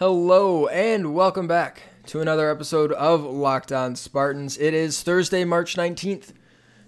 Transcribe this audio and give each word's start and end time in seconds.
Hello 0.00 0.66
and 0.66 1.14
welcome 1.14 1.46
back 1.46 1.84
to 2.06 2.20
another 2.20 2.50
episode 2.50 2.90
of 2.90 3.22
Locked 3.22 3.70
On 3.70 3.94
Spartans. 3.94 4.58
It 4.58 4.74
is 4.74 5.04
Thursday, 5.04 5.44
March 5.44 5.76
19th, 5.76 6.32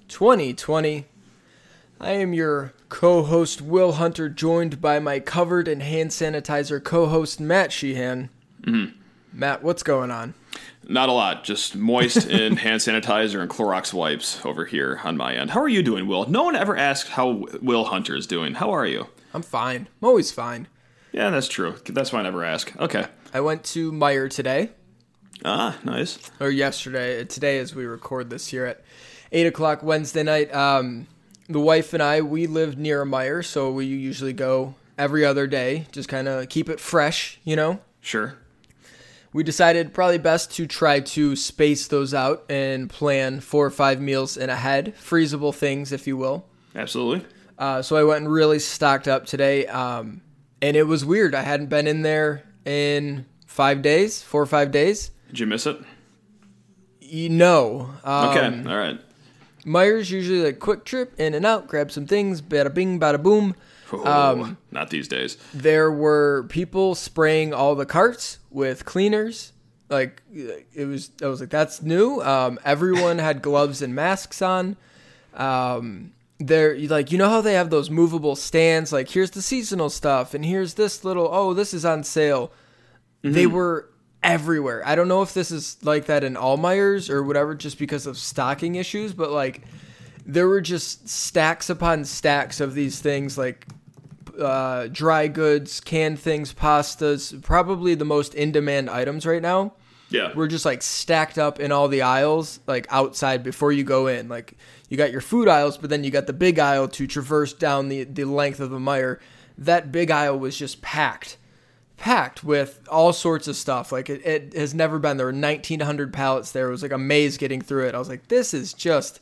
2020. 0.08 1.06
I 2.00 2.10
am 2.10 2.32
your 2.32 2.72
co 2.88 3.22
host, 3.22 3.62
Will 3.62 3.92
Hunter, 3.92 4.28
joined 4.28 4.80
by 4.80 4.98
my 4.98 5.20
covered 5.20 5.68
in 5.68 5.78
hand 5.78 6.10
sanitizer 6.10 6.82
co 6.82 7.06
host, 7.06 7.38
Matt 7.38 7.70
Sheehan. 7.70 8.28
Mm-hmm. 8.62 8.98
Matt, 9.32 9.62
what's 9.62 9.84
going 9.84 10.10
on? 10.10 10.34
Not 10.88 11.08
a 11.08 11.12
lot, 11.12 11.44
just 11.44 11.76
moist 11.76 12.26
and 12.28 12.58
hand 12.58 12.80
sanitizer 12.80 13.40
and 13.40 13.48
Clorox 13.48 13.94
wipes 13.94 14.44
over 14.44 14.64
here 14.64 15.00
on 15.04 15.16
my 15.16 15.36
end. 15.36 15.50
How 15.52 15.60
are 15.60 15.68
you 15.68 15.84
doing, 15.84 16.08
Will? 16.08 16.28
No 16.28 16.42
one 16.42 16.56
ever 16.56 16.76
asked 16.76 17.10
how 17.10 17.44
Will 17.62 17.84
Hunter 17.84 18.16
is 18.16 18.26
doing. 18.26 18.54
How 18.54 18.72
are 18.72 18.84
you? 18.84 19.06
I'm 19.32 19.42
fine. 19.42 19.86
I'm 20.02 20.08
always 20.08 20.32
fine. 20.32 20.66
Yeah, 21.16 21.30
that's 21.30 21.48
true. 21.48 21.74
That's 21.86 22.12
why 22.12 22.20
I 22.20 22.22
never 22.24 22.44
ask. 22.44 22.76
Okay. 22.78 23.06
I 23.32 23.40
went 23.40 23.64
to 23.64 23.90
Meijer 23.90 24.28
today, 24.30 24.70
Ah, 25.44 25.78
nice. 25.82 26.18
or 26.40 26.50
yesterday. 26.50 27.24
Today, 27.24 27.58
as 27.58 27.74
we 27.74 27.86
record 27.86 28.28
this 28.28 28.48
here 28.48 28.66
at 28.66 28.82
8 29.32 29.46
o'clock 29.46 29.82
Wednesday 29.82 30.22
night. 30.22 30.54
Um, 30.54 31.06
the 31.48 31.58
wife 31.58 31.94
and 31.94 32.02
I, 32.02 32.20
we 32.20 32.46
live 32.46 32.76
near 32.76 33.02
a 33.02 33.06
Meijer, 33.06 33.42
so 33.44 33.70
we 33.72 33.86
usually 33.86 34.34
go 34.34 34.74
every 34.98 35.24
other 35.24 35.46
day, 35.46 35.86
just 35.90 36.08
kind 36.08 36.28
of 36.28 36.48
keep 36.50 36.68
it 36.68 36.80
fresh, 36.80 37.38
you 37.44 37.56
know? 37.56 37.80
Sure. 38.00 38.34
We 39.32 39.42
decided 39.42 39.94
probably 39.94 40.18
best 40.18 40.50
to 40.56 40.66
try 40.66 41.00
to 41.00 41.34
space 41.36 41.88
those 41.88 42.12
out 42.14 42.44
and 42.50 42.88
plan 42.90 43.40
four 43.40 43.64
or 43.66 43.70
five 43.70 44.00
meals 44.00 44.36
in 44.36 44.50
ahead, 44.50 44.94
freezable 44.98 45.54
things, 45.54 45.92
if 45.92 46.06
you 46.06 46.16
will. 46.16 46.44
Absolutely. 46.74 47.26
Uh, 47.58 47.80
so 47.80 47.96
I 47.96 48.04
went 48.04 48.24
and 48.24 48.32
really 48.32 48.58
stocked 48.58 49.08
up 49.08 49.24
today, 49.26 49.66
um, 49.66 50.20
and 50.62 50.76
it 50.76 50.84
was 50.84 51.04
weird. 51.04 51.34
I 51.34 51.42
hadn't 51.42 51.68
been 51.68 51.86
in 51.86 52.02
there 52.02 52.42
in 52.64 53.26
five 53.46 53.82
days, 53.82 54.22
four 54.22 54.42
or 54.42 54.46
five 54.46 54.70
days. 54.70 55.10
Did 55.28 55.40
you 55.40 55.46
miss 55.46 55.66
it? 55.66 55.78
You 57.00 57.28
know, 57.28 57.90
um, 58.04 58.28
Okay. 58.30 58.70
All 58.70 58.76
right. 58.76 59.00
Meijer's 59.64 60.10
usually 60.10 60.42
like 60.44 60.60
quick 60.60 60.84
trip 60.84 61.14
in 61.18 61.34
and 61.34 61.44
out, 61.44 61.66
grab 61.66 61.90
some 61.90 62.06
things, 62.06 62.40
bada 62.40 62.72
bing, 62.72 63.00
bada 63.00 63.20
boom. 63.20 63.54
Oh, 63.92 64.04
um, 64.04 64.58
not 64.70 64.90
these 64.90 65.06
days. 65.08 65.36
There 65.54 65.90
were 65.90 66.44
people 66.48 66.94
spraying 66.94 67.52
all 67.54 67.74
the 67.74 67.86
carts 67.86 68.38
with 68.50 68.84
cleaners. 68.84 69.52
Like 69.88 70.22
it 70.32 70.86
was, 70.86 71.10
I 71.22 71.26
was 71.26 71.40
like, 71.40 71.50
that's 71.50 71.82
new. 71.82 72.20
Um, 72.20 72.58
everyone 72.64 73.18
had 73.18 73.42
gloves 73.42 73.82
and 73.82 73.94
masks 73.94 74.42
on. 74.42 74.76
Um, 75.34 76.12
there, 76.38 76.78
like 76.88 77.12
you 77.12 77.18
know 77.18 77.28
how 77.30 77.40
they 77.40 77.54
have 77.54 77.70
those 77.70 77.90
movable 77.90 78.36
stands. 78.36 78.92
Like 78.92 79.10
here's 79.10 79.30
the 79.30 79.42
seasonal 79.42 79.90
stuff, 79.90 80.34
and 80.34 80.44
here's 80.44 80.74
this 80.74 81.04
little. 81.04 81.28
Oh, 81.30 81.54
this 81.54 81.72
is 81.72 81.84
on 81.84 82.04
sale. 82.04 82.52
They 83.22 83.46
were 83.46 83.90
everywhere. 84.22 84.82
I 84.86 84.94
don't 84.94 85.08
know 85.08 85.22
if 85.22 85.34
this 85.34 85.50
is 85.50 85.78
like 85.82 86.06
that 86.06 86.24
in 86.24 86.36
all 86.36 86.58
Meijers 86.58 87.10
or 87.10 87.22
whatever, 87.22 87.54
just 87.54 87.78
because 87.78 88.06
of 88.06 88.18
stocking 88.18 88.74
issues, 88.74 89.12
but 89.12 89.30
like 89.30 89.62
there 90.26 90.48
were 90.48 90.60
just 90.60 91.08
stacks 91.08 91.70
upon 91.70 92.04
stacks 92.04 92.60
of 92.60 92.74
these 92.74 93.00
things, 93.00 93.38
like 93.38 93.66
uh, 94.38 94.88
dry 94.90 95.28
goods, 95.28 95.80
canned 95.80 96.18
things, 96.18 96.52
pastas, 96.52 97.40
probably 97.42 97.94
the 97.94 98.04
most 98.04 98.34
in 98.34 98.52
demand 98.52 98.90
items 98.90 99.24
right 99.24 99.42
now. 99.42 99.72
Yeah. 100.08 100.32
We're 100.34 100.46
just 100.46 100.64
like 100.64 100.82
stacked 100.82 101.38
up 101.38 101.58
in 101.58 101.72
all 101.72 101.88
the 101.88 102.02
aisles, 102.02 102.60
like 102.66 102.86
outside 102.90 103.42
before 103.42 103.72
you 103.72 103.84
go 103.84 104.06
in. 104.06 104.28
Like 104.28 104.54
you 104.88 104.96
got 104.96 105.10
your 105.10 105.20
food 105.20 105.48
aisles, 105.48 105.76
but 105.78 105.90
then 105.90 106.04
you 106.04 106.10
got 106.10 106.26
the 106.26 106.32
big 106.32 106.58
aisle 106.58 106.88
to 106.88 107.06
traverse 107.06 107.52
down 107.52 107.88
the, 107.88 108.04
the 108.04 108.24
length 108.24 108.60
of 108.60 108.70
the 108.70 108.78
Meijer. 108.78 109.18
That 109.58 109.90
big 109.90 110.10
aisle 110.10 110.38
was 110.38 110.56
just 110.56 110.80
packed, 110.82 111.38
packed 111.96 112.44
with 112.44 112.80
all 112.88 113.12
sorts 113.12 113.48
of 113.48 113.56
stuff. 113.56 113.90
Like 113.90 114.08
it, 114.08 114.24
it 114.24 114.54
has 114.54 114.74
never 114.74 114.98
been. 114.98 115.16
There 115.16 115.26
were 115.26 115.32
1,900 115.32 116.12
pallets 116.12 116.52
there. 116.52 116.68
It 116.68 116.72
was 116.72 116.82
like 116.82 116.92
a 116.92 116.98
maze 116.98 117.36
getting 117.36 117.60
through 117.60 117.88
it. 117.88 117.94
I 117.94 117.98
was 117.98 118.08
like, 118.08 118.28
this 118.28 118.54
is 118.54 118.74
just 118.74 119.20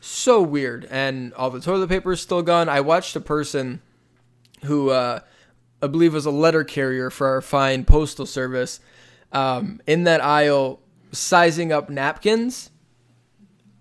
so 0.00 0.40
weird. 0.40 0.86
And 0.90 1.34
all 1.34 1.50
the 1.50 1.60
toilet 1.60 1.88
paper 1.88 2.12
is 2.12 2.20
still 2.20 2.42
gone. 2.42 2.68
I 2.68 2.80
watched 2.80 3.16
a 3.16 3.20
person 3.20 3.82
who 4.64 4.90
uh, 4.90 5.20
I 5.82 5.88
believe 5.88 6.14
was 6.14 6.26
a 6.26 6.30
letter 6.30 6.64
carrier 6.64 7.10
for 7.10 7.26
our 7.26 7.42
fine 7.42 7.84
postal 7.84 8.24
service 8.24 8.80
um, 9.32 9.80
in 9.86 10.04
that 10.04 10.22
aisle 10.22 10.80
sizing 11.12 11.72
up 11.72 11.90
napkins. 11.90 12.70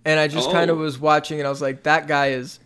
And 0.03 0.19
I 0.19 0.27
just 0.27 0.51
kind 0.51 0.69
of 0.69 0.77
Oh. 0.77 0.81
was 0.81 0.99
watching 0.99 1.39
and 1.39 1.47
I 1.47 1.49
was 1.49 1.61
like, 1.61 1.83
that 1.83 2.07
guy 2.07 2.27
is 2.27 2.59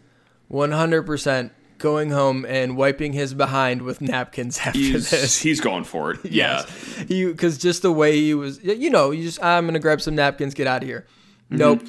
100% 0.51 1.51
going 1.77 2.11
home 2.11 2.45
and 2.45 2.75
wiping 2.75 3.13
his 3.13 3.33
behind 3.33 3.81
with 3.81 4.01
napkins 4.01 4.59
after 4.63 4.77
He's, 4.77 5.09
this. 5.09 5.39
he's 5.41 5.61
going 5.61 5.85
for 5.85 6.11
it. 6.11 6.19
Yes. 6.29 6.69
He 7.07 7.25
because 7.25 7.57
just 7.57 7.81
the 7.81 7.91
way 7.91 8.17
he 8.17 8.33
was, 8.33 8.61
you 8.63 8.89
know, 8.89 9.11
you 9.11 9.23
just 9.23 9.41
I'm 9.41 9.65
gonna 9.65 9.79
grab 9.79 10.01
some 10.01 10.15
napkins, 10.15 10.53
get 10.53 10.67
out 10.67 10.81
of 10.83 10.87
here. 10.87 11.05
Nope. 11.49 11.81
He 11.81 11.87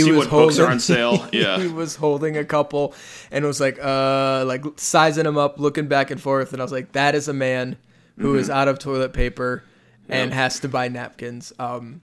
Mm-hmm. 0.00 0.04
See 0.06 0.10
was 0.12 0.18
what 0.26 0.30
books 0.30 0.56
holding 0.56 0.60
are 0.62 0.70
on 0.72 0.80
sale. 0.80 1.28
Yeah. 1.32 1.60
he 1.60 1.68
was 1.68 1.94
holding 1.96 2.36
a 2.36 2.44
couple 2.44 2.92
and 3.30 3.44
was 3.44 3.60
like, 3.60 3.78
uh, 3.80 4.44
like 4.44 4.64
sizing 4.76 5.22
them 5.24 5.38
up, 5.38 5.60
looking 5.60 5.86
back 5.86 6.10
and 6.10 6.20
forth, 6.20 6.52
and 6.52 6.60
I 6.60 6.64
was 6.64 6.72
like, 6.72 6.92
that 6.92 7.14
is 7.14 7.28
a 7.28 7.32
man 7.32 7.76
who 8.18 8.34
is 8.36 8.48
out 8.50 8.66
of 8.66 8.78
toilet 8.80 9.12
paper 9.12 9.62
and 10.08 10.32
has 10.34 10.60
to 10.60 10.68
buy 10.68 10.88
napkins. 10.88 11.52
Um, 11.58 12.00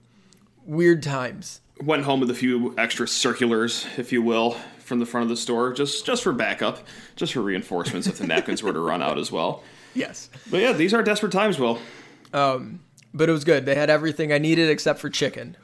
weird 0.66 1.04
times. 1.04 1.62
Went 1.82 2.04
home 2.04 2.20
with 2.20 2.30
a 2.30 2.36
few 2.36 2.74
extra 2.78 3.08
circulars, 3.08 3.86
if 3.98 4.12
you 4.12 4.22
will, 4.22 4.52
from 4.80 5.00
the 5.00 5.06
front 5.06 5.24
of 5.24 5.30
the 5.30 5.38
store, 5.38 5.74
just 5.74 6.06
just 6.06 6.24
for 6.24 6.32
backup, 6.34 6.80
just 7.16 7.34
for 7.34 7.42
reinforcements 7.42 8.08
if 8.08 8.18
the 8.18 8.28
napkins 8.28 8.62
were 8.62 8.74
to 8.74 8.80
run 8.80 9.02
out 9.02 9.18
as 9.18 9.32
well. 9.32 9.64
Yes. 9.96 10.28
But 10.50 10.62
yeah, 10.62 10.74
these 10.74 10.92
are 10.96 11.04
desperate 11.04 11.32
times, 11.32 11.60
Will. 11.60 11.78
But 12.32 13.30
it 13.30 13.32
was 13.32 13.44
good. 13.44 13.68
They 13.68 13.76
had 13.76 13.92
everything 13.92 14.34
I 14.34 14.40
needed 14.40 14.68
except 14.70 15.00
for 15.00 15.08
chicken. 15.10 15.56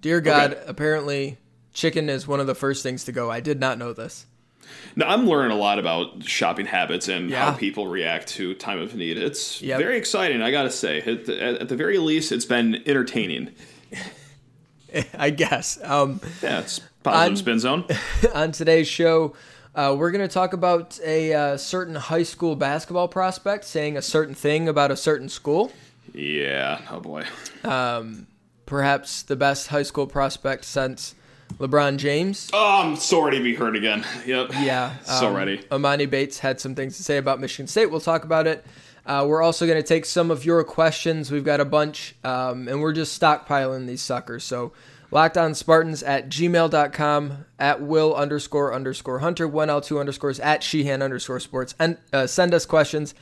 Dear 0.00 0.20
God, 0.20 0.54
Okay. 0.54 0.64
apparently 0.66 1.38
chicken 1.72 2.08
is 2.10 2.26
one 2.26 2.40
of 2.40 2.48
the 2.48 2.54
first 2.56 2.82
things 2.82 3.04
to 3.04 3.12
go. 3.12 3.30
I 3.30 3.38
did 3.38 3.60
not 3.60 3.78
know 3.78 3.92
this. 3.92 4.26
Now, 4.96 5.08
I'm 5.08 5.26
learning 5.28 5.56
a 5.56 5.60
lot 5.60 5.78
about 5.78 6.24
shopping 6.24 6.66
habits 6.66 7.08
and 7.08 7.30
Yeah. 7.30 7.46
how 7.52 7.56
people 7.56 7.86
react 7.86 8.28
to 8.30 8.54
time 8.54 8.80
of 8.80 8.94
need. 8.94 9.16
It's 9.18 9.60
Yep. 9.62 9.78
very 9.78 9.96
exciting, 9.96 10.42
I 10.42 10.50
gotta 10.50 10.70
say. 10.70 11.00
At 11.00 11.26
the, 11.26 11.42
at 11.60 11.68
the 11.68 11.76
very 11.76 11.98
least, 11.98 12.32
it's 12.32 12.44
been 12.44 12.82
entertaining. 12.86 13.50
I 15.18 15.30
guess. 15.30 15.78
Um, 15.84 16.20
Yeah, 16.42 16.60
it's 16.60 16.80
positive 17.02 17.22
I'm- 17.22 17.36
spin 17.36 17.58
zone. 17.60 17.84
on 18.34 18.50
today's 18.52 18.88
show, 18.88 19.34
uh, 19.74 19.94
we're 19.96 20.10
going 20.10 20.26
to 20.26 20.32
talk 20.32 20.52
about 20.52 20.98
a 21.06 21.32
uh, 21.32 21.56
certain 21.56 21.94
high 21.94 22.24
school 22.24 22.56
basketball 22.56 23.06
prospect 23.06 23.64
saying 23.64 23.96
a 23.96 24.02
certain 24.02 24.34
thing 24.34 24.68
about 24.68 24.90
a 24.90 24.96
certain 24.96 25.28
school. 25.28 25.70
Yeah, 26.12 26.80
oh 26.90 26.98
boy. 26.98 27.24
Perhaps 28.66 29.22
the 29.22 29.36
best 29.36 29.68
high 29.68 29.82
school 29.82 30.06
prospect 30.06 30.64
since 30.64 31.14
LeBron 31.58 31.96
James. 31.96 32.50
Oh, 32.52 32.82
I'm 32.82 32.96
so 32.96 33.22
ready 33.22 33.38
to 33.38 33.44
be 33.44 33.54
hurt 33.54 33.76
again. 33.76 34.04
Yep. 34.26 34.50
Yeah. 34.60 34.96
So 35.00 35.28
um, 35.28 35.34
ready. 35.34 35.58
Emoni 35.70 36.08
Bates 36.08 36.38
had 36.38 36.60
some 36.60 36.74
things 36.74 36.96
to 36.98 37.02
say 37.02 37.16
about 37.16 37.40
Michigan 37.40 37.66
State. 37.66 37.86
We'll 37.86 38.00
talk 38.00 38.24
about 38.24 38.46
it. 38.46 38.64
Uh, 39.06 39.24
we're 39.26 39.42
also 39.42 39.66
going 39.66 39.80
to 39.80 39.86
take 39.86 40.04
some 40.04 40.30
of 40.30 40.44
your 40.44 40.62
questions. 40.62 41.30
We've 41.30 41.44
got 41.44 41.58
a 41.58 41.64
bunch, 41.64 42.14
um, 42.22 42.68
and 42.68 42.80
we're 42.80 42.92
just 42.92 43.20
stockpiling 43.20 43.86
these 43.86 44.02
suckers. 44.02 44.44
So, 44.44 44.72
lockedonspartans 45.10 46.06
at 46.06 46.28
gmail.com, 46.28 47.44
at 47.58 47.82
will 47.82 48.14
underscore 48.14 48.72
underscore 48.72 49.18
hunter, 49.20 49.48
1L2 49.48 49.98
underscores, 49.98 50.38
at 50.38 50.62
sheehan 50.62 51.02
underscore 51.02 51.40
sports. 51.40 51.74
And 51.78 51.96
uh, 52.12 52.26
send 52.26 52.54
us 52.54 52.66
questions 52.66 53.14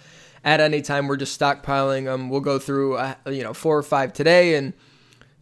at 0.45 0.61
any 0.61 0.83
time. 0.83 1.09
We're 1.09 1.17
just 1.17 1.39
stockpiling 1.41 2.05
them. 2.05 2.29
We'll 2.29 2.41
go 2.41 2.59
through, 2.59 2.97
uh, 2.97 3.15
you 3.27 3.43
know, 3.43 3.55
four 3.55 3.79
or 3.79 3.83
five 3.83 4.13
today 4.13 4.57
and 4.57 4.75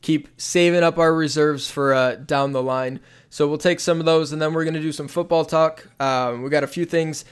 keep 0.07 0.29
saving 0.37 0.85
up 0.85 0.99
our 0.99 1.13
reserves 1.13 1.69
for 1.69 1.93
uh, 1.93 2.15
down 2.15 2.53
the 2.53 2.63
line. 2.63 3.01
So 3.29 3.49
we'll 3.49 3.59
take 3.59 3.81
some 3.81 3.99
of 3.99 4.07
those, 4.07 4.31
and 4.31 4.41
then 4.41 4.55
we're 4.55 4.63
going 4.63 4.75
to 4.75 4.81
do 4.81 4.93
some 4.93 5.09
football 5.09 5.45
talk. 5.45 5.89
Um, 6.01 6.45
we 6.45 6.49
got 6.49 6.63
a 6.63 6.69
few 6.69 6.85
things 6.85 7.25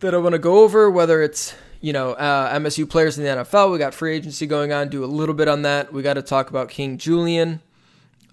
that 0.00 0.14
I 0.14 0.18
want 0.18 0.34
to 0.34 0.38
go 0.38 0.58
over, 0.58 0.90
whether 0.90 1.22
it's 1.22 1.54
you 1.80 1.94
know 1.94 2.12
uh, 2.12 2.54
MSU 2.58 2.88
players 2.88 3.16
in 3.16 3.24
the 3.24 3.30
NFL. 3.42 3.72
We 3.72 3.78
got 3.78 3.94
free 3.94 4.14
agency 4.14 4.46
going 4.46 4.70
on. 4.70 4.90
Do 4.90 5.02
a 5.02 5.06
little 5.06 5.34
bit 5.34 5.48
on 5.48 5.62
that. 5.62 5.94
We 5.94 6.02
got 6.02 6.14
to 6.14 6.22
talk 6.22 6.50
about 6.50 6.68
King 6.68 6.98
Julian 6.98 7.62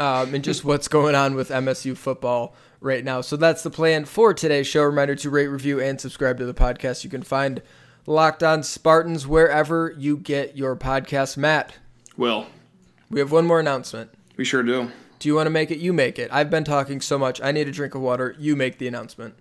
um, 0.02 0.36
and 0.36 0.44
just 0.44 0.66
what's 0.66 0.90
going 0.90 1.16
on 1.16 1.34
with 1.34 1.48
MSU 1.48 1.96
football 1.96 2.56
right 2.82 3.06
now. 3.06 3.22
So 3.22 3.38
that's 3.38 3.64
the 3.64 3.72
plan 3.72 4.04
for 4.04 4.34
today's 4.34 4.68
show. 4.68 4.84
Reminder 4.84 5.16
to 5.16 5.30
rate, 5.30 5.48
review, 5.48 5.80
and 5.80 6.00
subscribe 6.00 6.38
to 6.40 6.46
the 6.46 6.54
podcast. 6.54 7.06
You 7.06 7.10
can 7.10 7.24
find 7.24 7.62
Locked 8.06 8.44
On 8.44 8.64
Spartans 8.64 9.26
wherever 9.26 9.96
you 9.98 10.18
get 10.18 10.58
your 10.58 10.76
podcast. 10.76 11.38
Matt, 11.38 11.76
Will, 12.18 12.48
we 13.10 13.20
have 13.20 13.32
one 13.32 13.46
more 13.46 13.60
announcement. 13.60 14.12
we 14.36 14.46
sure 14.46 14.64
do. 14.64 14.92
Do 15.20 15.28
you 15.28 15.36
want 15.36 15.48
to 15.48 15.52
make 15.52 15.72
it? 15.72 15.80
You 15.80 15.94
make 15.94 16.20
it. 16.20 16.30
I've 16.32 16.52
been 16.52 16.64
talking 16.64 17.02
so 17.02 17.18
much. 17.18 17.42
I 17.42 17.52
need 17.52 17.68
a 17.68 17.72
drink 17.72 17.96
of 17.96 18.02
water. 18.02 18.36
You 18.38 18.56
make 18.56 18.78
the 18.78 18.88
announcement. 18.88 19.34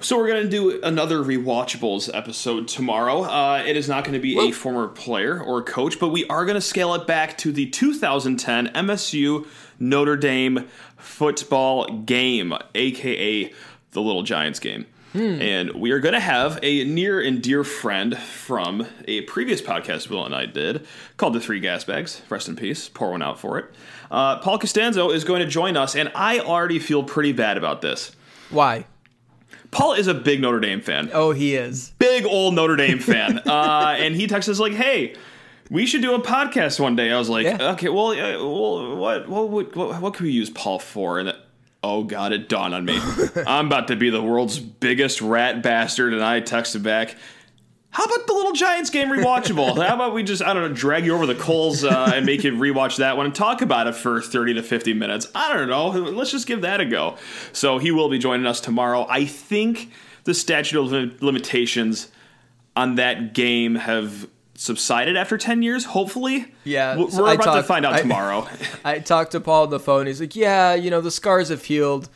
So 0.00 0.16
we're 0.16 0.28
gonna 0.28 0.48
do 0.48 0.80
another 0.82 1.18
rewatchables 1.18 2.08
episode 2.14 2.68
tomorrow. 2.68 3.22
Uh, 3.24 3.64
it 3.66 3.76
is 3.76 3.88
not 3.88 4.04
going 4.04 4.14
to 4.14 4.20
be 4.20 4.38
a 4.38 4.52
former 4.52 4.86
player 4.86 5.42
or 5.42 5.62
coach, 5.64 5.98
but 5.98 6.10
we 6.10 6.24
are 6.26 6.44
going 6.44 6.54
to 6.54 6.60
scale 6.60 6.94
it 6.94 7.08
back 7.08 7.36
to 7.38 7.50
the 7.50 7.66
2010 7.68 8.68
MSU 8.68 9.46
Notre 9.80 10.16
Dame 10.16 10.68
football 10.96 11.88
game, 11.88 12.54
aka 12.76 13.52
the 13.90 14.00
Little 14.00 14.22
Giants 14.22 14.60
game. 14.60 14.86
Hmm. 15.12 15.40
And 15.40 15.72
we 15.72 15.90
are 15.92 16.00
going 16.00 16.12
to 16.12 16.20
have 16.20 16.58
a 16.62 16.84
near 16.84 17.20
and 17.20 17.42
dear 17.42 17.64
friend 17.64 18.16
from 18.18 18.86
a 19.06 19.22
previous 19.22 19.62
podcast 19.62 20.10
Will 20.10 20.24
and 20.24 20.34
I 20.34 20.44
did 20.46 20.86
called 21.16 21.32
The 21.32 21.40
Three 21.40 21.60
Gas 21.60 21.84
Bags. 21.84 22.20
Rest 22.28 22.48
in 22.48 22.56
peace. 22.56 22.88
Pour 22.88 23.12
one 23.12 23.22
out 23.22 23.40
for 23.40 23.58
it. 23.58 23.66
Uh, 24.10 24.38
Paul 24.38 24.58
Costanzo 24.58 25.10
is 25.10 25.24
going 25.24 25.40
to 25.40 25.46
join 25.46 25.76
us, 25.76 25.94
and 25.94 26.10
I 26.14 26.40
already 26.40 26.78
feel 26.78 27.02
pretty 27.02 27.32
bad 27.32 27.56
about 27.56 27.80
this. 27.80 28.12
Why? 28.50 28.86
Paul 29.70 29.94
is 29.94 30.06
a 30.06 30.14
big 30.14 30.40
Notre 30.40 30.60
Dame 30.60 30.80
fan. 30.80 31.10
Oh, 31.12 31.32
he 31.32 31.54
is. 31.54 31.92
Big 31.98 32.24
old 32.24 32.54
Notre 32.54 32.76
Dame 32.76 32.98
fan. 32.98 33.38
uh, 33.46 33.96
and 33.98 34.14
he 34.14 34.26
texts 34.26 34.50
us 34.50 34.58
like, 34.58 34.72
hey, 34.72 35.14
we 35.70 35.86
should 35.86 36.02
do 36.02 36.14
a 36.14 36.20
podcast 36.20 36.80
one 36.80 36.96
day. 36.96 37.12
I 37.12 37.18
was 37.18 37.28
like, 37.28 37.44
yeah. 37.44 37.72
okay, 37.72 37.88
well, 37.88 38.08
uh, 38.08 38.38
well 38.38 38.96
what, 38.96 39.28
what, 39.28 39.48
what, 39.48 39.76
what, 39.76 40.02
what 40.02 40.14
can 40.14 40.26
we 40.26 40.32
use 40.32 40.48
Paul 40.50 40.78
for? 40.78 41.18
And 41.18 41.34
oh 41.82 42.04
god, 42.04 42.32
it 42.32 42.48
dawned 42.48 42.74
on 42.74 42.84
me. 42.84 42.98
I'm 43.46 43.66
about 43.66 43.88
to 43.88 43.96
be 43.96 44.10
the 44.10 44.22
world's 44.22 44.58
biggest 44.58 45.20
rat 45.20 45.62
bastard, 45.62 46.12
and 46.12 46.22
I 46.22 46.40
texted 46.40 46.82
back. 46.82 47.16
How 47.90 48.04
about 48.04 48.26
the 48.26 48.34
Little 48.34 48.52
Giants 48.52 48.90
game 48.90 49.08
rewatchable? 49.08 49.84
How 49.84 49.94
about 49.94 50.12
we 50.12 50.22
just, 50.22 50.42
I 50.42 50.52
don't 50.52 50.68
know, 50.68 50.74
drag 50.74 51.06
you 51.06 51.14
over 51.14 51.24
the 51.24 51.34
coals 51.34 51.84
uh, 51.84 52.12
and 52.14 52.26
make 52.26 52.44
you 52.44 52.52
rewatch 52.52 52.98
that 52.98 53.16
one 53.16 53.26
and 53.26 53.34
talk 53.34 53.62
about 53.62 53.86
it 53.86 53.94
for 53.94 54.20
30 54.20 54.54
to 54.54 54.62
50 54.62 54.92
minutes? 54.92 55.26
I 55.34 55.54
don't 55.54 55.68
know. 55.68 55.88
Let's 55.88 56.30
just 56.30 56.46
give 56.46 56.60
that 56.60 56.80
a 56.80 56.84
go. 56.84 57.16
So 57.52 57.78
he 57.78 57.90
will 57.90 58.10
be 58.10 58.18
joining 58.18 58.46
us 58.46 58.60
tomorrow. 58.60 59.06
I 59.08 59.24
think 59.24 59.90
the 60.24 60.34
statute 60.34 60.78
of 60.78 61.22
limitations 61.22 62.12
on 62.76 62.96
that 62.96 63.32
game 63.32 63.76
have 63.76 64.28
subsided 64.58 65.16
after 65.16 65.38
10 65.38 65.62
years 65.62 65.84
hopefully 65.84 66.52
yeah 66.64 66.96
we're 66.96 67.08
so 67.10 67.24
about 67.24 67.44
talked, 67.44 67.58
to 67.58 67.62
find 67.62 67.86
out 67.86 67.92
I, 67.92 68.00
tomorrow 68.00 68.48
i 68.84 68.98
talked 68.98 69.30
to 69.32 69.40
paul 69.40 69.62
on 69.62 69.70
the 69.70 69.78
phone 69.78 70.06
he's 70.06 70.20
like 70.20 70.34
yeah 70.34 70.74
you 70.74 70.90
know 70.90 71.00
the 71.00 71.12
scars 71.12 71.50
have 71.50 71.64
healed 71.64 72.08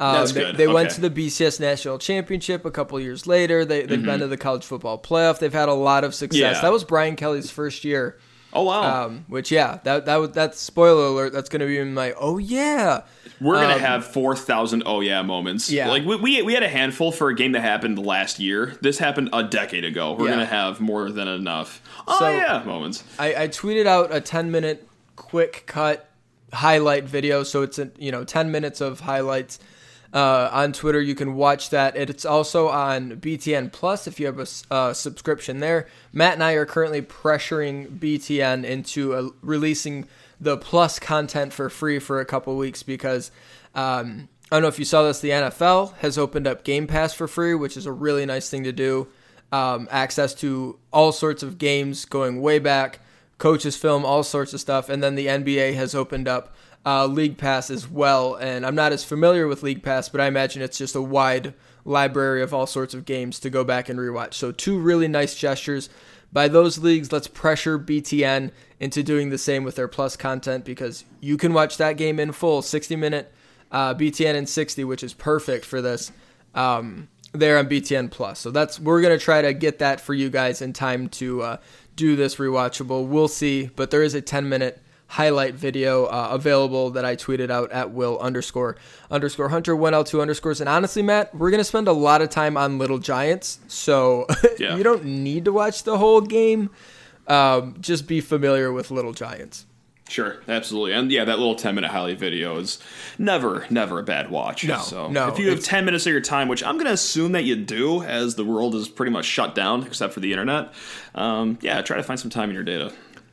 um, 0.00 0.14
That's 0.14 0.30
they, 0.30 0.40
good. 0.40 0.56
they 0.56 0.66
okay. 0.66 0.74
went 0.74 0.90
to 0.92 1.00
the 1.00 1.10
BCS 1.10 1.58
National 1.58 1.98
Championship 1.98 2.64
a 2.64 2.70
couple 2.70 3.00
years 3.00 3.26
later. 3.26 3.64
They, 3.64 3.80
they've 3.80 3.98
mm-hmm. 3.98 4.06
been 4.06 4.20
to 4.20 4.28
the 4.28 4.36
college 4.36 4.64
football 4.64 4.96
playoff. 4.96 5.40
They've 5.40 5.52
had 5.52 5.68
a 5.68 5.74
lot 5.74 6.04
of 6.04 6.14
success. 6.14 6.38
Yeah. 6.38 6.60
That 6.60 6.70
was 6.70 6.84
Brian 6.84 7.16
Kelly's 7.16 7.50
first 7.50 7.84
year. 7.84 8.16
Oh 8.52 8.62
wow! 8.62 9.06
Um, 9.06 9.24
which 9.28 9.50
yeah, 9.50 9.80
that 9.84 10.06
that 10.06 10.32
that's 10.32 10.58
spoiler 10.58 11.06
alert. 11.06 11.32
That's 11.32 11.50
going 11.50 11.60
to 11.60 11.66
be 11.66 11.78
in 11.78 11.92
my 11.92 12.12
oh 12.12 12.38
yeah. 12.38 13.02
We're 13.40 13.60
gonna 13.60 13.74
um, 13.74 13.80
have 13.80 14.04
four 14.04 14.34
thousand 14.34 14.82
oh 14.86 15.00
yeah 15.00 15.22
moments. 15.22 15.70
Yeah, 15.70 15.88
like 15.88 16.04
we, 16.04 16.16
we 16.16 16.42
we 16.42 16.54
had 16.54 16.62
a 16.62 16.68
handful 16.68 17.12
for 17.12 17.28
a 17.28 17.34
game 17.34 17.52
that 17.52 17.60
happened 17.60 17.98
last 17.98 18.40
year. 18.40 18.76
This 18.80 18.98
happened 18.98 19.30
a 19.32 19.44
decade 19.44 19.84
ago. 19.84 20.14
We're 20.14 20.26
yeah. 20.26 20.32
gonna 20.32 20.46
have 20.46 20.80
more 20.80 21.10
than 21.10 21.28
enough. 21.28 21.80
Oh 22.06 22.18
so 22.18 22.28
yeah, 22.28 22.62
moments. 22.64 23.04
I, 23.18 23.44
I 23.44 23.48
tweeted 23.48 23.86
out 23.86 24.12
a 24.12 24.20
ten 24.20 24.50
minute 24.50 24.88
quick 25.16 25.64
cut 25.66 26.08
highlight 26.52 27.04
video. 27.04 27.42
So 27.42 27.62
it's 27.62 27.78
a, 27.78 27.90
you 27.98 28.10
know 28.10 28.24
ten 28.24 28.50
minutes 28.50 28.80
of 28.80 29.00
highlights. 29.00 29.58
Uh, 30.10 30.48
on 30.54 30.72
Twitter. 30.72 31.02
You 31.02 31.14
can 31.14 31.34
watch 31.34 31.68
that. 31.68 31.94
It's 31.94 32.24
also 32.24 32.68
on 32.68 33.18
BTN 33.18 33.72
Plus 33.72 34.06
if 34.06 34.18
you 34.18 34.24
have 34.24 34.38
a 34.38 34.46
uh, 34.72 34.94
subscription 34.94 35.60
there. 35.60 35.86
Matt 36.14 36.32
and 36.32 36.42
I 36.42 36.52
are 36.52 36.64
currently 36.64 37.02
pressuring 37.02 37.98
BTN 37.98 38.64
into 38.64 39.12
uh, 39.12 39.28
releasing 39.42 40.08
the 40.40 40.56
Plus 40.56 40.98
content 40.98 41.52
for 41.52 41.68
free 41.68 41.98
for 41.98 42.20
a 42.20 42.24
couple 42.24 42.56
weeks 42.56 42.82
because 42.82 43.30
um, 43.74 44.28
I 44.50 44.56
don't 44.56 44.62
know 44.62 44.68
if 44.68 44.78
you 44.78 44.84
saw 44.84 45.02
this. 45.02 45.20
The 45.20 45.30
NFL 45.30 45.96
has 45.98 46.16
opened 46.16 46.46
up 46.46 46.64
Game 46.64 46.86
Pass 46.86 47.12
for 47.12 47.28
free, 47.28 47.54
which 47.54 47.76
is 47.76 47.86
a 47.86 47.92
really 47.92 48.24
nice 48.24 48.48
thing 48.48 48.64
to 48.64 48.72
do. 48.72 49.08
Um, 49.50 49.88
access 49.90 50.34
to 50.34 50.78
all 50.92 51.12
sorts 51.12 51.42
of 51.42 51.58
games 51.58 52.04
going 52.04 52.40
way 52.40 52.58
back, 52.58 53.00
coaches 53.38 53.76
film, 53.76 54.04
all 54.04 54.22
sorts 54.22 54.52
of 54.52 54.60
stuff, 54.60 54.88
and 54.88 55.02
then 55.02 55.14
the 55.14 55.26
NBA 55.26 55.74
has 55.74 55.94
opened 55.94 56.28
up 56.28 56.54
uh, 56.84 57.06
League 57.06 57.38
Pass 57.38 57.70
as 57.70 57.88
well. 57.88 58.34
And 58.34 58.64
I'm 58.64 58.74
not 58.74 58.92
as 58.92 59.04
familiar 59.04 59.46
with 59.46 59.62
League 59.62 59.82
Pass, 59.82 60.08
but 60.08 60.20
I 60.20 60.26
imagine 60.26 60.62
it's 60.62 60.78
just 60.78 60.94
a 60.94 61.02
wide 61.02 61.54
library 61.88 62.42
of 62.42 62.52
all 62.52 62.66
sorts 62.66 62.94
of 62.94 63.04
games 63.04 63.40
to 63.40 63.50
go 63.50 63.64
back 63.64 63.88
and 63.88 63.98
rewatch. 63.98 64.34
So 64.34 64.52
two 64.52 64.78
really 64.78 65.08
nice 65.08 65.34
gestures 65.34 65.88
by 66.32 66.48
those 66.48 66.78
leagues, 66.78 67.10
let's 67.10 67.26
pressure 67.26 67.78
BTN 67.78 68.50
into 68.78 69.02
doing 69.02 69.30
the 69.30 69.38
same 69.38 69.64
with 69.64 69.76
their 69.76 69.88
plus 69.88 70.16
content 70.16 70.64
because 70.64 71.04
you 71.20 71.36
can 71.38 71.54
watch 71.54 71.78
that 71.78 71.96
game 71.96 72.20
in 72.20 72.32
full, 72.32 72.60
60 72.60 72.96
minute 72.96 73.32
uh, 73.72 73.94
BTN 73.94 74.34
in 74.34 74.46
60, 74.46 74.84
which 74.84 75.02
is 75.02 75.14
perfect 75.14 75.64
for 75.64 75.80
this. 75.80 76.12
Um, 76.54 77.08
there 77.32 77.58
on 77.58 77.68
BTN 77.68 78.10
Plus. 78.10 78.38
So 78.38 78.50
that's 78.50 78.80
we're 78.80 79.02
gonna 79.02 79.18
try 79.18 79.42
to 79.42 79.52
get 79.52 79.80
that 79.80 80.00
for 80.00 80.14
you 80.14 80.30
guys 80.30 80.62
in 80.62 80.72
time 80.72 81.08
to 81.10 81.42
uh, 81.42 81.56
do 81.94 82.16
this 82.16 82.36
rewatchable. 82.36 83.06
We'll 83.06 83.28
see, 83.28 83.70
but 83.76 83.90
there 83.90 84.02
is 84.02 84.14
a 84.14 84.22
10 84.22 84.48
minute 84.48 84.82
highlight 85.08 85.54
video 85.54 86.04
uh, 86.04 86.28
available 86.30 86.90
that 86.90 87.04
I 87.04 87.16
tweeted 87.16 87.50
out 87.50 87.72
at 87.72 87.90
will 87.90 88.18
underscore 88.18 88.76
underscore 89.10 89.48
hunter 89.48 89.74
one 89.74 89.94
L 89.94 90.04
two 90.04 90.22
underscores. 90.22 90.60
And 90.60 90.68
honestly, 90.68 91.02
Matt, 91.02 91.34
we're 91.34 91.50
gonna 91.50 91.64
spend 91.64 91.88
a 91.88 91.92
lot 91.92 92.22
of 92.22 92.30
time 92.30 92.56
on 92.56 92.78
Little 92.78 92.98
Giants, 92.98 93.58
so 93.66 94.26
yeah. 94.58 94.76
you 94.76 94.82
don't 94.82 95.04
need 95.04 95.44
to 95.46 95.52
watch 95.52 95.82
the 95.82 95.98
whole 95.98 96.20
game. 96.20 96.70
Um, 97.26 97.76
just 97.80 98.06
be 98.06 98.20
familiar 98.20 98.72
with 98.72 98.90
Little 98.90 99.12
Giants. 99.12 99.66
Sure, 100.08 100.38
absolutely, 100.48 100.94
and 100.94 101.10
yeah, 101.12 101.24
that 101.24 101.38
little 101.38 101.54
ten 101.54 101.74
minute 101.74 101.90
highlight 101.90 102.18
video 102.18 102.56
is 102.58 102.78
never, 103.18 103.66
never 103.68 103.98
a 103.98 104.02
bad 104.02 104.30
watch. 104.30 104.64
No, 104.64 104.78
so 104.78 105.08
no, 105.08 105.28
if 105.28 105.38
you 105.38 105.50
have 105.50 105.62
ten 105.62 105.84
minutes 105.84 106.06
of 106.06 106.12
your 106.12 106.22
time, 106.22 106.48
which 106.48 106.64
I'm 106.64 106.76
going 106.76 106.86
to 106.86 106.92
assume 106.92 107.32
that 107.32 107.44
you 107.44 107.56
do, 107.56 108.02
as 108.02 108.34
the 108.34 108.44
world 108.44 108.74
is 108.74 108.88
pretty 108.88 109.12
much 109.12 109.26
shut 109.26 109.54
down 109.54 109.86
except 109.86 110.14
for 110.14 110.20
the 110.20 110.32
internet, 110.32 110.72
um, 111.14 111.58
yeah, 111.60 111.82
try 111.82 111.98
to 111.98 112.02
find 112.02 112.18
some 112.18 112.30
time 112.30 112.48
in 112.48 112.54
your 112.54 112.64
day 112.64 112.78
to 112.78 112.90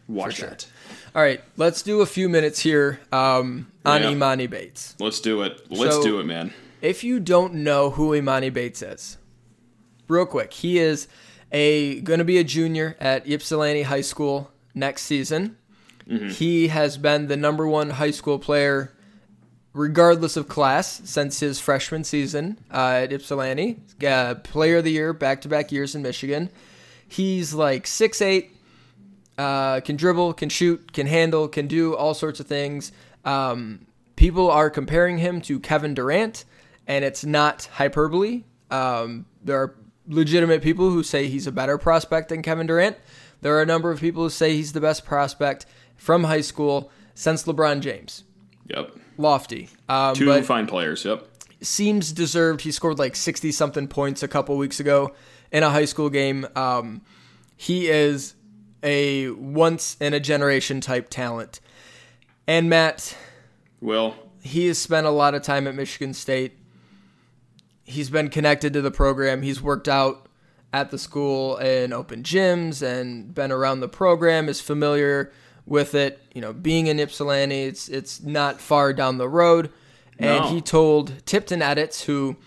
watch 0.10 0.36
sure. 0.36 0.50
that. 0.50 0.68
All 1.16 1.22
right, 1.22 1.42
let's 1.56 1.82
do 1.82 2.02
a 2.02 2.06
few 2.06 2.28
minutes 2.28 2.60
here 2.60 3.00
um, 3.14 3.72
on 3.86 4.02
yeah. 4.02 4.12
Emoni 4.12 4.50
Bates. 4.50 4.98
Let's 5.00 5.22
do 5.22 5.44
it. 5.44 5.66
Let's 5.72 5.96
so, 5.96 6.04
do 6.04 6.20
it, 6.20 6.26
man. 6.26 6.54
If 6.82 7.06
you 7.06 7.22
don't 7.22 7.54
know 7.54 7.90
who 7.90 8.10
Emoni 8.10 8.52
Bates 8.52 8.82
is, 8.82 9.18
real 10.10 10.26
quick, 10.26 10.52
he 10.52 10.78
is 10.78 11.08
a 11.54 12.02
going 12.02 12.20
to 12.20 12.26
be 12.26 12.38
a 12.38 12.44
junior 12.44 12.98
at 13.00 13.26
Ypsilanti 13.26 13.84
High 13.84 14.02
School 14.02 14.52
next 14.74 15.04
season. 15.04 15.56
Mm-hmm. 16.06 16.28
He 16.28 16.68
has 16.68 16.98
been 16.98 17.28
the 17.28 17.38
number 17.38 17.66
one 17.66 17.92
high 17.92 18.12
school 18.12 18.38
player, 18.38 18.92
regardless 19.72 20.36
of 20.36 20.50
class, 20.50 21.02
since 21.06 21.40
his 21.40 21.62
freshman 21.62 22.04
season 22.04 22.60
uh, 22.70 23.04
at 23.04 23.14
Ypsilanti. 23.14 23.80
Uh, 24.06 24.36
player 24.36 24.80
of 24.80 24.84
the 24.84 24.92
year, 24.92 25.14
back 25.14 25.40
to 25.42 25.48
back 25.48 25.72
years 25.72 25.96
in 25.96 26.02
Michigan. 26.02 26.50
He's 27.08 27.54
like 27.54 27.88
six 27.88 28.22
eight, 28.22 28.52
uh, 29.38 29.82
can 29.82 29.96
dribble, 29.96 30.34
can 30.34 30.50
shoot, 30.50 30.94
can 30.94 31.08
handle, 31.08 31.48
can 31.48 31.68
do 31.68 31.96
all 31.96 32.14
sorts 32.14 32.40
of 32.40 32.48
things. 32.48 32.92
Um, 33.24 33.86
people 34.16 34.50
are 34.50 34.70
comparing 34.70 35.18
him 35.18 35.42
to 35.42 35.60
Kevin 35.60 35.94
Durant, 35.94 36.46
and 36.88 37.04
it's 37.04 37.26
not 37.26 37.66
hyperbole. 37.74 38.44
Um, 38.72 39.26
there 39.44 39.62
are 39.62 39.76
legitimate 40.08 40.62
people 40.62 40.90
who 40.90 41.04
say 41.04 41.28
he's 41.28 41.48
a 41.48 41.52
better 41.52 41.78
prospect 41.78 42.30
than 42.30 42.42
Kevin 42.42 42.68
Durant. 42.68 42.98
There 43.42 43.56
are 43.58 43.62
a 43.62 43.66
number 43.66 43.92
of 43.92 44.00
people 44.00 44.24
who 44.24 44.30
say 44.30 44.56
he's 44.56 44.74
the 44.74 44.82
best 44.82 45.06
prospect 45.06 45.66
from 45.96 46.24
high 46.24 46.42
school 46.42 46.92
since 47.14 47.44
LeBron 47.44 47.82
James. 47.82 48.24
Yep. 48.68 48.98
Lofty. 49.18 49.70
Um, 49.88 50.16
Two 50.16 50.42
fine 50.44 50.68
players. 50.68 51.06
Yep. 51.06 51.28
Seems 51.62 52.12
deserved. 52.12 52.62
He 52.62 52.72
scored 52.72 53.00
like 53.00 53.16
60 53.16 53.52
something 53.52 53.88
points 53.88 54.24
a 54.24 54.28
couple 54.28 54.58
weeks 54.58 54.80
ago 54.80 55.14
in 55.52 55.64
a 55.64 55.70
high 55.70 55.86
school 55.86 56.10
game. 56.10 56.48
Um, 56.56 57.02
he 57.56 57.88
is 57.88 58.36
a 58.86 59.32
once 59.32 59.98
in 60.00 60.14
a 60.14 60.20
generation 60.20 60.80
type 60.80 61.10
talent. 61.10 61.60
And 62.48 62.70
Matt, 62.70 63.18
well, 63.82 64.16
he 64.42 64.68
has 64.68 64.78
spent 64.78 65.08
a 65.08 65.12
lot 65.12 65.34
of 65.34 65.42
time 65.42 65.68
at 65.68 65.76
Michigan 65.76 66.14
State. 66.14 66.54
He's 67.84 68.10
been 68.10 68.30
connected 68.30 68.72
to 68.74 68.82
the 68.82 68.92
program. 68.92 69.42
He's 69.42 69.62
worked 69.62 69.90
out 69.90 70.28
at 70.72 70.92
the 70.92 70.98
school 70.98 71.58
in 71.58 71.92
open 71.92 72.22
gyms 72.22 72.82
and 72.82 73.34
been 73.34 73.52
around 73.52 73.80
the 73.80 73.88
program, 73.88 74.48
is 74.48 74.62
familiar 74.62 75.32
with 75.66 75.96
it. 75.96 76.22
You 76.34 76.42
know, 76.42 76.54
being 76.54 76.88
in 76.88 77.00
Ypsilanti, 77.00 77.64
it's 77.64 77.90
it's 77.90 78.22
not 78.22 78.62
far 78.62 78.94
down 78.94 79.18
the 79.18 79.30
road. 79.30 79.72
And 80.20 80.46
no. 80.46 80.50
he 80.50 80.62
told 80.62 81.26
Tipton 81.26 81.62
Edits, 81.62 82.04
who 82.04 82.38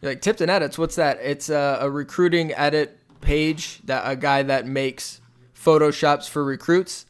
like 0.00 0.22
Tipton 0.22 0.48
Edits, 0.48 0.78
what's 0.78 0.96
that? 0.96 1.18
It's 1.20 1.48
a, 1.48 1.78
a 1.80 1.90
recruiting 1.90 2.52
edit 2.52 2.98
page 3.20 3.80
that 3.84 4.04
a 4.10 4.16
guy 4.16 4.42
that 4.44 4.66
makes 4.66 5.20
photoshops 5.68 6.26
for 6.30 6.42
recruits 6.42 7.04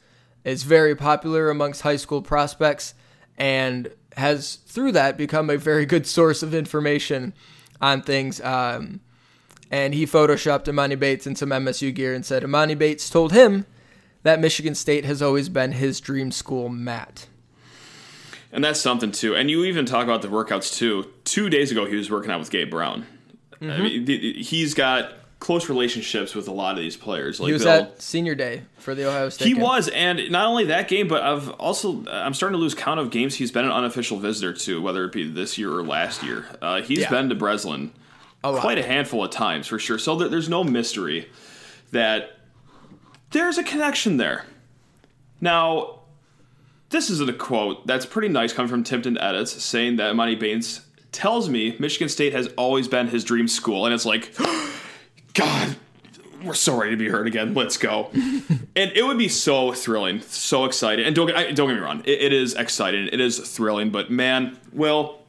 is 0.45 0.65
very 0.65 0.97
popular 0.97 1.49
amongst 1.49 1.83
high 1.83 1.97
school 1.97 2.21
prospects 2.21 2.93
and 3.37 3.93
has 4.17 4.57
through 4.67 4.91
that 4.91 5.17
become 5.17 5.49
a 5.49 5.57
very 5.57 5.87
good 5.87 6.05
source 6.09 6.43
of 6.43 6.53
information 6.53 7.33
on 7.81 8.03
things. 8.03 8.41
Um, 8.41 9.01
and 9.71 9.95
he 9.95 10.07
photoshopped 10.07 10.65
Emoni 10.65 10.99
Bates 10.99 11.25
in 11.25 11.37
some 11.37 11.51
MSU 11.51 11.95
gear 11.95 12.15
and 12.15 12.27
said 12.27 12.43
Emoni 12.43 12.77
Bates 12.77 13.09
told 13.09 13.33
him 13.33 13.65
that 14.25 14.41
Michigan 14.41 14.75
State 14.75 15.05
has 15.05 15.23
always 15.23 15.49
been 15.49 15.71
his 15.71 16.01
dream 16.01 16.33
school, 16.33 16.69
Matt. 16.69 17.29
And 18.51 18.65
that's 18.65 18.81
something 18.81 19.13
too. 19.13 19.37
And 19.37 19.49
you 19.49 19.65
even 19.67 19.87
talk 19.87 20.03
about 20.03 20.23
the 20.23 20.29
workouts 20.29 20.77
too. 20.77 21.13
Two 21.23 21.49
days 21.49 21.71
ago, 21.71 21.85
he 21.85 21.95
was 21.95 22.11
working 22.11 22.33
out 22.33 22.41
with 22.41 22.51
Gabe 22.51 22.71
Brown. 22.71 23.07
Mm-hmm. 23.61 23.71
I 23.71 23.79
mean, 23.79 24.35
he's 24.43 24.75
got 24.75 25.13
close 25.41 25.69
relationships 25.69 26.35
with 26.35 26.49
a 26.49 26.53
lot 26.53 26.77
of 26.77 26.83
these 26.83 26.97
players. 26.97 27.39
Like 27.39 27.49
he 27.49 27.53
was 27.53 27.65
Bill, 27.65 27.73
at 27.73 28.03
senior 28.03 28.35
day 28.35 28.63
for 28.79 28.95
the 28.95 29.09
Ohio 29.09 29.29
State. 29.29 29.47
He 29.47 29.55
game. 29.55 29.63
was, 29.63 29.89
and 29.89 30.31
not 30.31 30.47
only 30.47 30.65
that 30.67 30.89
game, 30.89 31.09
but 31.09 31.23
I've 31.23 31.51
also 31.51 32.05
I'm 32.09 32.35
starting 32.35 32.57
to 32.57 32.61
lose 32.61 32.75
count 32.75 33.01
of 33.01 33.11
games 33.11 33.37
he's 33.37 33.53
been 33.53 33.65
an 33.65 33.71
unofficial 33.71 34.19
visitor 34.19 34.53
to, 34.53 34.83
whether 34.83 35.05
it 35.05 35.13
be 35.13 35.29
this 35.29 35.57
year 35.57 35.73
or 35.73 35.83
last 35.83 36.23
year. 36.23 36.47
Uh, 36.61 36.83
he's 36.83 37.01
yeah. 37.01 37.11
been 37.11 37.29
to 37.29 37.35
Breslin 37.35 37.93
A 38.43 38.59
quite 38.59 38.79
a 38.79 38.83
handful 38.83 39.25
of 39.25 39.31
times 39.31 39.67
for 39.67 39.79
sure. 39.79 39.99
So 39.99 40.17
there, 40.17 40.29
there's 40.29 40.49
no 40.49 40.65
mystery 40.65 41.29
that 41.93 42.37
there's 43.31 43.59
a 43.59 43.65
connection 43.65 44.17
there. 44.17 44.45
Now, 45.41 46.01
this 46.91 47.11
is 47.11 47.21
a 47.21 47.33
quote 47.33 47.87
that's 47.87 48.07
pretty 48.07 48.29
nice 48.29 48.53
coming 48.53 48.69
from 48.69 48.83
Tipton 48.83 49.17
Edits 49.19 49.63
saying 49.63 49.97
that 49.97 50.15
Emoni 50.15 50.39
Bates 50.39 50.81
tells 51.13 51.49
me 51.49 51.77
Michigan 51.79 52.09
State 52.09 52.33
has 52.33 52.49
always 52.57 52.89
been 52.89 53.07
his 53.07 53.23
dream 53.23 53.47
school. 53.47 53.87
And 53.87 53.95
it's 53.95 54.05
like, 54.05 54.35
God, 55.39 55.77
we're 56.43 56.53
so 56.53 56.77
ready 56.77 56.91
to 56.91 56.97
be 56.97 57.09
heard 57.09 57.29
again. 57.29 57.55
Let's 57.55 57.77
go. 57.77 58.11
and 58.13 58.91
it 58.93 59.07
would 59.07 59.19
be 59.19 59.29
so 59.29 59.73
thrilling, 59.73 60.21
so 60.21 60.65
exciting. 60.65 61.07
And 61.07 61.15
don't, 61.15 61.29
get- 61.29 61.37
I, 61.37 61.53
don't 61.53 61.69
get 61.69 61.77
me 61.77 61.81
wrong, 61.81 62.03
it, 62.05 62.21
it 62.21 62.33
is 62.33 62.55
exciting, 62.55 63.09
it 63.13 63.21
is 63.21 63.39
thrilling, 63.39 63.91
but 63.91 64.11
man, 64.11 64.59
Will, 64.73 65.23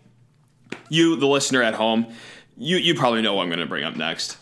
you, 0.89 1.15
the 1.15 1.27
listener 1.27 1.61
at 1.61 1.75
home, 1.75 2.11
you, 2.57 2.77
you 2.77 2.95
probably 2.95 3.21
know 3.21 3.35
what 3.35 3.43
I'm 3.43 3.49
going 3.49 3.59
to 3.59 3.67
bring 3.67 3.83
up 3.83 3.97
next. 3.97 4.37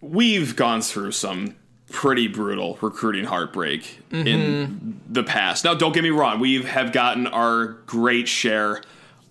We've 0.00 0.54
gone 0.54 0.82
through 0.82 1.10
some 1.10 1.56
pretty 1.90 2.28
brutal 2.28 2.78
recruiting 2.80 3.24
heartbreak 3.24 3.98
in 4.12 4.24
mm-hmm. 4.24 4.90
the 5.12 5.24
past. 5.24 5.64
Now, 5.64 5.74
don't 5.74 5.92
get 5.92 6.04
me 6.04 6.10
wrong, 6.10 6.38
we 6.38 6.62
have 6.62 6.92
gotten 6.92 7.26
our 7.26 7.66
great 7.86 8.28
share 8.28 8.82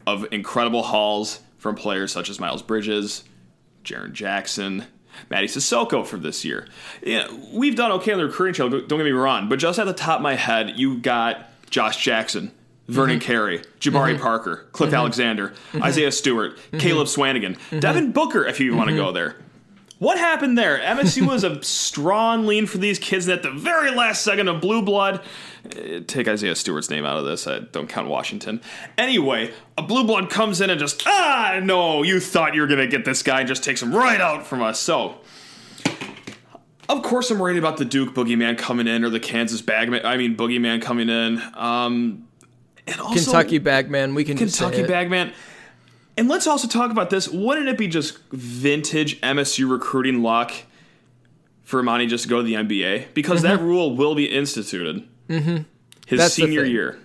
of 0.06 0.28
incredible 0.34 0.84
hauls 0.84 1.40
from 1.58 1.76
players 1.76 2.12
such 2.12 2.30
as 2.30 2.42
Miles 2.42 2.62
Bridges, 2.62 3.24
Jaren 3.86 4.12
Jackson, 4.12 4.86
Mady 5.30 5.46
Sissoko 5.46 6.06
for 6.06 6.18
this 6.18 6.44
year. 6.46 6.68
Yeah, 7.04 7.28
we've 7.52 7.76
done 7.76 7.92
okay 7.94 8.12
on 8.12 8.20
the 8.20 8.26
recruiting 8.26 8.54
trail, 8.54 8.70
don't 8.70 8.88
get 8.88 9.04
me 9.04 9.12
wrong, 9.12 9.50
but 9.50 9.60
just 9.60 9.80
at 9.80 9.86
the 9.86 9.94
top 9.94 10.18
of 10.18 10.24
my 10.24 10.36
head, 10.36 10.74
you 10.76 10.98
got 10.98 11.48
Josh 11.70 12.04
Jackson, 12.04 12.52
Vernon 12.88 13.20
mm-hmm. 13.20 13.26
Carey, 13.26 13.60
Jabari 13.80 14.14
mm-hmm. 14.14 14.22
Parker, 14.22 14.68
Cliff 14.72 14.90
mm-hmm. 14.90 14.98
Alexander, 14.98 15.54
Isaiah 15.76 16.12
Stewart, 16.12 16.58
Caleb 16.78 17.08
Swanigan, 17.08 17.58
Devin 17.80 18.12
Booker, 18.12 18.46
if 18.46 18.60
you 18.60 18.76
want 18.76 18.90
to 18.90 18.96
go 18.96 19.12
there. 19.12 19.36
What 20.02 20.18
happened 20.18 20.58
there? 20.58 20.80
MSU 20.80 21.28
was 21.28 21.44
a 21.44 21.62
strong 21.64 22.48
lean 22.48 22.66
for 22.66 22.80
these 22.80 22.98
kids, 22.98 23.28
and 23.28 23.38
at 23.38 23.44
the 23.44 23.52
very 23.52 23.92
last 23.92 24.24
second 24.24 24.48
of 24.48 24.60
blue 24.60 24.82
blood, 24.82 25.22
eh, 25.76 26.00
take 26.08 26.28
Isaiah 26.28 26.56
Stewart's 26.56 26.90
name 26.90 27.06
out 27.06 27.20
of 27.20 27.26
this. 27.26 27.46
I 27.46 27.60
don't 27.60 27.88
count 27.88 28.08
Washington. 28.08 28.62
Anyway, 28.98 29.54
a 29.78 29.84
blue 29.84 30.04
blood 30.04 30.32
comes 30.32 30.60
in 30.60 30.72
and 30.72 30.80
just 30.80 31.04
ah 31.06 31.60
no, 31.62 32.02
you 32.02 32.20
thought 32.20 32.56
you 32.56 32.62
were 32.62 32.68
gonna 32.68 32.88
get 32.88 33.06
this 33.06 33.22
guy, 33.22 33.42
and 33.42 33.48
just 33.48 33.64
takes 33.64 33.80
him 33.80 33.94
right 33.94 34.20
out 34.20 34.48
from 34.48 34.64
us. 34.64 34.80
So. 34.80 35.20
Of 36.90 37.04
course, 37.04 37.30
I'm 37.30 37.38
worried 37.38 37.60
about 37.60 37.78
the 37.78 37.86
Duke 37.86 38.16
boogeyman 38.16 38.58
coming 38.58 38.88
in 38.88 39.06
or 39.06 39.10
the 39.10 39.20
Kansas 39.20 39.62
bagman. 39.62 40.04
I 40.04 40.18
mean, 40.18 40.36
boogeyman 40.36 40.82
coming 40.82 41.10
in. 41.10 41.42
Um, 41.54 42.28
and 42.88 43.00
also, 43.00 43.32
Kentucky 43.32 43.60
Bagman. 43.60 44.16
We 44.16 44.24
can 44.24 44.36
Kentucky. 44.36 44.84
Bagman. 44.84 45.32
And 46.18 46.28
let's 46.28 46.48
also 46.48 46.68
talk 46.68 46.92
about 46.92 47.10
this. 47.10 47.28
Wouldn't 47.30 47.68
it 47.68 47.78
be 47.78 47.88
just 47.88 48.18
vintage 48.32 49.20
MSU 49.22 49.70
recruiting 49.70 50.22
luck 50.22 50.52
for 51.64 51.82
Emoni 51.82 52.08
just 52.08 52.24
to 52.24 52.30
go 52.30 52.38
to 52.38 52.44
the 52.44 52.56
NBA? 52.56 53.14
Because 53.14 53.42
that 53.44 53.60
rule 53.62 53.96
will 53.96 54.16
be 54.16 54.26
instituted 54.26 55.08
mm-hmm. 55.28 55.34
his 55.38 55.66
Mm-hmm. 56.06 56.16
That's 56.18 56.34
senior 56.34 56.66
year. 56.66 57.00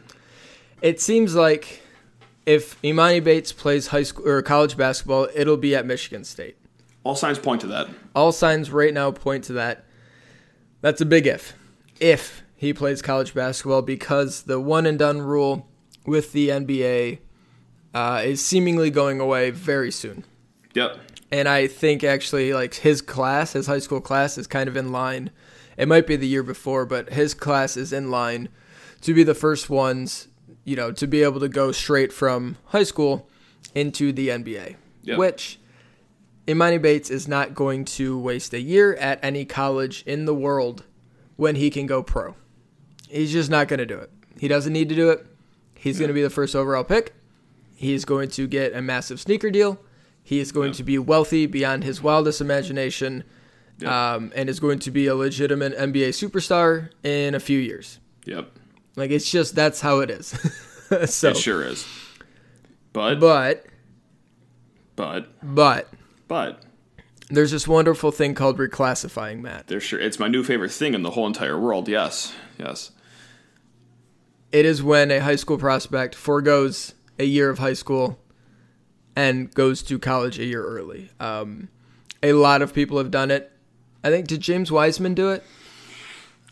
It 0.82 1.00
seems 1.00 1.34
like 1.34 1.82
if 2.44 2.80
Emoni 2.82 3.22
Bates 3.22 3.52
plays 3.52 3.88
high 3.88 4.02
school 4.02 4.28
or 4.28 4.42
college 4.42 4.76
basketball, 4.76 5.28
it'll 5.34 5.56
be 5.56 5.74
at 5.74 5.86
Michigan 5.86 6.24
State. 6.24 6.56
All 7.04 7.14
signs 7.14 7.38
point 7.38 7.60
to 7.60 7.66
that. 7.68 7.88
All 8.14 8.32
signs 8.32 8.70
right 8.70 8.92
now 8.92 9.10
point 9.12 9.44
to 9.44 9.52
that. 9.54 9.84
That's 10.80 11.00
a 11.00 11.06
big 11.06 11.26
if. 11.26 11.54
If 12.00 12.42
he 12.56 12.72
plays 12.72 13.00
college 13.02 13.32
basketball, 13.32 13.82
because 13.82 14.42
the 14.42 14.60
one 14.60 14.86
and 14.86 14.98
done 14.98 15.20
rule 15.20 15.68
with 16.04 16.32
the 16.32 16.48
NBA 16.48 17.18
uh, 17.94 18.22
is 18.24 18.44
seemingly 18.44 18.90
going 18.90 19.20
away 19.20 19.50
very 19.50 19.90
soon. 19.90 20.24
Yep. 20.74 20.98
And 21.30 21.48
I 21.48 21.66
think 21.66 22.04
actually, 22.04 22.52
like 22.52 22.74
his 22.74 23.02
class, 23.02 23.52
his 23.52 23.66
high 23.66 23.78
school 23.78 24.00
class, 24.00 24.38
is 24.38 24.46
kind 24.46 24.68
of 24.68 24.76
in 24.76 24.92
line. 24.92 25.30
It 25.76 25.88
might 25.88 26.06
be 26.06 26.16
the 26.16 26.26
year 26.26 26.42
before, 26.42 26.86
but 26.86 27.12
his 27.12 27.34
class 27.34 27.76
is 27.76 27.92
in 27.92 28.10
line 28.10 28.48
to 29.02 29.12
be 29.14 29.22
the 29.22 29.34
first 29.34 29.68
ones, 29.68 30.28
you 30.64 30.76
know, 30.76 30.92
to 30.92 31.06
be 31.06 31.22
able 31.22 31.40
to 31.40 31.48
go 31.48 31.72
straight 31.72 32.12
from 32.12 32.56
high 32.66 32.82
school 32.84 33.28
into 33.74 34.12
the 34.12 34.28
NBA. 34.28 34.76
Yep. 35.02 35.18
Which 35.18 35.58
Emoni 36.46 36.80
Bates 36.80 37.10
is 37.10 37.26
not 37.26 37.54
going 37.54 37.84
to 37.84 38.18
waste 38.18 38.54
a 38.54 38.60
year 38.60 38.94
at 38.94 39.18
any 39.22 39.44
college 39.44 40.02
in 40.06 40.24
the 40.24 40.34
world 40.34 40.84
when 41.36 41.56
he 41.56 41.70
can 41.70 41.86
go 41.86 42.02
pro. 42.02 42.34
He's 43.08 43.32
just 43.32 43.50
not 43.50 43.68
going 43.68 43.78
to 43.78 43.86
do 43.86 43.98
it. 43.98 44.10
He 44.38 44.48
doesn't 44.48 44.72
need 44.72 44.88
to 44.88 44.94
do 44.94 45.10
it. 45.10 45.26
He's 45.74 45.98
going 45.98 46.08
to 46.08 46.14
be 46.14 46.22
the 46.22 46.30
first 46.30 46.56
overall 46.56 46.84
pick. 46.84 47.14
He's 47.76 48.04
going 48.06 48.30
to 48.30 48.46
get 48.48 48.74
a 48.74 48.80
massive 48.82 49.20
sneaker 49.20 49.50
deal. 49.50 49.78
He 50.24 50.40
is 50.40 50.50
going 50.50 50.72
to 50.72 50.82
be 50.82 50.98
wealthy 50.98 51.46
beyond 51.46 51.84
his 51.84 52.02
wildest 52.02 52.40
imagination 52.40 53.22
Yep. 53.78 53.90
um, 53.92 54.32
and 54.34 54.48
is 54.48 54.58
going 54.58 54.78
to 54.80 54.90
be 54.90 55.06
a 55.06 55.14
legitimate 55.14 55.76
NBA 55.76 56.08
superstar 56.08 56.88
in 57.04 57.34
a 57.34 57.40
few 57.40 57.58
years. 57.58 58.00
Yep. 58.24 58.50
Like, 58.96 59.10
it's 59.10 59.30
just 59.30 59.54
that's 59.54 59.82
how 59.82 60.00
it 60.00 60.10
is. 60.10 60.28
so, 61.10 61.28
It 61.30 61.36
sure 61.36 61.62
is. 61.62 61.86
But, 62.94 63.20
but, 63.20 63.66
but, 64.96 65.28
but, 65.42 65.54
but, 65.54 65.92
but, 66.26 66.62
there's 67.28 67.50
this 67.50 67.68
wonderful 67.68 68.10
thing 68.10 68.34
called 68.34 68.56
reclassifying, 68.56 69.40
Matt. 69.42 69.66
there's 69.66 69.82
sure 69.82 70.00
it's 70.00 70.18
my 70.18 70.28
new 70.28 70.42
favorite 70.42 70.72
thing 70.72 70.94
in 70.94 71.02
the 71.02 71.10
whole 71.10 71.26
entire 71.26 71.60
world. 71.60 71.86
Yes. 71.86 72.32
Yes. 72.58 72.92
It 74.52 74.64
is 74.64 74.82
when 74.82 75.10
a 75.10 75.18
high 75.20 75.36
school 75.36 75.58
prospect 75.58 76.14
foregoes 76.14 76.94
a 77.18 77.24
year 77.24 77.50
of 77.50 77.58
high 77.58 77.72
school 77.72 78.18
and 79.14 79.52
goes 79.54 79.82
to 79.84 79.98
college 79.98 80.38
a 80.38 80.44
year 80.44 80.64
early. 80.64 81.10
Um, 81.20 81.68
a 82.22 82.32
lot 82.34 82.62
of 82.62 82.74
people 82.74 82.98
have 82.98 83.10
done 83.10 83.30
it. 83.30 83.50
I 84.04 84.10
think 84.10 84.26
did 84.28 84.40
James 84.40 84.70
Wiseman 84.70 85.14
do 85.14 85.30
it? 85.30 85.42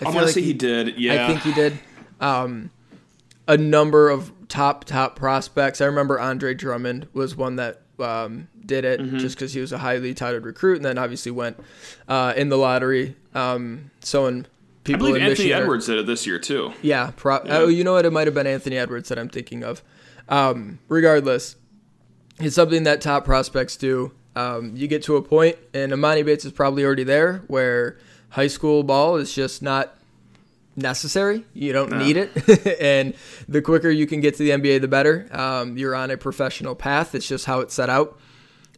I 0.00 0.04
I 0.04 0.04
feel 0.04 0.06
want 0.06 0.18
to 0.18 0.24
like 0.26 0.34
say 0.34 0.42
he, 0.42 0.52
did. 0.52 0.98
Yeah. 0.98 1.24
I 1.24 1.26
think 1.28 1.40
he 1.42 1.52
did. 1.52 1.78
Um, 2.20 2.70
a 3.46 3.56
number 3.56 4.08
of 4.10 4.32
top 4.48 4.84
top 4.84 5.16
prospects. 5.16 5.80
I 5.80 5.84
remember 5.86 6.18
Andre 6.18 6.54
Drummond 6.54 7.06
was 7.12 7.36
one 7.36 7.56
that 7.56 7.82
um, 8.00 8.48
did 8.64 8.84
it 8.84 9.00
Mm-hmm. 9.00 9.18
just 9.18 9.36
because 9.36 9.52
he 9.52 9.60
was 9.60 9.70
a 9.72 9.78
highly 9.78 10.14
touted 10.14 10.44
recruit, 10.44 10.76
and 10.76 10.84
then 10.84 10.98
obviously 10.98 11.30
went 11.30 11.58
uh, 12.08 12.32
in 12.36 12.48
the 12.48 12.56
lottery. 12.56 13.14
Um, 13.34 13.90
so 14.00 14.24
when 14.24 14.46
I 14.46 14.48
people 14.84 14.98
believe 15.06 15.16
in 15.16 15.22
Anthony 15.22 15.30
Michigan 15.48 15.58
are- 15.58 15.62
Edwards 15.62 15.86
did 15.86 15.98
it 15.98 16.06
this 16.06 16.26
year 16.26 16.38
too. 16.38 16.72
yeah, 16.82 17.12
pro- 17.14 17.44
Yeah. 17.44 17.58
Oh, 17.58 17.68
you 17.68 17.84
know 17.84 17.92
what? 17.92 18.04
It 18.06 18.12
might 18.12 18.26
have 18.26 18.34
been 18.34 18.46
Anthony 18.46 18.76
Edwards 18.78 19.08
that 19.10 19.18
I'm 19.18 19.28
thinking 19.28 19.62
of. 19.62 19.82
Um, 20.28 20.78
regardless, 20.88 21.56
it's 22.38 22.54
something 22.56 22.84
that 22.84 23.00
top 23.00 23.24
prospects 23.24 23.76
do. 23.76 24.12
Um, 24.36 24.74
you 24.74 24.88
get 24.88 25.02
to 25.04 25.16
a 25.16 25.22
point, 25.22 25.56
and 25.72 25.92
Emoni 25.92 26.24
Bates 26.24 26.44
is 26.44 26.52
probably 26.52 26.84
already 26.84 27.04
there, 27.04 27.42
where 27.46 27.98
high 28.30 28.48
school 28.48 28.82
ball 28.82 29.16
is 29.16 29.32
just 29.32 29.62
not 29.62 29.96
necessary. 30.76 31.44
You 31.54 31.72
don't 31.72 31.90
No. 31.90 31.98
need 31.98 32.16
it, 32.16 32.76
and 32.80 33.14
the 33.48 33.62
quicker 33.62 33.90
you 33.90 34.06
can 34.06 34.20
get 34.20 34.34
to 34.36 34.42
the 34.42 34.50
NBA, 34.50 34.80
the 34.80 34.88
better. 34.88 35.28
Um, 35.30 35.76
you're 35.78 35.94
on 35.94 36.10
a 36.10 36.16
professional 36.16 36.74
path. 36.74 37.14
It's 37.14 37.28
just 37.28 37.44
how 37.46 37.60
it's 37.60 37.74
set 37.74 37.88
out. 37.88 38.18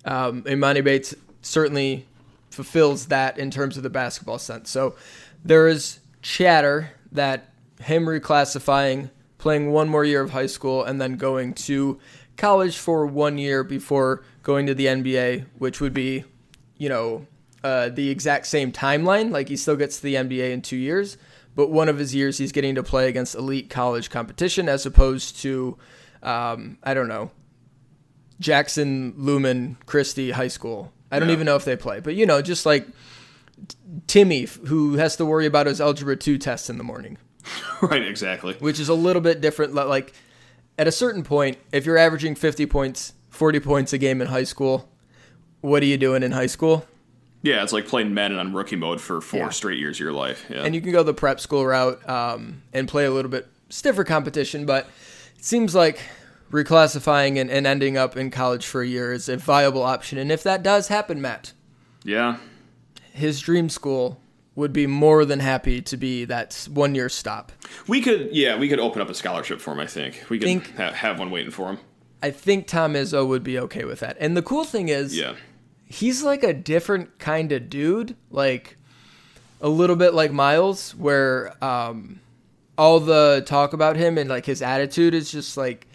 Um, 0.05 0.43
Emoni 0.43 0.85
Bates 0.85 1.15
certainly 1.41 2.07
fulfills 2.51 3.07
that 3.07 3.39
in 3.39 3.51
terms 3.51 3.77
of 3.77 3.83
the 3.83 3.91
basketball 3.91 4.39
sense. 4.39 4.71
So 4.71 4.95
there 5.45 5.69
is 5.69 6.01
chatter 6.23 6.91
that 7.13 7.51
him 7.81 8.05
reclassifying, 8.07 9.11
playing 9.47 9.71
one 9.71 9.89
more 9.89 10.05
year 10.05 10.21
of 10.23 10.31
high 10.31 10.47
school, 10.47 10.83
and 10.83 11.01
then 11.01 11.15
going 11.17 11.55
to 11.55 12.01
college 12.37 12.77
for 12.77 13.07
one 13.07 13.39
year 13.39 13.63
before 13.63 14.25
going 14.43 14.67
to 14.67 14.75
the 14.75 14.87
NBA, 14.87 15.47
which 15.59 15.81
would 15.81 15.95
be, 15.95 16.25
you 16.77 16.89
know, 16.89 17.27
uh, 17.63 17.89
the 17.89 18.11
exact 18.11 18.47
same 18.47 18.73
timeline. 18.73 19.31
Like 19.31 19.49
he 19.49 19.57
still 19.57 19.77
gets 19.77 19.99
to 19.99 20.03
the 20.03 20.17
NBA 20.17 20.51
in 20.51 20.63
two 20.63 20.77
years, 20.77 21.17
but 21.55 21.71
one 21.71 21.89
of 21.89 21.97
his 21.97 22.13
years 22.13 22.39
he's 22.39 22.51
getting 22.51 22.75
to 22.75 22.83
play 22.83 23.09
against 23.09 23.37
elite 23.37 23.71
college 23.71 24.11
competition 24.11 24.69
as 24.69 24.85
opposed 24.85 25.37
to, 25.43 25.79
um, 26.25 26.77
I 26.83 26.93
don't 26.93 27.07
know, 27.09 27.31
Jackson 28.41 29.15
Lumen 29.17 29.77
Christi 29.87 30.33
High 30.33 30.49
School. 30.49 30.93
I 31.13 31.21
don't 31.21 31.29
Yeah. 31.29 31.35
even 31.35 31.47
know 31.47 31.55
if 31.57 31.65
they 31.65 31.77
play, 31.77 32.01
but 32.01 32.17
you 32.17 32.27
know, 32.27 32.43
just 32.43 32.67
like 32.67 32.87
Timmy, 34.09 34.49
who 34.67 34.95
has 34.97 35.15
to 35.17 35.25
worry 35.25 35.47
about 35.47 35.67
his 35.67 35.81
algebra 35.81 36.17
two 36.17 36.37
tests 36.37 36.69
in 36.69 36.79
the 36.79 36.85
morning, 36.85 37.17
right. 37.83 38.03
Exactly. 38.03 38.55
which 38.55 38.79
is 38.81 38.89
a 38.89 38.95
little 38.95 39.23
bit 39.23 39.41
different. 39.41 39.75
Like 39.75 40.13
at 40.79 40.87
a 40.89 40.93
certain 40.93 41.23
point, 41.23 41.59
if 41.73 41.87
you're 41.87 41.99
averaging 41.99 42.35
50 42.35 42.67
points, 42.67 43.13
40 43.31 43.61
points 43.61 43.93
a 43.93 43.99
game 43.99 44.21
in 44.21 44.29
high 44.29 44.45
school, 44.45 44.89
what 45.61 45.83
are 45.83 45.87
you 45.87 45.97
doing 45.97 46.23
in 46.23 46.33
high 46.33 46.47
school? 46.47 46.87
Yeah, 47.43 47.63
it's 47.63 47.73
like 47.73 47.87
playing 47.87 48.13
Madden 48.15 48.39
on 48.39 48.53
rookie 48.53 48.77
mode 48.77 49.01
for 49.01 49.21
four 49.21 49.41
Yeah. 49.41 49.49
straight 49.51 49.79
years 49.79 49.97
of 49.97 50.01
your 50.01 50.13
life. 50.13 50.47
Yeah. 50.51 50.63
and 50.65 50.75
you 50.75 50.81
can 50.81 50.91
go 50.93 51.03
the 51.03 51.15
prep 51.15 51.39
school 51.41 51.65
route 51.65 52.07
um, 52.09 52.63
and 52.73 52.89
play 52.89 53.05
a 53.05 53.11
little 53.11 53.31
bit 53.31 53.47
stiffer 53.69 54.03
competition. 54.05 54.67
But 54.67 54.89
it 55.37 55.45
seems 55.45 55.75
like 55.75 56.01
reclassifying 56.51 57.41
and, 57.41 57.51
and 57.51 57.67
ending 57.67 57.97
up 57.97 58.17
in 58.17 58.31
college 58.31 58.67
for 58.67 58.83
a 58.83 58.87
year 58.87 59.13
is 59.13 59.29
a 59.29 59.37
viable 59.37 59.83
option. 59.83 60.19
And 60.19 60.33
if 60.33 60.43
that 60.45 60.63
does 60.63 60.89
happen, 60.89 61.21
Matt, 61.21 61.53
yeah. 62.05 62.39
his 63.13 63.41
dream 63.41 63.69
school 63.69 64.21
would 64.57 64.73
be 64.73 64.87
more 64.87 65.25
than 65.25 65.39
happy 65.39 65.81
to 65.83 65.97
be 65.97 66.25
that 66.25 66.67
one 66.73 66.95
year 66.95 67.09
stop. 67.09 67.53
We 67.87 68.01
could, 68.01 68.31
yeah, 68.33 68.59
we 68.59 68.69
could 68.69 68.81
open 68.81 69.01
up 69.03 69.09
a 69.11 69.15
scholarship 69.15 69.61
for 69.61 69.73
him. 69.73 69.81
I 69.81 69.87
think 69.87 70.25
we 70.29 70.39
could 70.39 70.47
Think- 70.47 70.77
ha- 70.77 70.93
have 70.93 71.19
one 71.19 71.31
waiting 71.31 71.51
for 71.53 71.69
him. 71.69 71.79
I 72.23 72.31
think 72.31 72.67
Tom 72.67 72.95
Izzo 72.95 73.29
would 73.29 73.45
be 73.45 73.59
okay 73.59 73.85
with 73.85 74.01
that. 74.01 74.17
And 74.19 74.35
the 74.37 74.43
cool 74.43 74.65
thing 74.65 74.89
is, 74.89 75.17
Yeah, 75.17 75.35
he's 75.85 76.23
like 76.23 76.43
a 76.43 76.55
different 76.55 77.19
kind 77.19 77.53
of 77.53 77.69
dude, 77.69 78.17
like 78.31 78.77
a 79.61 79.69
little 79.69 79.97
bit 79.97 80.15
like 80.15 80.33
Miles, 80.33 80.95
where 80.95 81.53
um, 81.63 82.21
all 82.79 82.99
the 83.01 83.43
talk 83.47 83.75
about 83.75 83.97
him 83.97 84.17
and 84.17 84.29
like 84.31 84.47
his 84.47 84.63
attitude 84.63 85.13
is 85.15 85.31
just 85.31 85.57
like 85.59 85.87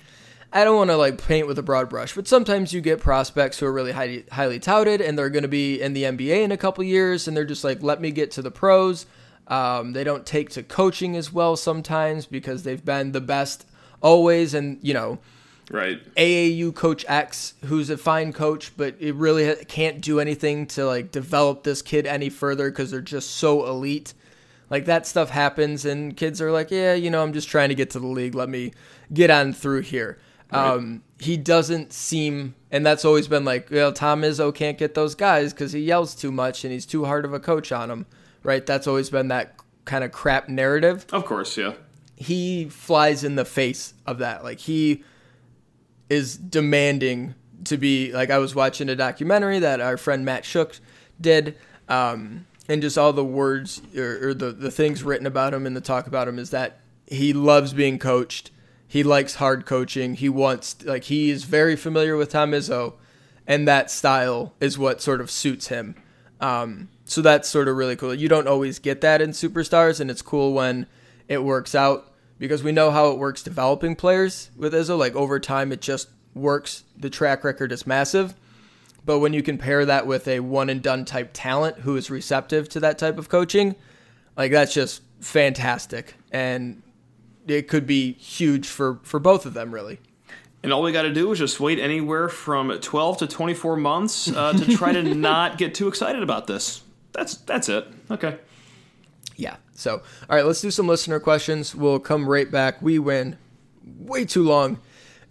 I 0.53 0.65
don't 0.65 0.75
want 0.75 0.89
to 0.89 0.97
like 0.97 1.25
paint 1.25 1.47
with 1.47 1.57
a 1.59 1.63
broad 1.63 1.89
brush, 1.89 2.13
but 2.13 2.27
sometimes 2.27 2.73
you 2.73 2.81
get 2.81 2.99
prospects 2.99 3.59
who 3.59 3.65
are 3.65 3.71
really 3.71 3.93
highly 3.93 4.25
highly 4.31 4.59
touted 4.59 4.99
and 4.99 5.17
they're 5.17 5.29
going 5.29 5.43
to 5.43 5.49
be 5.49 5.81
in 5.81 5.93
the 5.93 6.03
NBA 6.03 6.43
in 6.43 6.51
a 6.51 6.57
couple 6.57 6.83
years 6.83 7.27
and 7.27 7.37
they're 7.37 7.45
just 7.45 7.63
like 7.63 7.81
let 7.81 8.01
me 8.01 8.11
get 8.11 8.31
to 8.31 8.41
the 8.41 8.51
pros. 8.51 9.05
Um, 9.47 9.93
they 9.93 10.03
don't 10.03 10.25
take 10.25 10.49
to 10.51 10.63
coaching 10.63 11.15
as 11.15 11.31
well 11.31 11.55
sometimes 11.55 12.25
because 12.25 12.63
they've 12.63 12.83
been 12.83 13.13
the 13.13 13.21
best 13.21 13.65
always 14.01 14.53
and 14.53 14.77
you 14.81 14.93
know 14.93 15.19
right. 15.69 16.01
AAU 16.15 16.75
coach 16.75 17.05
X 17.07 17.53
who's 17.65 17.89
a 17.89 17.97
fine 17.97 18.33
coach 18.33 18.75
but 18.75 18.95
it 18.99 19.15
really 19.15 19.55
can't 19.65 20.01
do 20.01 20.19
anything 20.19 20.67
to 20.67 20.85
like 20.85 21.11
develop 21.11 21.63
this 21.63 21.81
kid 21.81 22.05
any 22.05 22.29
further 22.29 22.69
because 22.69 22.91
they're 22.91 22.99
just 22.99 23.31
so 23.31 23.65
elite. 23.67 24.13
Like 24.69 24.83
that 24.85 25.07
stuff 25.07 25.29
happens 25.29 25.85
and 25.85 26.15
kids 26.17 26.41
are 26.41 26.51
like 26.51 26.71
yeah 26.71 26.93
you 26.93 27.09
know 27.09 27.23
I'm 27.23 27.31
just 27.31 27.47
trying 27.47 27.69
to 27.69 27.75
get 27.75 27.91
to 27.91 27.99
the 27.99 28.07
league. 28.07 28.35
Let 28.35 28.49
me 28.49 28.73
get 29.13 29.29
on 29.29 29.53
through 29.53 29.83
here 29.83 30.17
Right. 30.51 30.71
Um, 30.71 31.03
he 31.19 31.37
doesn't 31.37 31.93
seem, 31.93 32.55
and 32.71 32.85
that's 32.85 33.05
always 33.05 33.27
been 33.27 33.45
like, 33.45 33.69
well, 33.71 33.93
Tom 33.93 34.23
Izzo 34.23 34.53
can't 34.53 34.77
get 34.77 34.95
those 34.95 35.15
guys 35.15 35.53
because 35.53 35.71
he 35.71 35.79
yells 35.79 36.15
too 36.15 36.31
much 36.31 36.63
and 36.63 36.73
he's 36.73 36.85
too 36.85 37.05
hard 37.05 37.25
of 37.25 37.33
a 37.33 37.39
coach 37.39 37.71
on 37.71 37.89
them, 37.89 38.05
right? 38.43 38.65
That's 38.65 38.87
always 38.87 39.09
been 39.09 39.29
that 39.29 39.55
kind 39.85 40.03
of 40.03 40.11
crap 40.11 40.49
narrative. 40.49 41.05
Of 41.11 41.25
course, 41.25 41.57
yeah. 41.57 41.73
He 42.15 42.69
flies 42.69 43.23
in 43.23 43.35
the 43.35 43.45
face 43.45 43.93
of 44.05 44.19
that. 44.19 44.43
Like 44.43 44.59
he 44.59 45.03
is 46.09 46.37
demanding 46.37 47.35
to 47.65 47.77
be 47.77 48.11
like 48.11 48.29
I 48.29 48.37
was 48.37 48.53
watching 48.53 48.89
a 48.89 48.95
documentary 48.95 49.59
that 49.59 49.79
our 49.79 49.97
friend 49.97 50.25
Matt 50.25 50.43
Shook 50.45 50.79
did, 51.19 51.57
um, 51.87 52.45
and 52.67 52.81
just 52.81 52.97
all 52.97 53.13
the 53.13 53.23
words 53.23 53.81
or, 53.95 54.29
or 54.29 54.33
the 54.33 54.51
the 54.51 54.71
things 54.71 55.03
written 55.03 55.25
about 55.25 55.53
him 55.53 55.65
and 55.65 55.75
the 55.75 55.81
talk 55.81 56.07
about 56.07 56.27
him 56.27 56.37
is 56.37 56.49
that 56.49 56.79
he 57.07 57.33
loves 57.33 57.73
being 57.73 57.99
coached 57.99 58.51
he 58.91 59.03
likes 59.03 59.35
hard 59.35 59.65
coaching. 59.65 60.15
He 60.15 60.27
wants 60.27 60.83
like 60.83 61.05
he 61.05 61.29
is 61.29 61.45
very 61.45 61.77
familiar 61.77 62.17
with 62.17 62.29
Tom 62.29 62.51
Izzo, 62.51 62.95
and 63.47 63.65
that 63.65 63.89
style 63.89 64.53
is 64.59 64.77
what 64.77 65.01
sort 65.01 65.21
of 65.21 65.31
suits 65.31 65.69
him. 65.69 65.95
Um, 66.41 66.89
so 67.05 67.21
that's 67.21 67.47
sort 67.47 67.69
of 67.69 67.77
really 67.77 67.95
cool. 67.95 68.13
You 68.13 68.27
don't 68.27 68.49
always 68.49 68.79
get 68.79 68.99
that 68.99 69.21
in 69.21 69.29
superstars, 69.29 70.01
and 70.01 70.11
it's 70.11 70.21
cool 70.21 70.51
when 70.51 70.87
it 71.29 71.41
works 71.41 71.73
out 71.73 72.11
because 72.37 72.63
we 72.63 72.73
know 72.73 72.91
how 72.91 73.11
it 73.11 73.17
works 73.17 73.41
developing 73.41 73.95
players 73.95 74.51
with 74.57 74.73
Izzo. 74.73 74.97
Like 74.99 75.15
over 75.15 75.39
time, 75.39 75.71
it 75.71 75.79
just 75.79 76.09
works. 76.33 76.83
The 76.97 77.09
track 77.09 77.45
record 77.45 77.71
is 77.71 77.87
massive. 77.87 78.35
But 79.05 79.19
when 79.19 79.31
you 79.31 79.41
compare 79.41 79.85
that 79.85 80.05
with 80.05 80.27
a 80.27 80.41
one 80.41 80.69
and 80.69 80.81
done 80.81 81.05
type 81.05 81.29
talent 81.31 81.77
who 81.77 81.95
is 81.95 82.09
receptive 82.09 82.67
to 82.67 82.81
that 82.81 82.97
type 82.97 83.17
of 83.17 83.29
coaching, 83.29 83.77
like 84.35 84.51
that's 84.51 84.73
just 84.73 85.01
fantastic. 85.21 86.15
And 86.33 86.83
it 87.51 87.67
could 87.67 87.85
be 87.85 88.13
huge 88.13 88.67
for 88.67 88.99
for 89.03 89.19
both 89.19 89.45
of 89.45 89.53
them, 89.53 89.73
really. 89.73 89.99
And 90.63 90.71
all 90.71 90.83
we 90.83 90.91
got 90.91 91.03
to 91.03 91.13
do 91.13 91.31
is 91.31 91.39
just 91.39 91.59
wait 91.59 91.79
anywhere 91.79 92.29
from 92.29 92.71
12 92.71 93.17
to 93.17 93.27
24 93.27 93.77
months 93.77 94.31
uh, 94.31 94.53
to 94.53 94.77
try 94.77 94.91
to 94.91 95.01
not 95.15 95.57
get 95.57 95.73
too 95.73 95.87
excited 95.87 96.21
about 96.21 96.47
this. 96.47 96.83
That's 97.13 97.35
that's 97.37 97.67
it. 97.67 97.87
Okay. 98.09 98.37
Yeah. 99.35 99.55
So, 99.73 100.03
all 100.29 100.35
right, 100.35 100.45
let's 100.45 100.61
do 100.61 100.69
some 100.69 100.87
listener 100.87 101.19
questions. 101.19 101.73
We'll 101.73 101.99
come 101.99 102.29
right 102.29 102.49
back. 102.49 102.81
We 102.81 102.99
win 102.99 103.37
way 103.83 104.25
too 104.25 104.43
long 104.43 104.79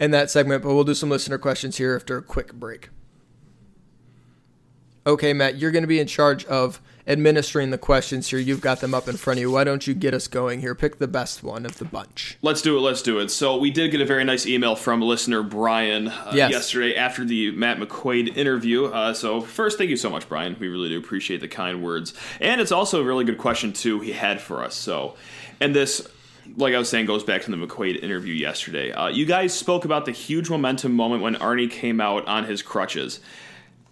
in 0.00 0.10
that 0.10 0.30
segment, 0.30 0.64
but 0.64 0.74
we'll 0.74 0.84
do 0.84 0.94
some 0.94 1.10
listener 1.10 1.38
questions 1.38 1.76
here 1.76 1.94
after 1.94 2.16
a 2.16 2.22
quick 2.22 2.52
break. 2.52 2.88
Okay, 5.06 5.32
Matt, 5.32 5.58
you're 5.58 5.70
going 5.70 5.84
to 5.84 5.88
be 5.88 6.00
in 6.00 6.08
charge 6.08 6.44
of 6.46 6.80
administering 7.06 7.70
the 7.70 7.78
questions 7.78 8.28
here. 8.28 8.38
You've 8.38 8.60
got 8.60 8.80
them 8.80 8.94
up 8.94 9.08
in 9.08 9.16
front 9.16 9.38
of 9.38 9.42
you. 9.42 9.50
Why 9.50 9.64
don't 9.64 9.86
you 9.86 9.94
get 9.94 10.14
us 10.14 10.28
going 10.28 10.60
here? 10.60 10.74
Pick 10.74 10.98
the 10.98 11.08
best 11.08 11.42
one 11.42 11.66
of 11.66 11.78
the 11.78 11.84
bunch. 11.84 12.38
Let's 12.42 12.62
do 12.62 12.76
it. 12.76 12.80
Let's 12.80 13.02
do 13.02 13.18
it. 13.18 13.30
So 13.30 13.56
we 13.56 13.70
did 13.70 13.90
get 13.90 14.00
a 14.00 14.06
very 14.06 14.24
nice 14.24 14.46
email 14.46 14.76
from 14.76 15.00
listener 15.00 15.42
Brian 15.42 16.08
uh, 16.08 16.32
yes. 16.34 16.50
yesterday 16.50 16.96
after 16.96 17.24
the 17.24 17.52
Matt 17.52 17.78
McQuaid 17.78 18.36
interview. 18.36 18.86
Uh, 18.86 19.14
so 19.14 19.40
first, 19.40 19.78
thank 19.78 19.90
you 19.90 19.96
so 19.96 20.10
much, 20.10 20.28
Brian. 20.28 20.56
We 20.58 20.68
really 20.68 20.88
do 20.88 20.98
appreciate 20.98 21.40
the 21.40 21.48
kind 21.48 21.82
words, 21.82 22.14
and 22.40 22.60
it's 22.60 22.72
also 22.72 23.00
a 23.00 23.04
really 23.04 23.24
good 23.24 23.38
question 23.38 23.72
too 23.72 24.00
he 24.00 24.12
had 24.12 24.40
for 24.40 24.62
us. 24.62 24.74
So, 24.74 25.16
and 25.60 25.74
this 25.74 26.06
like 26.56 26.74
I 26.74 26.78
was 26.78 26.88
saying, 26.88 27.06
goes 27.06 27.24
back 27.24 27.42
to 27.42 27.50
the 27.50 27.56
McQuaid 27.56 28.02
interview 28.02 28.34
yesterday. 28.34 28.92
Uh, 28.92 29.08
you 29.08 29.24
guys 29.26 29.54
spoke 29.54 29.84
about 29.84 30.04
the 30.04 30.12
huge 30.12 30.50
momentum 30.50 30.92
moment 30.92 31.22
when 31.22 31.36
Arnie 31.36 31.70
came 31.70 32.00
out 32.00 32.26
on 32.26 32.44
his 32.44 32.62
crutches. 32.62 33.20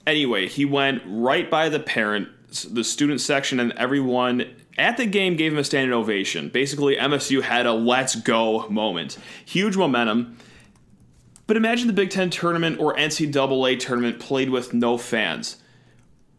Anyway, 0.07 0.49
he 0.49 0.65
went 0.65 1.03
right 1.07 1.51
by 1.51 1.69
the 1.69 1.79
parent 1.79 2.29
the 2.71 2.85
student 2.85 3.21
section 3.21 3.61
and 3.61 3.73
everyone 3.73 4.47
at 4.79 4.97
the 4.97 5.07
game 5.07 5.37
gave 5.37 5.53
him 5.53 5.59
a 5.59 5.65
standing 5.65 5.93
ovation. 5.93 6.49
Basically, 6.49 6.97
MSU 6.97 7.43
had 7.43 7.67
a 7.67 7.73
let's 7.73 8.15
go 8.15 8.69
moment. 8.69 9.19
Huge 9.45 9.77
momentum. 9.77 10.37
But 11.47 11.57
imagine 11.57 11.87
the 11.87 11.95
Big 11.95 12.11
Ten 12.11 12.31
tournament 12.31 12.79
or 12.79 12.95
NCAA 12.95 13.81
tournament 13.81 14.21
played 14.21 14.51
with 14.51 14.73
no 14.75 14.99
fans. 14.99 15.57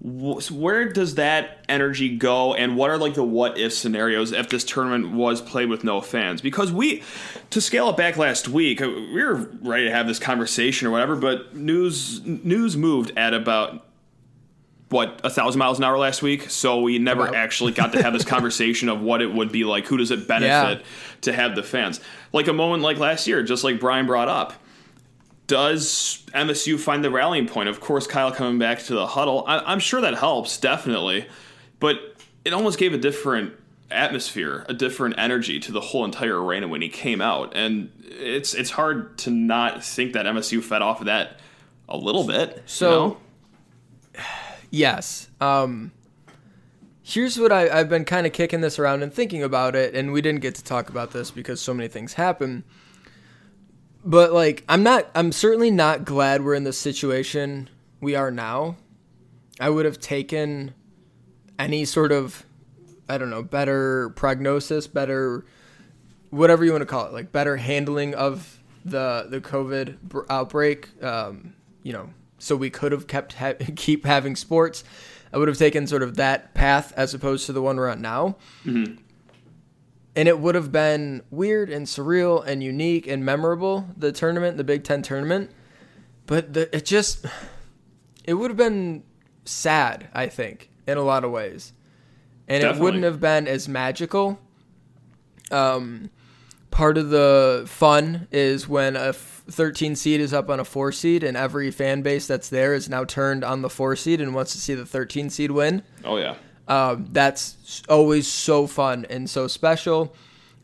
Where 0.01 0.87
does 0.87 1.15
that 1.15 1.65
energy 1.67 2.15
go, 2.15 2.53
and 2.53 2.77
what 2.77 2.89
are 2.89 2.97
like 2.97 3.15
the 3.15 3.23
what 3.23 3.57
if 3.57 3.73
scenarios 3.73 4.31
if 4.31 4.47
this 4.47 4.63
tournament 4.63 5.11
was 5.13 5.41
played 5.41 5.67
with 5.67 5.83
no 5.83 5.99
fans? 5.99 6.39
Because 6.39 6.71
we, 6.71 7.03
to 7.49 7.59
scale 7.59 7.89
it 7.89 7.97
back 7.97 8.15
last 8.15 8.47
week, 8.47 8.81
uh, 8.81 8.87
we 8.87 9.21
were 9.21 9.49
ready 9.61 9.85
to 9.85 9.91
have 9.91 10.07
this 10.07 10.17
conversation 10.17 10.87
or 10.87 10.91
whatever, 10.91 11.17
but 11.17 11.53
news 11.53 12.21
news 12.23 12.77
moved 12.77 13.11
at 13.17 13.33
about 13.33 13.88
what 14.89 15.21
a 15.23 15.30
thousand 15.30 15.60
miles 15.60 15.78
an 15.78 15.84
hour 15.84 15.97
last 15.97 16.21
week, 16.21 16.49
so 16.49 16.82
we 16.82 16.97
never 16.97 17.25
wow. 17.25 17.34
actually 17.34 17.71
got 17.71 17.91
to 17.93 18.02
have 18.02 18.13
this 18.13 18.25
conversation 18.25 18.89
of 18.89 19.02
what 19.02 19.21
it 19.21 19.32
would 19.34 19.52
be 19.52 19.63
like. 19.63 19.86
Who 19.88 19.97
does 19.97 20.12
it 20.12 20.28
benefit 20.28 20.80
yeah. 20.80 20.86
to 21.21 21.34
have 21.34 21.56
the 21.56 21.63
fans? 21.63 22.02
Like 22.34 22.47
a 22.47 22.54
moment 22.54 22.82
like 22.82 22.97
last 22.97 23.28
year, 23.28 23.43
just 23.43 23.63
like 23.63 23.80
Brian 23.80 24.08
brought 24.08 24.28
up. 24.28 24.54
Does 25.47 26.23
MSU 26.34 26.80
find 26.80 27.04
the 27.04 27.10
rallying 27.10 27.47
point? 27.47 27.69
Of 27.69 27.80
course, 27.80 28.06
Kyle 28.06 28.32
coming 28.32 28.60
back 28.60 28.80
to 28.84 28.93
the 28.93 29.08
huddle. 29.08 29.43
I, 29.47 29.71
am 29.71 29.80
sure 29.80 30.02
that 30.02 30.15
helps 30.15 30.58
definitely, 30.60 31.28
but 31.80 32.15
it 32.45 32.54
almost 32.54 32.78
gave 32.78 32.93
a 32.93 32.97
different 32.97 33.54
atmosphere, 33.91 34.65
a 34.69 34.73
different 34.73 35.15
energy 35.17 35.60
to 35.60 35.71
the 35.71 35.82
whole 35.82 36.06
entire 36.06 36.43
arena 36.43 36.67
when 36.67 36.82
he 36.82 36.89
came 36.89 37.19
out, 37.19 37.56
and 37.56 37.91
it's 38.04 38.54
it's 38.54 38.69
hard 38.69 39.17
to 39.19 39.32
not 39.32 39.84
think 39.84 40.13
that 40.13 40.28
MSU 40.28 40.62
fed 40.63 40.84
off 40.84 40.99
of 40.99 41.08
that 41.08 41.39
a 41.88 41.97
little 41.97 42.25
bit. 42.25 42.63
So. 42.65 42.89
You 42.89 42.97
know? 43.10 43.17
Yes. 44.69 45.29
Um, 45.41 45.91
here's 47.01 47.39
what 47.39 47.51
I, 47.51 47.69
I've 47.69 47.89
been 47.89 48.05
kind 48.05 48.27
of 48.27 48.34
kicking 48.34 48.62
this 48.62 48.77
around 48.77 49.03
and 49.03 49.13
thinking 49.13 49.43
about 49.43 49.75
it, 49.75 49.95
and 49.95 50.12
we 50.12 50.21
didn't 50.21 50.41
get 50.41 50.55
to 50.55 50.63
talk 50.63 50.89
about 50.89 51.12
this 51.12 51.32
because 51.32 51.60
so 51.60 51.73
many 51.73 51.88
things 51.88 52.13
happen. 52.13 52.63
But 54.05 54.32
like, 54.32 54.63
I'm 54.69 54.84
not. 54.84 55.10
I'm 55.13 55.32
certainly 55.32 55.71
not 55.71 56.05
glad 56.05 56.43
we're 56.43 56.53
in 56.53 56.63
the 56.63 56.73
situation 56.73 57.69
we 57.99 58.15
are 58.15 58.32
now. 58.32 58.77
I 59.60 59.69
would 59.69 59.86
have 59.86 59.99
taken 59.99 60.73
any 61.58 61.84
sort 61.84 62.13
of, 62.13 62.45
I 63.10 63.17
don't 63.17 63.29
know, 63.29 63.43
better 63.43 64.10
prognosis, 64.12 64.88
better, 64.88 65.45
whatever 66.29 66.63
you 66.63 66.71
want 66.71 66.82
to 66.82 66.86
call 66.86 67.08
it, 67.08 67.13
like 67.13 67.34
better 67.34 67.58
handling 67.58 68.15
of 68.15 68.60
the 68.86 69.27
the 69.29 69.41
COVID 69.41 70.25
outbreak. 70.29 71.03
Um, 71.03 71.53
you 71.84 71.91
know, 71.91 72.10
so 72.39 72.56
we 72.56 72.69
could 72.69 72.91
have 72.91 73.06
kept 73.06 73.34
ha- 73.34 73.54
keep 73.75 74.06
having 74.06 74.36
sports. 74.36 74.84
I 75.32 75.38
would 75.38 75.47
have 75.47 75.58
taken 75.58 75.86
sort 75.86 76.02
of 76.02 76.15
that 76.15 76.54
path 76.56 76.91
as 76.97 77.13
opposed 77.13 77.45
to 77.45 77.54
the 77.54 77.62
one 77.62 77.78
we're 77.78 77.89
on 77.89 78.02
now. 78.02 78.38
Mm-hmm. 78.65 78.95
And 80.15 80.28
it 80.28 80.39
would 80.39 80.56
have 80.56 80.71
been 80.71 81.21
weird 81.30 81.69
and 81.69 81.86
surreal 81.86 82.43
and 82.45 82.63
unique 82.63 83.06
and 83.06 83.23
memorable, 83.23 83.88
the 83.95 84.12
tournament, 84.12 84.58
the 84.58 84.63
Big 84.63 84.84
Ten 84.84 85.04
tournament. 85.04 85.52
But 86.25 86.54
the, 86.54 86.75
it 86.75 86.86
just, 86.86 87.25
it 88.23 88.34
would 88.34 88.49
have 88.49 88.58
been 88.58 89.04
sad, 89.45 90.10
I 90.13 90.28
think, 90.28 90.71
in 90.88 90.97
a 90.97 91.04
lot 91.04 91.23
of 91.23 91.32
ways. 91.32 91.73
And 92.47 92.62
Definitely. 92.62 92.80
it 92.80 92.84
wouldn't 92.84 93.04
have 93.04 93.19
been 93.19 93.47
as 93.47 93.69
magical. 93.69 94.39
Um, 95.52 96.10
part 96.71 96.97
of 96.97 97.10
the 97.10 97.65
fun 97.67 98.28
is 98.32 98.67
when 98.67 98.95
a 98.95 99.13
13 99.49 99.95
seed 99.95 100.21
is 100.21 100.33
up 100.33 100.49
on 100.49 100.59
a 100.59 100.65
4 100.65 100.91
seed 100.91 101.23
and 101.23 101.35
every 101.35 101.71
fan 101.71 102.01
base 102.01 102.27
that's 102.27 102.49
there 102.49 102.73
is 102.73 102.89
now 102.89 103.03
turned 103.03 103.43
on 103.43 103.62
the 103.62 103.69
4 103.69 103.95
seed 103.95 104.21
and 104.21 104.33
wants 104.33 104.53
to 104.53 104.59
see 104.59 104.75
the 104.75 104.85
13 104.85 105.29
seed 105.29 105.51
win. 105.51 105.83
Oh 106.03 106.17
yeah. 106.17 106.35
Um, 106.67 107.07
that's 107.12 107.81
always 107.89 108.27
so 108.27 108.67
fun 108.67 109.05
and 109.09 109.29
so 109.29 109.47
special. 109.47 110.15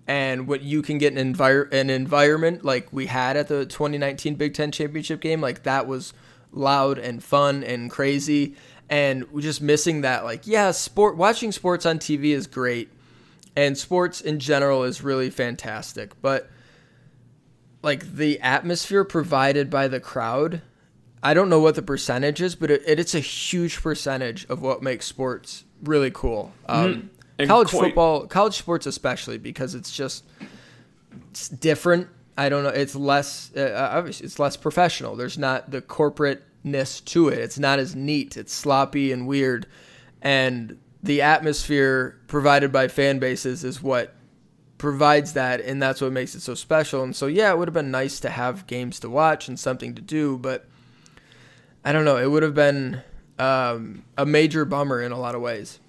And 0.08 0.48
what 0.48 0.62
you 0.62 0.84
can 0.84 1.00
get 1.00 1.18
an, 1.18 1.34
envir- 1.34 1.72
an 1.74 1.90
environment 1.90 2.64
like 2.64 2.88
we 2.94 3.08
had 3.08 3.38
at 3.38 3.48
the 3.48 3.66
2019 3.66 4.36
Big 4.36 4.54
Ten 4.54 4.72
championship 4.72 5.20
game, 5.20 5.42
like 5.42 5.64
that 5.64 5.88
was 5.88 6.14
loud 6.52 7.00
and 7.00 7.24
fun 7.24 7.64
and 7.64 7.90
crazy. 7.90 8.56
And 8.88 9.32
we're 9.32 9.42
just 9.42 9.64
missing 9.64 10.02
that. 10.02 10.24
Like, 10.24 10.46
yeah, 10.46 10.70
sport 10.70 11.18
watching 11.18 11.52
sports 11.52 11.88
on 11.88 11.98
TV 11.98 12.26
is 12.26 12.46
great, 12.46 12.92
and 13.56 13.76
sports 13.76 14.22
in 14.22 14.40
general 14.40 14.84
is 14.84 15.02
really 15.02 15.32
fantastic. 15.32 16.12
But 16.22 16.52
like 17.86 18.16
the 18.16 18.42
atmosphere 18.42 19.06
provided 19.06 19.70
by 19.70 19.88
the 19.88 20.02
crowd 20.02 20.62
I 21.26 21.34
don't 21.34 21.50
know 21.50 21.60
what 21.60 21.74
the 21.74 21.82
percentage 21.82 22.40
is, 22.40 22.54
but 22.54 22.70
it, 22.70 22.84
it's 22.86 23.16
a 23.16 23.20
huge 23.20 23.82
percentage 23.82 24.46
of 24.46 24.62
what 24.62 24.84
makes 24.84 25.08
sports 25.08 25.64
really 25.82 26.12
cool. 26.12 26.54
Um, 26.68 27.10
mm-hmm. 27.40 27.48
College 27.48 27.70
quite- 27.70 27.80
football, 27.82 28.28
college 28.28 28.54
sports 28.54 28.86
especially, 28.86 29.40
because 29.40 29.74
it's 29.74 29.92
just 29.92 30.24
it's 31.32 31.50
different. 31.50 32.10
I 32.38 32.48
don't 32.48 32.62
know. 32.62 32.70
It's 32.70 32.96
less 32.96 33.52
uh, 33.58 33.90
obviously 33.92 34.28
it's 34.28 34.38
less 34.38 34.56
professional. 34.56 35.16
There's 35.16 35.40
not 35.40 35.72
the 35.72 35.82
corporateness 35.82 37.04
to 37.06 37.30
it. 37.30 37.40
It's 37.40 37.58
not 37.58 37.80
as 37.80 37.96
neat. 37.96 38.38
It's 38.38 38.54
sloppy 38.54 39.12
and 39.12 39.26
weird, 39.26 39.66
and 40.22 40.78
the 41.02 41.24
atmosphere 41.24 42.22
provided 42.28 42.72
by 42.72 42.88
fan 42.88 43.18
bases 43.18 43.64
is 43.64 43.82
what 43.82 44.14
provides 44.78 45.34
that, 45.34 45.62
and 45.62 45.82
that's 45.82 46.02
what 46.02 46.12
makes 46.12 46.36
it 46.36 46.42
so 46.42 46.54
special. 46.54 47.04
And 47.04 47.16
so, 47.16 47.28
yeah, 47.28 47.52
it 47.52 47.58
would 47.58 47.68
have 47.68 47.74
been 47.74 47.92
nice 47.92 48.20
to 48.22 48.30
have 48.30 48.68
games 48.68 49.00
to 49.02 49.10
watch 49.10 49.48
and 49.48 49.60
something 49.60 49.96
to 49.96 50.02
do, 50.02 50.38
but 50.38 50.66
I 51.84 51.92
don't 51.92 52.06
know. 52.06 52.18
It 52.18 52.30
would 52.30 52.44
have 52.44 52.56
been 52.56 53.02
um, 53.40 54.04
a 54.18 54.26
major 54.26 54.66
bummer 54.66 55.02
in 55.02 55.12
a 55.12 55.20
lot 55.20 55.36
of 55.36 55.42
ways 55.42 55.80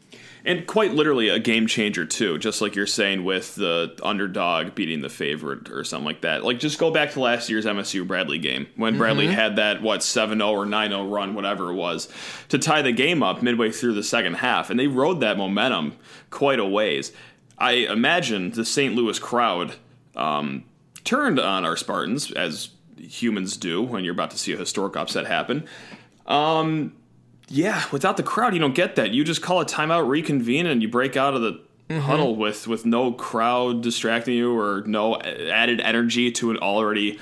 and 0.47 0.65
quite 0.67 0.95
literally 0.95 1.29
a 1.29 1.39
game 1.39 1.67
changer 1.67 2.07
too 2.07 2.39
just 2.39 2.63
like 2.63 2.75
you're 2.75 2.87
saying 2.87 3.25
with 3.25 3.55
the 3.57 3.99
underdog 4.03 4.75
beating 4.75 5.03
the 5.03 5.09
favorite 5.09 5.71
or 5.71 5.85
something 5.85 6.07
like 6.07 6.23
that 6.23 6.45
like 6.45 6.59
just 6.59 6.79
go 6.79 6.91
back 6.91 7.11
to 7.11 7.21
last 7.21 7.51
year's 7.51 7.67
msu 7.67 8.07
bradley 8.07 8.39
game 8.39 8.67
when 8.77 8.93
mm-hmm. 8.93 9.01
bradley 9.01 9.27
had 9.27 9.57
that 9.57 9.83
what 9.83 10.01
7-0 10.01 10.49
or 10.49 10.65
9-0 10.65 11.13
run 11.13 11.35
whatever 11.35 11.71
it 11.71 11.75
was 11.75 12.09
to 12.49 12.59
tie 12.59 12.81
the 12.81 12.93
game 12.93 13.23
up 13.23 13.43
midway 13.43 13.71
through 13.71 13.93
the 13.93 14.03
second 14.03 14.35
half 14.35 14.71
and 14.71 14.81
they 14.81 14.87
rode 14.87 15.21
that 15.21 15.37
momentum 15.37 15.93
quite 16.31 16.61
a 16.61 16.65
ways 16.65 17.13
i 17.59 17.73
imagine 17.73 18.51
the 18.51 18.65
st 18.65 18.95
louis 18.95 19.19
crowd 19.19 19.75
um, 20.15 20.65
turned 21.05 21.39
on 21.39 21.65
our 21.65 21.77
spartans 21.77 22.33
as 22.33 22.71
humans 22.99 23.57
do 23.57 23.83
when 23.83 24.05
you're 24.05 24.15
about 24.15 24.31
to 24.31 24.39
see 24.39 24.53
a 24.53 24.57
historic 24.57 24.97
upset 24.97 25.27
happen 25.27 25.67
um, 26.27 26.93
yeah, 27.49 27.85
without 27.93 28.17
the 28.17 28.23
crowd, 28.23 28.55
you 28.55 28.61
don't 28.61 28.75
get 28.75 28.97
that. 28.97 29.11
You 29.11 29.25
just 29.25 29.43
call 29.43 29.61
a 29.61 29.65
timeout, 29.65 30.09
reconvene, 30.09 30.67
and 30.67 30.83
you 30.83 30.89
break 30.89 31.17
out 31.17 31.35
of 31.35 31.43
the 31.43 31.53
mm-hmm. 31.89 32.01
huddle 32.01 32.35
with 32.37 32.67
with 32.67 32.85
no 32.85 33.13
crowd 33.13 33.83
distracting 33.83 34.35
you 34.35 34.59
or 34.59 34.83
no 34.87 35.21
added 35.21 35.81
energy 35.81 36.33
to 36.33 36.51
an 36.51 36.57
already 36.59 37.19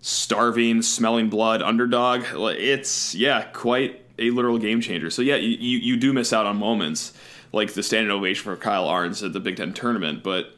starving, 0.00 0.82
smelling 0.82 1.28
blood 1.28 1.62
underdog. 1.62 2.24
It's 2.34 3.14
yeah, 3.14 3.42
quite 3.52 4.04
a 4.18 4.30
literal 4.30 4.58
game 4.58 4.80
changer. 4.80 5.10
So 5.10 5.22
yeah, 5.22 5.36
you 5.36 5.78
you 5.78 5.96
do 5.96 6.12
miss 6.12 6.32
out 6.32 6.46
on 6.46 6.56
moments 6.56 7.12
like 7.52 7.72
the 7.72 7.82
standing 7.82 8.10
ovation 8.10 8.44
for 8.44 8.56
Kyle 8.56 8.88
Ahrens 8.88 9.22
at 9.22 9.32
the 9.32 9.40
Big 9.40 9.56
Ten 9.56 9.72
tournament, 9.72 10.22
but. 10.22 10.56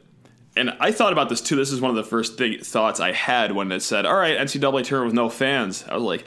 And 0.55 0.77
I 0.81 0.93
thought 0.93 1.15
about 1.15 1.31
this 1.31 1.41
too. 1.41 1.57
This 1.57 1.73
is 1.73 1.81
one 1.81 1.89
of 1.89 1.97
the 1.97 2.05
first 2.05 2.37
th- 2.37 2.61
thoughts 2.61 3.01
I 3.01 3.13
had 3.13 3.53
when 3.53 3.73
it 3.73 3.81
said, 3.81 4.05
"All 4.05 4.15
right, 4.15 4.37
NCAA 4.37 4.85
tournament 4.85 5.07
with 5.07 5.15
no 5.15 5.31
fans." 5.31 5.83
I 5.89 5.95
was 5.95 6.03
like, 6.03 6.27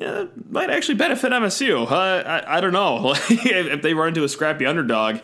yeah, 0.00 0.26
might 0.50 0.70
actually 0.70 0.96
benefit 0.96 1.32
MSU. 1.32 1.90
Uh, 1.90 1.94
I, 1.94 2.58
I 2.58 2.60
don't 2.60 2.72
know. 2.72 3.14
if 3.28 3.82
they 3.82 3.94
run 3.94 4.08
into 4.08 4.24
a 4.24 4.28
scrappy 4.28 4.66
underdog, 4.66 5.20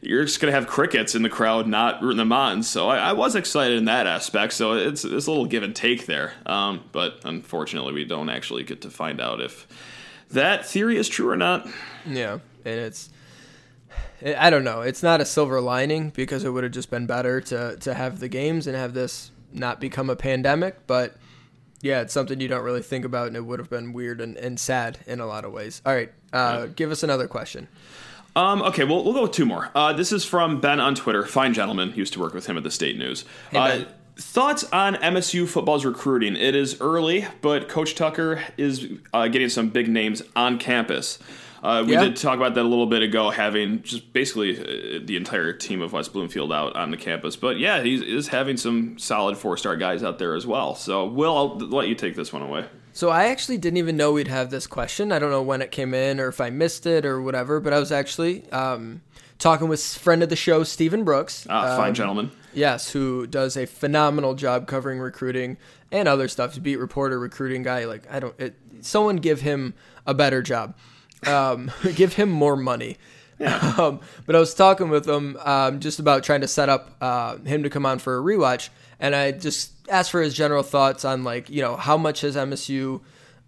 you're 0.00 0.24
just 0.24 0.40
going 0.40 0.52
to 0.52 0.58
have 0.58 0.68
crickets 0.68 1.14
in 1.14 1.22
the 1.22 1.28
crowd 1.28 1.66
not 1.66 2.00
rooting 2.00 2.18
them 2.18 2.32
on. 2.32 2.62
So 2.62 2.88
I, 2.88 2.98
I, 2.98 3.12
was 3.12 3.34
excited 3.34 3.76
in 3.76 3.86
that 3.86 4.06
aspect. 4.06 4.52
So 4.52 4.74
it's, 4.74 5.04
it's 5.04 5.26
a 5.26 5.30
little 5.30 5.46
give 5.46 5.62
and 5.62 5.74
take 5.74 6.06
there. 6.06 6.34
Um, 6.46 6.84
but 6.92 7.20
unfortunately, 7.24 7.92
we 7.92 8.04
don't 8.04 8.28
actually 8.28 8.62
get 8.62 8.82
to 8.82 8.90
find 8.90 9.20
out 9.20 9.40
if 9.40 9.66
that 10.30 10.64
theory 10.64 10.96
is 10.96 11.08
true 11.08 11.28
or 11.28 11.36
not. 11.36 11.66
Yeah, 12.06 12.38
and 12.64 12.80
it's. 12.80 13.10
I 14.24 14.50
don't 14.50 14.64
know. 14.64 14.80
It's 14.80 15.02
not 15.02 15.20
a 15.20 15.24
silver 15.24 15.60
lining 15.60 16.10
because 16.10 16.44
it 16.44 16.50
would 16.50 16.64
have 16.64 16.72
just 16.72 16.90
been 16.90 17.06
better 17.06 17.40
to 17.42 17.76
to 17.76 17.94
have 17.94 18.20
the 18.20 18.28
games 18.28 18.66
and 18.66 18.76
have 18.76 18.94
this 18.94 19.30
not 19.52 19.80
become 19.80 20.08
a 20.08 20.16
pandemic. 20.16 20.86
But 20.86 21.16
yeah, 21.82 22.00
it's 22.00 22.14
something 22.14 22.40
you 22.40 22.48
don't 22.48 22.64
really 22.64 22.82
think 22.82 23.04
about, 23.04 23.26
and 23.26 23.36
it 23.36 23.44
would 23.44 23.58
have 23.58 23.68
been 23.68 23.92
weird 23.92 24.20
and, 24.20 24.36
and 24.36 24.58
sad 24.58 24.98
in 25.06 25.20
a 25.20 25.26
lot 25.26 25.44
of 25.44 25.52
ways. 25.52 25.82
All 25.84 25.94
right, 25.94 26.10
uh, 26.32 26.66
give 26.66 26.90
us 26.90 27.02
another 27.02 27.28
question. 27.28 27.68
Um, 28.36 28.62
okay, 28.62 28.84
well, 28.84 29.04
we'll 29.04 29.12
go 29.12 29.22
with 29.22 29.32
two 29.32 29.46
more. 29.46 29.70
Uh, 29.74 29.92
this 29.92 30.10
is 30.10 30.24
from 30.24 30.60
Ben 30.60 30.80
on 30.80 30.94
Twitter. 30.94 31.24
Fine 31.24 31.54
gentleman. 31.54 31.92
Used 31.94 32.14
to 32.14 32.20
work 32.20 32.34
with 32.34 32.46
him 32.46 32.56
at 32.56 32.64
the 32.64 32.70
State 32.70 32.96
News. 32.96 33.24
Hey, 33.50 33.58
uh, 33.58 33.84
thoughts 34.16 34.64
on 34.72 34.94
MSU 34.96 35.46
football's 35.46 35.84
recruiting? 35.84 36.36
It 36.36 36.54
is 36.56 36.80
early, 36.80 37.26
but 37.42 37.68
Coach 37.68 37.94
Tucker 37.94 38.42
is 38.56 38.88
uh, 39.12 39.28
getting 39.28 39.48
some 39.48 39.68
big 39.68 39.88
names 39.88 40.22
on 40.34 40.58
campus. 40.58 41.18
Uh, 41.64 41.82
we 41.82 41.94
yeah. 41.94 42.04
did 42.04 42.14
talk 42.14 42.36
about 42.36 42.54
that 42.54 42.60
a 42.60 42.68
little 42.68 42.86
bit 42.86 43.02
ago, 43.02 43.30
having 43.30 43.82
just 43.82 44.12
basically 44.12 44.58
uh, 44.58 45.00
the 45.02 45.16
entire 45.16 45.50
team 45.50 45.80
of 45.80 45.94
West 45.94 46.12
Bloomfield 46.12 46.52
out 46.52 46.76
on 46.76 46.90
the 46.90 46.96
campus. 46.98 47.36
But 47.36 47.58
yeah, 47.58 47.82
he 47.82 47.94
is 47.94 48.28
having 48.28 48.58
some 48.58 48.98
solid 48.98 49.38
four 49.38 49.56
star 49.56 49.74
guys 49.74 50.02
out 50.02 50.18
there 50.18 50.34
as 50.34 50.46
well. 50.46 50.74
So, 50.74 51.06
Will, 51.06 51.34
I'll 51.34 51.56
let 51.56 51.88
you 51.88 51.94
take 51.94 52.16
this 52.16 52.34
one 52.34 52.42
away. 52.42 52.66
So 52.92 53.08
I 53.08 53.24
actually 53.24 53.56
didn't 53.56 53.78
even 53.78 53.96
know 53.96 54.12
we'd 54.12 54.28
have 54.28 54.50
this 54.50 54.66
question. 54.66 55.10
I 55.10 55.18
don't 55.18 55.30
know 55.30 55.42
when 55.42 55.62
it 55.62 55.70
came 55.70 55.94
in 55.94 56.20
or 56.20 56.28
if 56.28 56.38
I 56.38 56.50
missed 56.50 56.84
it 56.84 57.06
or 57.06 57.22
whatever, 57.22 57.60
but 57.60 57.72
I 57.72 57.78
was 57.78 57.90
actually 57.90 58.48
um, 58.50 59.00
talking 59.38 59.66
with 59.66 59.82
friend 59.82 60.22
of 60.22 60.28
the 60.28 60.36
show, 60.36 60.64
Stephen 60.64 61.02
Brooks. 61.02 61.46
Ah, 61.48 61.72
um, 61.72 61.76
fine 61.78 61.94
gentleman. 61.94 62.30
Yes, 62.52 62.90
who 62.90 63.26
does 63.26 63.56
a 63.56 63.64
phenomenal 63.64 64.34
job 64.34 64.68
covering 64.68 65.00
recruiting 65.00 65.56
and 65.90 66.06
other 66.08 66.28
stuff. 66.28 66.52
He's 66.52 66.60
beat 66.60 66.76
reporter, 66.76 67.18
recruiting 67.18 67.62
guy. 67.62 67.86
Like 67.86 68.02
I 68.10 68.20
don't, 68.20 68.38
it, 68.38 68.54
someone 68.82 69.16
give 69.16 69.40
him 69.40 69.72
a 70.06 70.12
better 70.12 70.42
job. 70.42 70.76
Um, 71.26 71.70
give 71.94 72.14
him 72.14 72.30
more 72.30 72.56
money. 72.56 72.96
Yeah. 73.38 73.74
Um, 73.78 74.00
but 74.26 74.36
I 74.36 74.38
was 74.38 74.54
talking 74.54 74.90
with 74.90 75.08
him 75.08 75.36
um, 75.44 75.80
just 75.80 75.98
about 75.98 76.22
trying 76.22 76.42
to 76.42 76.48
set 76.48 76.68
up 76.68 76.96
uh, 77.00 77.38
him 77.38 77.64
to 77.64 77.70
come 77.70 77.84
on 77.84 77.98
for 77.98 78.16
a 78.16 78.22
rewatch, 78.22 78.68
and 79.00 79.14
I 79.14 79.32
just 79.32 79.72
asked 79.88 80.12
for 80.12 80.22
his 80.22 80.34
general 80.34 80.62
thoughts 80.62 81.04
on 81.04 81.24
like 81.24 81.50
you 81.50 81.60
know 81.60 81.76
how 81.76 81.96
much 81.96 82.20
has 82.20 82.36
MSU 82.36 83.00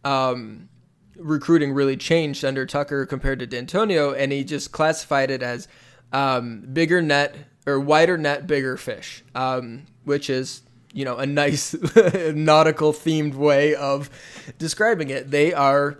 um, 0.04 0.68
recruiting 1.16 1.72
really 1.72 1.96
changed 1.96 2.44
under 2.44 2.66
Tucker 2.66 3.06
compared 3.06 3.38
to 3.38 3.46
Dantonio, 3.46 4.14
and 4.18 4.32
he 4.32 4.42
just 4.42 4.72
classified 4.72 5.30
it 5.30 5.42
as 5.42 5.68
um, 6.12 6.62
bigger 6.72 7.00
net 7.00 7.36
or 7.66 7.80
wider 7.80 8.16
net, 8.16 8.46
bigger 8.46 8.76
fish, 8.76 9.24
um, 9.34 9.86
which 10.04 10.30
is 10.30 10.62
you 10.92 11.04
know 11.04 11.16
a 11.16 11.26
nice 11.26 11.74
nautical 12.34 12.92
themed 12.92 13.34
way 13.34 13.74
of 13.74 14.10
describing 14.58 15.10
it. 15.10 15.30
They 15.30 15.52
are 15.52 15.98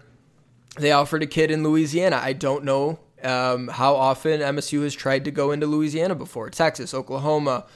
they 0.77 0.93
offered 0.93 1.23
a 1.23 1.27
kid 1.27 1.51
in 1.51 1.63
Louisiana. 1.63 2.21
I 2.23 2.33
don't 2.33 2.65
know 2.65 2.99
um, 3.23 3.69
how 3.69 3.95
often 3.95 4.41
MSU 4.41 4.83
has 4.83 4.95
tried 4.95 5.25
to 5.25 5.31
go 5.31 5.51
into 5.51 5.67
Louisiana 5.67 6.15
before. 6.15 6.51
Texas, 6.51 6.95
Oklahoma, 6.95 7.67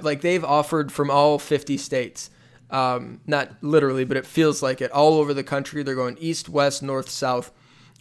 like 0.00 0.20
they've 0.20 0.44
offered 0.44 0.92
from 0.92 1.10
all 1.10 1.38
50 1.38 1.76
states. 1.76 2.30
Um, 2.70 3.20
not 3.26 3.50
literally, 3.62 4.04
but 4.04 4.16
it 4.16 4.26
feels 4.26 4.62
like 4.62 4.80
it. 4.80 4.90
All 4.90 5.14
over 5.14 5.34
the 5.34 5.44
country, 5.44 5.82
they're 5.82 5.94
going 5.94 6.16
east, 6.18 6.48
west, 6.48 6.82
north, 6.82 7.08
south, 7.08 7.52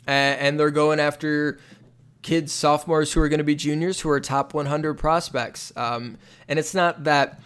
and 0.07 0.59
they're 0.59 0.71
going 0.71 0.99
after 0.99 1.59
kids, 2.21 2.53
sophomores 2.53 3.13
who 3.13 3.21
are 3.21 3.29
going 3.29 3.39
to 3.39 3.43
be 3.43 3.55
juniors, 3.55 3.99
who 3.99 4.09
are 4.09 4.19
top 4.19 4.53
100 4.53 4.95
prospects. 4.95 5.71
Um, 5.75 6.17
and 6.47 6.57
it's 6.57 6.73
not 6.73 7.03
that 7.03 7.41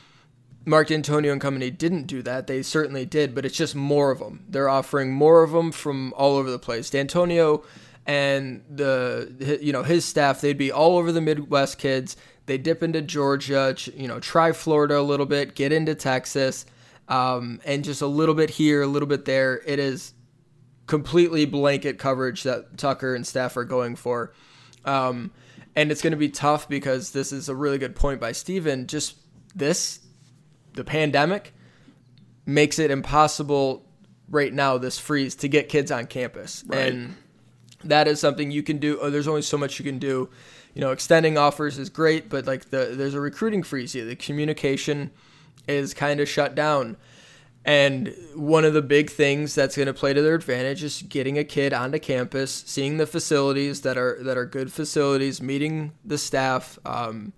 Mark 0.67 0.89
Dantonio 0.89 1.31
and 1.31 1.39
company 1.39 1.71
didn't 1.71 2.07
do 2.07 2.21
that. 2.23 2.47
They 2.47 2.61
certainly 2.61 3.05
did, 3.05 3.33
but 3.33 3.45
it's 3.45 3.55
just 3.55 3.73
more 3.73 4.11
of 4.11 4.19
them. 4.19 4.43
They're 4.49 4.67
offering 4.67 5.13
more 5.13 5.41
of 5.41 5.51
them 5.51 5.71
from 5.71 6.13
all 6.17 6.35
over 6.35 6.51
the 6.51 6.59
place. 6.59 6.89
Dantonio 6.89 7.63
and 8.05 8.63
the 8.69 9.59
you 9.61 9.71
know 9.71 9.83
his 9.83 10.03
staff, 10.03 10.41
they'd 10.41 10.57
be 10.57 10.69
all 10.69 10.97
over 10.97 11.13
the 11.13 11.21
Midwest 11.21 11.77
kids. 11.77 12.17
They 12.47 12.57
dip 12.57 12.83
into 12.83 13.01
Georgia, 13.01 13.75
you 13.95 14.09
know, 14.09 14.19
try 14.19 14.51
Florida 14.51 14.99
a 14.99 15.01
little 15.01 15.25
bit, 15.25 15.55
get 15.55 15.71
into 15.71 15.95
Texas, 15.95 16.65
um, 17.07 17.61
and 17.65 17.85
just 17.85 18.01
a 18.01 18.07
little 18.07 18.35
bit 18.35 18.49
here, 18.49 18.81
a 18.81 18.87
little 18.87 19.07
bit 19.07 19.23
there. 19.23 19.61
It 19.65 19.79
is 19.79 20.13
completely 20.85 21.45
blanket 21.45 21.97
coverage 21.97 22.43
that 22.43 22.77
Tucker 22.77 23.15
and 23.15 23.25
staff 23.25 23.55
are 23.55 23.65
going 23.65 23.95
for. 23.95 24.33
Um, 24.83 25.31
and 25.77 25.91
it's 25.91 26.01
going 26.01 26.11
to 26.11 26.17
be 26.17 26.29
tough 26.29 26.67
because 26.67 27.11
this 27.11 27.31
is 27.31 27.47
a 27.47 27.55
really 27.55 27.77
good 27.77 27.95
point 27.95 28.19
by 28.19 28.33
Steven. 28.33 28.87
Just 28.87 29.15
this 29.55 29.99
the 30.77 30.85
pandemic 30.85 31.53
makes 32.45 32.79
it 32.79 32.89
impossible 32.89 33.85
right 34.29 34.53
now 34.53 34.77
this 34.77 34.97
freeze 34.97 35.35
to 35.35 35.49
get 35.49 35.67
kids 35.67 35.91
on 35.91 36.05
campus. 36.05 36.63
Right. 36.65 36.93
and 36.93 37.15
that 37.83 38.07
is 38.07 38.19
something 38.19 38.51
you 38.51 38.63
can 38.63 38.77
do. 38.77 38.99
Oh, 39.01 39.09
there's 39.09 39.27
only 39.27 39.41
so 39.41 39.57
much 39.57 39.79
you 39.79 39.85
can 39.85 39.99
do. 39.99 40.29
You 40.73 40.81
know 40.81 40.91
extending 40.91 41.37
offers 41.37 41.79
is 41.79 41.89
great 41.89 42.29
but 42.29 42.45
like 42.45 42.69
the 42.69 42.93
there's 42.93 43.15
a 43.15 43.19
recruiting 43.19 43.63
freeze. 43.63 43.93
Here 43.93 44.05
the 44.05 44.15
communication 44.15 45.11
is 45.67 45.93
kind 45.93 46.19
of 46.19 46.29
shut 46.29 46.55
down. 46.55 46.95
And 47.65 48.15
one 48.33 48.63
of 48.63 48.73
the 48.73 48.81
big 48.81 49.09
things 49.09 49.53
that's 49.53 49.75
going 49.75 49.87
to 49.87 49.93
play 49.93 50.13
to 50.13 50.21
their 50.21 50.35
advantage 50.35 50.83
is 50.83 51.01
getting 51.01 51.37
a 51.37 51.43
kid 51.43 51.73
onto 51.73 51.99
campus 51.99 52.63
seeing 52.65 52.95
the 52.95 53.05
facilities 53.05 53.81
that 53.81 53.97
are 53.97 54.19
that 54.21 54.37
are 54.37 54.45
good 54.45 54.71
facilities 54.71 55.41
meeting 55.41 55.91
the 56.05 56.17
staff 56.17 56.79
um, 56.85 57.33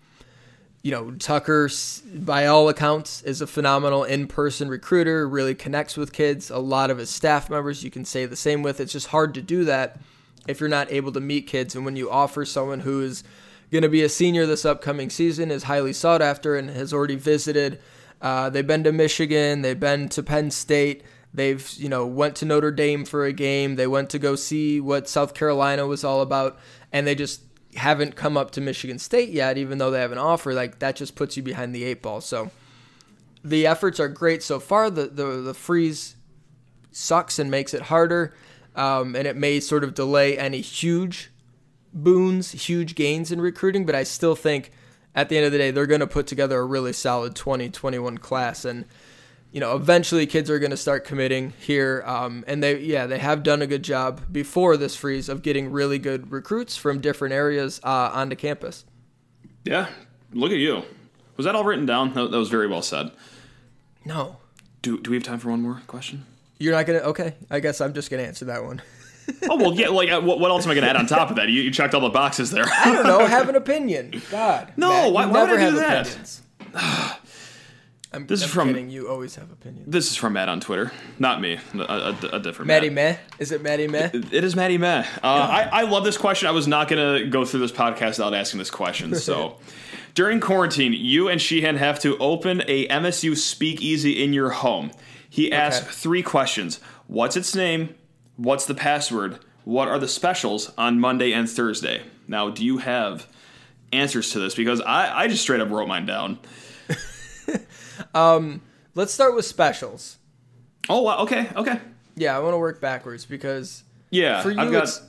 you 0.82 0.92
know, 0.92 1.12
Tucker, 1.12 1.70
by 2.16 2.46
all 2.46 2.70
accounts, 2.70 3.22
is 3.24 3.42
a 3.42 3.48
phenomenal 3.48 4.04
in 4.04 4.28
person 4.28 4.70
recruiter, 4.70 5.28
really 5.28 5.54
connects 5.54 5.98
with 5.98 6.14
kids. 6.14 6.50
A 6.50 6.58
lot 6.58 6.90
of 6.90 6.98
his 6.98 7.10
staff 7.10 7.50
members 7.50 7.84
you 7.84 7.92
can 7.92 8.06
say 8.06 8.26
the 8.26 8.36
same 8.36 8.64
with. 8.64 8.80
It's 8.80 8.94
just 8.94 9.08
hard 9.08 9.34
to 9.34 9.42
do 9.42 9.66
that 9.66 10.00
if 10.48 10.60
you're 10.60 10.70
not 10.70 10.92
able 10.92 11.12
to 11.12 11.20
meet 11.20 11.48
kids. 11.48 11.76
And 11.76 11.84
when 11.84 11.98
you 11.98 12.10
offer 12.10 12.46
someone 12.46 12.80
who 12.80 13.02
is 13.02 13.24
going 13.72 13.82
to 13.82 13.90
be 13.90 14.04
a 14.04 14.10
senior 14.10 14.46
this 14.46 14.66
upcoming 14.66 15.10
season, 15.10 15.52
is 15.52 15.64
highly 15.64 15.92
sought 15.92 16.22
after, 16.22 16.56
and 16.56 16.70
has 16.70 16.94
already 16.94 17.16
visited, 17.16 17.80
uh, 18.22 18.50
they've 18.50 18.66
been 18.66 18.84
to 18.86 18.94
Michigan, 18.94 19.62
they've 19.62 19.80
been 19.80 20.08
to 20.10 20.24
Penn 20.24 20.50
State. 20.50 21.04
They've, 21.32 21.70
you 21.74 21.90
know, 21.90 22.08
went 22.08 22.36
to 22.38 22.46
Notre 22.46 22.72
Dame 22.72 23.06
for 23.06 23.26
a 23.26 23.32
game. 23.34 23.76
They 23.76 23.86
went 23.86 24.10
to 24.10 24.18
go 24.18 24.36
see 24.36 24.82
what 24.82 25.08
South 25.08 25.36
Carolina 25.36 25.86
was 25.86 26.04
all 26.04 26.22
about, 26.22 26.58
and 26.92 27.06
they 27.06 27.14
just 27.14 27.42
haven't 27.80 28.16
come 28.16 28.38
up 28.38 28.52
to 28.52 28.62
Michigan 28.62 29.00
State 29.00 29.30
yet, 29.30 29.58
even 29.58 29.78
though 29.78 29.90
they 29.92 30.00
have 30.00 30.12
an 30.12 30.18
offer. 30.18 30.54
Like 30.54 30.80
that 30.80 30.96
just 30.96 31.16
puts 31.16 31.36
you 31.36 31.44
behind 31.44 31.74
the 31.74 31.84
eight 31.84 32.02
ball. 32.02 32.22
So 32.22 32.52
the 33.44 33.66
efforts 33.66 34.00
are 34.00 34.08
great 34.08 34.44
so 34.44 34.60
far. 34.60 34.90
The 34.90 35.08
the 35.08 35.26
the 35.42 35.54
freeze 35.54 36.16
sucks 36.92 37.40
and 37.40 37.50
makes 37.50 37.74
it 37.74 37.84
harder, 37.84 38.36
um, 38.76 39.16
and 39.16 39.28
it 39.28 39.36
may 39.36 39.60
sort 39.60 39.84
of 39.84 39.96
delay 39.96 40.38
any 40.38 40.62
huge 40.62 41.32
boons, 41.94 42.52
huge 42.52 42.96
gains 42.96 43.32
in 43.32 43.42
recruiting. 43.42 43.86
But 43.86 43.96
I 43.96 44.04
still 44.04 44.36
think 44.36 44.72
at 45.16 45.30
the 45.30 45.38
end 45.38 45.46
of 45.46 45.52
the 45.52 45.58
day, 45.58 45.72
they're 45.72 45.88
going 45.88 46.02
to 46.02 46.08
put 46.08 46.28
together 46.28 46.60
a 46.60 46.66
really 46.66 46.94
solid 46.94 47.36
2021 47.36 48.20
class 48.20 48.64
and 48.66 48.86
you 49.52 49.60
know, 49.60 49.76
eventually 49.76 50.28
kids 50.28 50.50
are 50.50 50.60
going 50.60 50.72
to 50.72 50.78
start 50.78 51.06
committing 51.06 51.54
here. 51.60 52.04
Um, 52.06 52.44
and 52.48 52.62
they, 52.62 52.80
yeah, 52.80 53.08
they 53.08 53.18
have 53.18 53.44
done 53.44 53.62
a 53.62 53.68
good 53.68 53.84
job 53.84 54.22
before 54.32 54.78
this 54.78 54.96
freeze 54.96 55.28
of 55.28 55.42
getting 55.42 55.72
really 55.72 55.98
good 55.98 56.32
recruits 56.32 56.78
from 56.78 57.02
different 57.02 57.34
areas 57.34 57.80
uh, 57.84 58.12
onto 58.14 58.36
campus. 58.36 58.86
Yeah, 59.64 59.90
look 60.34 60.52
at 60.52 60.58
you. 60.58 60.84
Was 61.38 61.46
that 61.46 61.56
all 61.56 61.64
written 61.64 61.86
down? 61.86 62.14
That, 62.14 62.32
that 62.32 62.38
was 62.38 62.50
very 62.50 62.68
well 62.68 62.82
said. 62.82 63.12
No. 64.06 64.38
Do, 64.82 65.00
do 65.00 65.10
we 65.10 65.18
have 65.18 65.24
time 65.24 65.40
for 65.40 65.50
one 65.50 65.62
more 65.62 65.82
question? 65.88 66.26
You're 66.60 66.74
not 66.74 66.86
going 66.86 67.00
to, 67.00 67.06
okay. 67.08 67.36
I 67.50 67.60
guess 67.60 67.82
I'm 67.82 67.94
just 67.94 68.10
going 68.10 68.22
to 68.22 68.28
answer 68.28 68.46
that 68.46 68.64
one. 68.64 68.82
oh, 69.50 69.56
well, 69.56 69.74
yeah, 69.74 69.90
like, 69.90 70.10
uh, 70.10 70.22
what, 70.22 70.40
what 70.40 70.52
else 70.52 70.66
am 70.66 70.72
I 70.72 70.76
going 70.76 70.84
to 70.84 70.90
add 70.90 70.96
on 70.96 71.08
top 71.08 71.30
of 71.30 71.38
that? 71.38 71.50
You, 71.50 71.62
you 71.62 71.72
checked 71.72 71.94
all 71.94 72.02
the 72.02 72.10
boxes 72.10 72.52
there. 72.52 72.66
I 72.68 72.94
don't 72.94 73.06
know. 73.06 73.26
Have 73.26 73.50
an 73.50 73.56
opinion. 73.56 74.22
God. 74.30 74.74
No, 74.78 74.90
Matt, 74.90 75.14
why, 75.14 75.26
why 75.26 75.52
would 75.52 75.60
I 75.60 75.70
do 75.70 75.76
that? 75.78 77.20
I'm, 78.12 78.26
this 78.26 78.42
I'm 78.42 78.46
is 78.48 78.54
from 78.54 78.68
kidding. 78.70 78.90
You 78.90 79.08
always 79.08 79.36
have 79.36 79.52
opinions. 79.52 79.92
This 79.92 80.10
is 80.10 80.16
from 80.16 80.34
Matt 80.34 80.50
on 80.50 80.60
Twitter, 80.60 80.92
not 81.20 81.42
me. 81.42 81.60
A, 81.76 81.80
a, 81.80 82.30
a 82.34 82.40
different 82.40 82.68
Maddie 82.68 82.90
Matt. 82.90 83.20
Meh. 83.30 83.36
Is 83.38 83.52
it 83.52 83.62
Maddie 83.62 83.88
Meh? 83.88 84.10
It, 84.12 84.34
it 84.34 84.44
is 84.44 84.56
Maddie 84.56 84.80
Meh. 84.80 85.00
Uh, 85.00 85.04
yeah. 85.24 85.30
I, 85.30 85.70
I 85.72 85.82
love 85.84 86.04
this 86.04 86.18
question. 86.18 86.48
I 86.48 86.52
was 86.52 86.68
not 86.68 86.88
gonna 86.88 87.26
go 87.26 87.46
through 87.46 87.60
this 87.60 87.72
podcast 87.72 88.18
without 88.18 88.34
asking 88.34 88.58
this 88.58 88.72
question. 88.72 89.14
So, 89.14 89.58
during 90.16 90.40
quarantine, 90.40 90.94
you 90.94 91.28
and 91.30 91.40
Sheehan 91.40 91.76
have 91.76 92.00
to 92.00 92.18
open 92.18 92.64
a 92.68 92.88
MSU 92.88 93.38
speakeasy 93.38 94.24
in 94.24 94.34
your 94.34 94.50
home. 94.50 94.92
He 95.30 95.52
asked 95.52 95.84
okay. 95.84 95.92
three 95.92 96.24
questions: 96.24 96.80
What's 97.06 97.38
its 97.38 97.54
name? 97.54 97.94
What's 98.38 98.66
the 98.66 98.76
password? 98.76 99.40
What 99.66 99.88
are 99.88 100.00
the 100.00 100.08
specials 100.08 100.74
on 100.80 101.00
Monday 101.00 101.32
and 101.32 101.48
Thursday? 101.48 102.02
Now, 102.28 102.50
do 102.50 102.66
you 102.66 102.80
have 102.80 103.28
answers 103.94 104.32
to 104.32 104.40
this? 104.40 104.56
Because 104.56 104.82
I, 104.82 105.16
I 105.16 105.28
just 105.28 105.44
straight 105.44 105.62
up 105.62 105.70
wrote 105.70 105.88
mine 105.88 106.08
down. 106.08 106.40
Um, 108.14 108.62
let's 108.96 109.14
start 109.14 109.36
with 109.36 109.46
specials. 109.46 110.18
Oh, 110.90 111.02
wow. 111.02 111.20
okay, 111.20 111.50
okay. 111.56 111.80
Yeah, 112.16 112.36
I 112.36 112.40
want 112.40 112.54
to 112.54 112.58
work 112.58 112.82
backwards 112.82 113.26
because 113.26 113.84
yeah, 114.10 114.42
for 114.42 114.52
you 114.52 114.60
I've 114.60 114.72
got 114.72 114.84
it's 114.84 115.02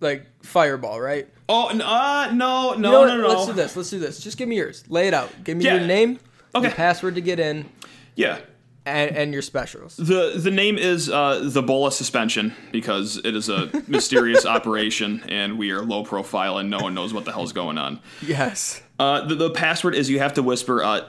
like 0.00 0.26
Fireball, 0.42 1.00
right? 1.00 1.28
Oh, 1.48 1.68
uh, 1.68 2.30
no, 2.32 2.32
no, 2.32 2.74
you 2.74 2.80
know 2.80 3.04
no, 3.06 3.16
no. 3.18 3.28
Let's 3.28 3.46
do 3.46 3.52
this. 3.52 3.76
Let's 3.76 3.90
do 3.90 3.98
this. 3.98 4.20
Just 4.20 4.38
give 4.38 4.48
me 4.48 4.56
yours. 4.56 4.84
Lay 4.88 5.08
it 5.08 5.14
out. 5.14 5.30
Give 5.44 5.56
me 5.56 5.64
Yeah. 5.64 5.74
your 5.76 5.86
name, 5.86 6.18
Okay. 6.54 6.66
your 6.68 6.74
password 6.74 7.16
to 7.16 7.20
get 7.20 7.38
in, 7.38 7.68
Yeah. 8.16 8.38
and, 8.86 9.14
and 9.16 9.32
your 9.32 9.42
specials. 9.42 9.96
The 9.96 10.32
the 10.42 10.50
name 10.50 10.78
is 10.78 11.10
uh, 11.10 11.40
the 11.44 11.62
Bola 11.62 11.92
suspension 11.92 12.54
because 12.72 13.18
it 13.18 13.36
is 13.36 13.48
a 13.48 13.70
mysterious 13.86 14.46
operation 14.56 15.22
and 15.28 15.58
we 15.58 15.70
are 15.70 15.82
low 15.82 16.02
profile 16.02 16.56
and 16.58 16.70
no 16.70 16.78
one 16.78 16.94
knows 16.94 17.12
what 17.12 17.24
the 17.26 17.32
hell's 17.32 17.52
going 17.52 17.76
on. 17.78 18.00
Yes. 18.22 18.80
Uh, 18.98 19.26
the, 19.26 19.34
the 19.34 19.50
password 19.50 19.94
is 19.94 20.08
you 20.10 20.18
have 20.18 20.34
to 20.34 20.42
whisper 20.42 20.82
uh, 20.82 21.02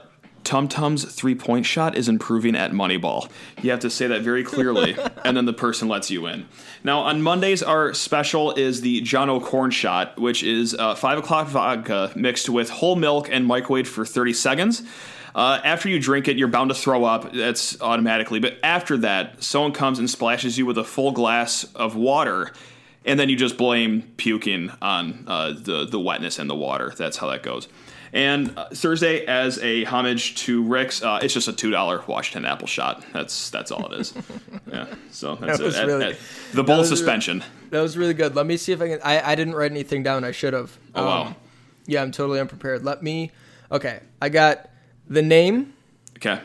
Tum 0.44 0.68
Tum's 0.68 1.04
three 1.04 1.34
point 1.34 1.66
shot 1.66 1.96
is 1.96 2.08
improving 2.08 2.56
at 2.56 2.72
Moneyball. 2.72 3.30
You 3.62 3.70
have 3.70 3.80
to 3.80 3.90
say 3.90 4.06
that 4.08 4.22
very 4.22 4.44
clearly, 4.44 4.96
and 5.24 5.36
then 5.36 5.44
the 5.44 5.52
person 5.52 5.88
lets 5.88 6.10
you 6.10 6.26
in. 6.26 6.46
Now, 6.84 7.00
on 7.00 7.22
Mondays, 7.22 7.62
our 7.62 7.94
special 7.94 8.52
is 8.52 8.80
the 8.80 9.00
John 9.02 9.30
O'Corn 9.30 9.70
shot, 9.70 10.18
which 10.18 10.42
is 10.42 10.74
uh, 10.74 10.94
5 10.94 11.18
o'clock 11.18 11.48
vodka 11.48 12.12
mixed 12.16 12.48
with 12.48 12.70
whole 12.70 12.96
milk 12.96 13.28
and 13.30 13.48
microwaved 13.48 13.86
for 13.86 14.04
30 14.04 14.32
seconds. 14.32 14.82
Uh, 15.34 15.60
after 15.64 15.88
you 15.88 15.98
drink 15.98 16.28
it, 16.28 16.36
you're 16.36 16.48
bound 16.48 16.70
to 16.70 16.74
throw 16.74 17.04
up. 17.04 17.32
That's 17.32 17.80
automatically. 17.80 18.38
But 18.38 18.58
after 18.62 18.98
that, 18.98 19.42
someone 19.42 19.72
comes 19.72 19.98
and 19.98 20.08
splashes 20.10 20.58
you 20.58 20.66
with 20.66 20.76
a 20.76 20.84
full 20.84 21.12
glass 21.12 21.64
of 21.74 21.96
water, 21.96 22.52
and 23.04 23.18
then 23.18 23.28
you 23.28 23.36
just 23.36 23.56
blame 23.56 24.02
puking 24.16 24.70
on 24.82 25.24
uh, 25.26 25.54
the 25.56 25.86
the 25.86 25.98
wetness 25.98 26.38
and 26.38 26.50
the 26.50 26.54
water. 26.54 26.92
That's 26.96 27.16
how 27.16 27.28
that 27.28 27.42
goes. 27.42 27.68
And 28.14 28.52
uh, 28.58 28.68
Thursday, 28.74 29.24
as 29.24 29.58
a 29.60 29.84
homage 29.84 30.34
to 30.44 30.62
Rick's, 30.62 31.02
uh, 31.02 31.20
it's 31.22 31.32
just 31.32 31.48
a 31.48 31.52
two 31.52 31.70
dollar 31.70 32.02
Washington 32.06 32.44
apple 32.44 32.66
shot. 32.66 33.02
That's 33.14 33.48
that's 33.50 33.70
all 33.70 33.90
it 33.92 33.98
is. 34.00 34.12
yeah. 34.70 34.86
So 35.10 35.34
that's 35.36 35.58
That 35.58 35.64
was 35.64 35.76
it. 35.76 35.80
At- 35.80 35.86
really- 35.86 36.04
at- 36.12 36.16
the 36.52 36.62
bowl 36.62 36.78
was 36.80 36.88
suspension. 36.88 37.42
That 37.70 37.80
was 37.80 37.96
really 37.96 38.12
good. 38.12 38.34
Let 38.36 38.44
me 38.44 38.58
see 38.58 38.72
if 38.72 38.82
I 38.82 38.88
can. 38.88 39.00
I, 39.02 39.32
I 39.32 39.34
didn't 39.34 39.54
write 39.54 39.70
anything 39.70 40.02
down. 40.02 40.24
I 40.24 40.30
should 40.32 40.52
have. 40.52 40.76
Oh, 40.94 41.06
wow. 41.06 41.36
Yeah, 41.86 42.02
I'm 42.02 42.12
totally 42.12 42.38
unprepared. 42.38 42.84
Let 42.84 43.02
me. 43.02 43.30
Okay, 43.70 44.00
I 44.20 44.28
got 44.28 44.68
the 45.08 45.22
name 45.22 45.72
Okay. 46.18 46.38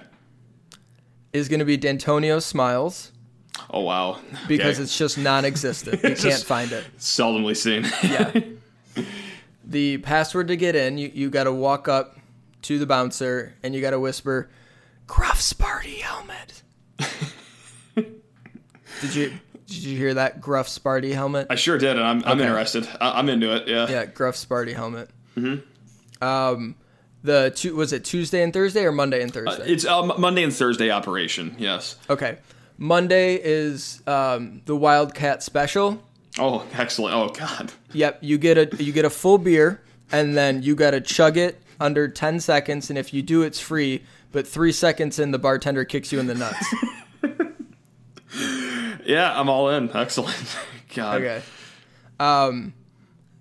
is 1.34 1.50
going 1.50 1.60
to 1.60 1.66
be 1.66 1.78
Dantonio 1.78 2.42
Smiles 2.42 3.12
Oh 3.70 3.82
wow. 3.82 4.20
because 4.48 4.76
Okay. 4.78 4.84
it's 4.84 4.98
just 4.98 5.18
non-existent. 5.18 6.02
You 6.04 6.16
can't 6.16 6.42
find 6.44 6.72
it. 6.72 6.86
seldomly 6.98 7.58
seen. 7.58 7.84
Yeah. 8.10 9.04
the 9.68 9.98
password 10.00 10.48
to 10.48 10.56
get 10.56 10.76
in, 10.76 10.98
you, 10.98 11.12
you 11.14 11.30
got 11.30 11.44
to 11.44 11.52
walk 11.52 11.88
up 11.88 12.18
to 12.64 12.80
the 12.80 12.86
bouncer 12.86 13.54
and 13.62 13.76
you 13.76 13.82
got 13.82 13.92
to 13.92 14.00
whisper, 14.00 14.50
"Gruff 15.06 15.40
Sparty 15.40 16.00
helmet." 16.00 16.64
did 17.96 19.16
you 19.16 19.34
did 19.68 19.78
you 19.78 19.98
hear 19.98 20.14
that 20.14 20.40
Gruff 20.40 20.68
Sparty 20.68 21.14
helmet? 21.14 21.48
I 21.50 21.56
sure 21.56 21.78
did, 21.78 21.98
and 21.98 22.06
I'm, 22.06 22.24
I'm 22.26 22.40
interested. 22.40 22.88
I, 23.02 23.20
I'm 23.20 23.30
into 23.30 23.54
it. 23.56 23.68
Yeah. 23.68 23.88
Yeah, 23.90 24.06
Gruff 24.06 24.36
Sparty 24.36 24.74
helmet. 24.74 25.10
Mm-hmm. 25.36 26.24
Um, 26.24 26.76
the 27.24 27.52
two 27.54 27.76
was 27.76 27.92
it 27.92 28.06
Tuesday 28.06 28.42
and 28.44 28.54
Thursday 28.54 28.86
or 28.86 28.92
Monday 28.92 29.22
and 29.22 29.34
Thursday? 29.34 29.68
It's 29.68 29.86
uh, 29.86 30.04
Monday 30.18 30.44
and 30.44 30.54
Thursday 30.54 30.90
operation. 30.90 31.56
Yes. 31.60 31.98
okay, 32.10 32.38
Monday 32.78 33.36
is 33.36 34.02
um, 34.08 34.62
the 34.66 34.76
Wildcat 34.76 35.44
special. 35.44 36.02
Oh, 36.40 36.66
excellent. 36.74 37.16
Oh 37.16 37.30
God. 37.30 37.72
Yep, 37.94 38.20
you 38.22 38.38
get 38.38 38.58
a 38.58 38.84
you 38.84 38.92
get 38.94 39.06
a 39.06 39.10
full 39.10 39.38
beer, 39.38 39.82
and 40.12 40.38
then 40.38 40.62
you 40.64 40.76
got 40.76 40.92
to 40.92 41.02
chug 41.02 41.38
it 41.38 41.62
under 41.80 42.08
ten 42.08 42.40
seconds, 42.40 42.90
and 42.90 42.98
if 42.98 43.14
you 43.14 43.22
do, 43.22 43.44
it's 43.44 43.60
free. 43.60 44.04
But 44.32 44.48
three 44.48 44.72
seconds 44.72 45.20
in, 45.20 45.32
the 45.32 45.40
bartender 45.40 45.86
kicks 45.86 46.12
you 46.12 46.20
in 46.20 46.28
the 46.28 46.36
nuts. 46.36 46.76
Yeah, 49.08 49.40
I'm 49.40 49.48
all 49.50 49.70
in. 49.70 49.90
Excellent. 49.96 50.36
God. 50.94 51.22
okay. 51.22 51.42
Um, 52.20 52.74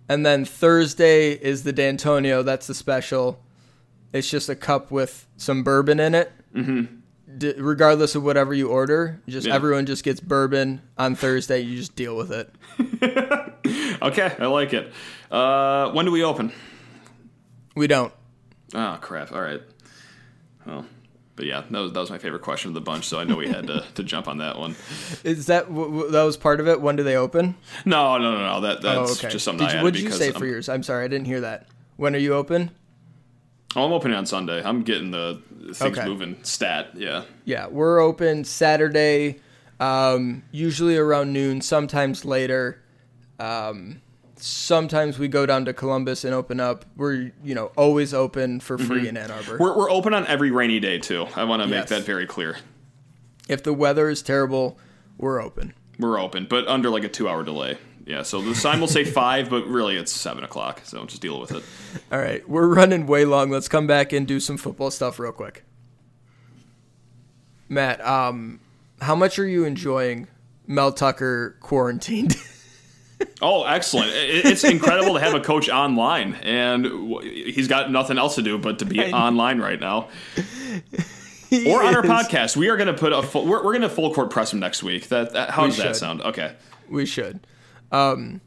and 0.09 0.25
then 0.25 0.45
Thursday 0.45 1.33
is 1.33 1.65
the 1.65 1.73
Dantonio. 1.73 2.45
That's 2.45 2.69
the 2.69 2.75
special. 2.75 3.43
It's 4.13 4.31
just 4.31 4.49
a 4.49 4.55
cup 4.55 4.93
with 4.93 5.27
some 5.37 5.65
bourbon 5.65 5.99
in 5.99 6.15
it. 6.15 6.33
Mm-hmm. 6.55 6.95
D- 7.39 7.55
regardless 7.59 8.15
of 8.15 8.23
whatever 8.23 8.55
you 8.55 8.69
order, 8.69 9.21
just 9.29 9.47
Yeah. 9.47 9.55
everyone 9.55 9.87
just 9.87 10.05
gets 10.05 10.21
bourbon 10.21 10.81
on 10.97 11.15
Thursday. 11.17 11.61
You 11.61 11.77
just 11.77 11.97
deal 11.97 12.17
with 12.17 12.31
it. 12.33 12.53
Okay, 14.03 14.37
I 14.39 14.47
like 14.47 14.73
it. 14.75 14.93
Uh, 15.31 15.91
when 15.93 16.05
do 16.05 16.13
we 16.13 16.23
open? 16.23 16.53
We 17.75 17.87
don't. 17.87 18.13
Oh 18.75 18.99
crap! 19.01 19.33
All 19.33 19.41
right. 19.41 19.61
Well, 20.67 20.85
but 21.35 21.47
yeah, 21.47 21.65
that 21.71 21.79
was 21.79 21.93
that 21.93 22.01
was 22.01 22.11
my 22.11 22.19
favorite 22.19 22.43
question 22.43 22.69
of 22.69 22.75
the 22.75 22.81
bunch, 22.83 23.07
so 23.07 23.19
I 23.19 23.25
know 23.25 23.37
we 23.37 23.49
had 23.49 23.67
to, 23.69 23.85
to 23.95 24.03
jump 24.05 24.29
on 24.29 24.39
that 24.39 24.59
one. 24.59 24.77
Is 25.25 25.47
that 25.47 25.67
w- 25.69 25.87
w- 25.91 26.11
that 26.11 26.23
was 26.25 26.37
part 26.37 26.61
of 26.61 26.69
it? 26.69 26.81
When 26.81 26.95
do 26.97 27.03
they 27.03 27.17
open? 27.17 27.57
No, 27.85 28.19
no, 28.19 28.33
no, 28.33 28.39
no. 28.39 28.61
That 28.61 28.83
that's 28.83 29.19
just 29.21 29.45
something 29.45 29.67
Did 29.67 29.77
I 29.77 29.79
you, 29.79 29.85
what 29.85 29.95
did 29.95 30.03
you 30.03 30.11
say 30.13 30.29
I'm, 30.29 30.35
for 30.35 30.47
yours? 30.47 30.69
I'm 30.69 30.83
sorry, 30.83 31.05
I 31.05 31.09
didn't 31.09 31.27
hear 31.27 31.41
that. 31.41 31.67
When 31.97 32.15
are 32.15 32.19
you 32.19 32.35
open? 32.35 32.71
Oh, 33.77 33.85
I'm 33.85 33.93
opening 33.93 34.17
on 34.17 34.27
Sunday. 34.27 34.63
I'm 34.65 34.83
getting 34.83 35.11
the 35.13 35.41
things 35.75 35.99
Okay. 35.99 36.05
moving 36.05 36.37
stat. 36.43 36.91
Yeah. 36.95 37.23
Yeah, 37.45 37.67
we're 37.69 38.01
open 38.01 38.43
Saturday, 38.45 39.41
um, 39.79 40.43
usually 40.51 40.97
around 40.97 41.33
noon, 41.33 41.61
sometimes 41.61 42.25
later. 42.25 42.83
Um, 43.39 44.01
sometimes 44.37 45.19
we 45.19 45.29
go 45.29 45.45
down 45.47 45.65
to 45.67 45.73
Columbus 45.73 46.25
and 46.25 46.35
open 46.35 46.61
up. 46.61 46.85
We're 46.97 47.33
you 47.45 47.55
know 47.55 47.67
always 47.77 48.15
open 48.15 48.61
for 48.61 48.79
free 48.79 49.09
in 49.09 49.17
Ann 49.17 49.31
Arbor. 49.31 49.53
Mm-hmm. 49.55 49.63
We're 49.63 49.77
we're 49.77 49.91
open 49.91 50.15
on 50.15 50.27
every 50.27 50.51
rainy 50.51 50.81
day 50.81 50.99
too. 50.99 51.27
I 51.37 51.45
want 51.45 51.63
to 51.63 51.67
make 51.69 51.81
Yes. 51.83 51.89
that 51.91 52.03
very 52.05 52.27
clear. 52.27 52.57
if 53.49 53.63
the 53.63 53.73
weather 53.73 54.09
is 54.09 54.23
terrible, 54.23 54.79
we're 55.19 55.41
open. 55.41 55.73
We're 55.99 56.19
open, 56.21 56.47
but 56.49 56.67
under 56.69 56.91
like 56.91 57.05
a 57.05 57.09
two 57.09 57.29
hour 57.29 57.43
delay. 57.45 57.79
Yeah, 58.07 58.23
so 58.23 58.41
the 58.41 58.55
sign 58.55 58.81
will 58.81 58.89
say 58.89 59.05
five, 59.23 59.51
but 59.51 59.67
really 59.67 59.97
it's 59.97 60.13
seven 60.13 60.45
o'clock. 60.45 60.83
So 60.85 61.05
just 61.05 61.21
deal 61.21 61.41
with 61.41 61.53
it. 61.53 61.65
All 62.11 62.19
right, 62.19 62.49
we're 62.49 62.73
running 62.73 63.07
way 63.07 63.25
long. 63.25 63.51
Let's 63.51 63.69
come 63.69 63.87
back 63.87 64.13
and 64.13 64.27
do 64.27 64.41
some 64.41 64.57
football 64.57 64.91
stuff 64.91 65.19
real 65.19 65.33
quick. 65.33 65.65
Matt, 67.69 68.05
um, 68.07 68.61
how 69.01 69.17
much 69.17 69.41
are 69.41 69.47
you 69.47 69.65
enjoying 69.65 70.29
Mel 70.67 70.93
Tucker 70.93 71.57
quarantined? 71.61 72.37
Oh, 73.41 73.65
excellent! 73.65 74.11
It's 74.13 74.63
incredible 74.63 75.15
to 75.15 75.21
have 75.21 75.33
a 75.33 75.41
coach 75.41 75.71
online, 75.71 76.35
and 76.43 76.85
he's 77.23 77.67
got 77.67 77.91
nothing 77.91 78.19
else 78.19 78.35
to 78.35 78.43
do 78.43 78.59
but 78.59 78.79
to 78.81 78.85
be 78.85 79.01
online 79.01 79.59
right 79.59 79.81
now. 79.81 80.09
or 81.67 81.83
on 81.83 81.95
our 81.95 82.03
podcast. 82.03 82.57
We 82.57 82.69
are 82.69 82.77
going 82.77 82.89
to 82.89 82.95
put 82.95 83.13
a 83.13 83.23
full, 83.23 83.47
we're, 83.47 83.65
we're 83.65 83.73
going 83.73 83.83
to 83.83 83.89
full 83.89 84.13
court 84.13 84.31
press 84.31 84.53
him 84.53 84.61
next 84.61 84.83
week. 84.83 85.09
That, 85.09 85.33
that 85.33 85.51
how 85.51 85.63
we 85.63 85.69
does 85.69 85.77
should. 85.77 85.87
that 85.87 85.97
sound? 85.97 86.23
Okay, 86.23 86.55
we 86.91 87.07
should. 87.07 87.41
Um, 87.93 88.41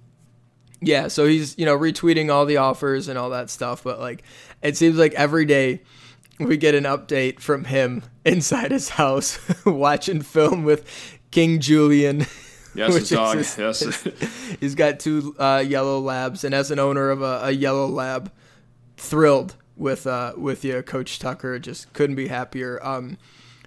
yeah, 0.82 1.08
so 1.08 1.26
he's 1.26 1.58
you 1.58 1.66
know 1.66 1.78
retweeting 1.78 2.32
all 2.32 2.46
the 2.46 2.58
offers 2.58 3.08
and 3.08 3.18
all 3.18 3.32
that 3.32 3.50
stuff, 3.50 3.84
but 3.84 4.00
like 4.00 4.24
it 4.62 4.78
seems 4.78 4.98
like 4.98 5.14
every 5.14 5.46
day 5.46 5.82
we 6.40 6.58
get 6.58 6.74
an 6.76 6.86
update 6.86 7.40
from 7.40 7.66
him 7.66 8.04
inside 8.26 8.72
his 8.72 8.90
house 8.90 9.40
watching 9.66 10.22
film 10.22 10.64
with 10.64 10.86
King 11.32 11.60
Julian. 11.60 12.26
Yes, 12.74 12.96
his 12.96 13.10
dog. 13.10 13.38
His, 13.38 13.58
yes, 13.58 13.80
his, 13.80 14.58
he's 14.60 14.76
got 14.76 15.00
two 15.00 15.36
uh, 15.38 15.64
yellow 15.66 16.00
labs, 16.00 16.44
and 16.44 16.54
as 16.56 16.72
an 16.72 16.80
owner 16.80 17.10
of 17.10 17.22
a, 17.22 17.42
a 17.44 17.52
yellow 17.52 17.88
lab, 17.88 18.32
thrilled 18.98 19.56
with 19.76 20.08
uh, 20.08 20.34
with 20.38 20.64
you, 20.64 20.82
Coach 20.82 21.20
Tucker. 21.20 21.60
Just 21.60 21.92
couldn't 21.94 22.16
be 22.16 22.28
happier. 22.28 22.80
Um, 22.86 23.18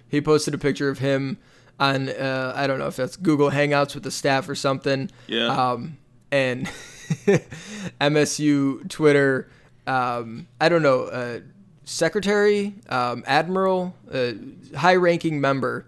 he 0.07 0.21
posted 0.21 0.53
a 0.53 0.57
picture 0.57 0.89
of 0.89 0.99
him 0.99 1.37
on 1.79 2.09
uh, 2.09 2.53
I 2.55 2.67
don't 2.67 2.79
know 2.79 2.87
if 2.87 2.95
that's 2.95 3.15
Google 3.15 3.51
Hangouts 3.51 3.93
with 3.93 4.03
the 4.03 4.11
staff 4.11 4.47
or 4.47 4.55
something. 4.55 5.09
Yeah. 5.27 5.47
Um, 5.47 5.97
and 6.31 6.67
MSU 8.01 8.89
Twitter. 8.89 9.49
Um, 9.85 10.47
I 10.61 10.69
don't 10.69 10.83
know. 10.83 11.03
Uh, 11.03 11.39
secretary, 11.85 12.75
um, 12.89 13.23
admiral, 13.27 13.95
uh, 14.11 14.31
high-ranking 14.75 15.41
member 15.41 15.85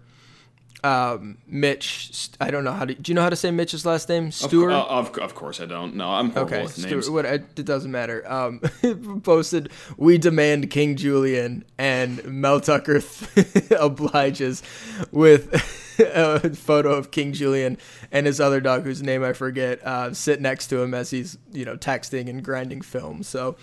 um, 0.86 1.38
Mitch. 1.48 2.30
I 2.40 2.50
don't 2.50 2.62
know 2.62 2.72
how 2.72 2.84
to. 2.84 2.94
Do 2.94 3.10
you 3.10 3.14
know 3.14 3.22
how 3.22 3.30
to 3.30 3.36
say 3.36 3.50
Mitch's 3.50 3.84
last 3.84 4.08
name? 4.08 4.30
Stewart. 4.30 4.72
Of, 4.72 5.08
of, 5.08 5.18
of 5.18 5.34
course 5.34 5.60
I 5.60 5.66
don't. 5.66 5.96
No, 5.96 6.10
I'm 6.10 6.30
horrible 6.30 6.54
okay, 6.54 6.62
with 6.62 6.72
Stewart, 6.72 6.90
names. 6.90 7.10
What, 7.10 7.24
it 7.24 7.64
doesn't 7.64 7.90
matter. 7.90 8.30
Um, 8.30 8.60
posted, 9.24 9.70
"We 9.96 10.18
demand 10.18 10.70
King 10.70 10.96
Julian," 10.96 11.64
and 11.76 12.24
Mel 12.24 12.60
Tucker 12.60 13.00
obliges 13.78 14.62
with 15.10 15.52
a 15.98 16.50
photo 16.54 16.92
of 16.92 17.10
King 17.10 17.32
Julian 17.32 17.78
and 18.12 18.26
his 18.26 18.40
other 18.40 18.60
dog, 18.60 18.84
whose 18.84 19.02
name 19.02 19.24
I 19.24 19.32
forget, 19.32 19.84
uh, 19.84 20.14
sit 20.14 20.40
next 20.40 20.68
to 20.68 20.80
him 20.80 20.94
as 20.94 21.10
he's 21.10 21.36
you 21.52 21.64
know 21.64 21.76
texting 21.76 22.30
and 22.30 22.44
grinding 22.44 22.82
film. 22.82 23.24
So 23.24 23.56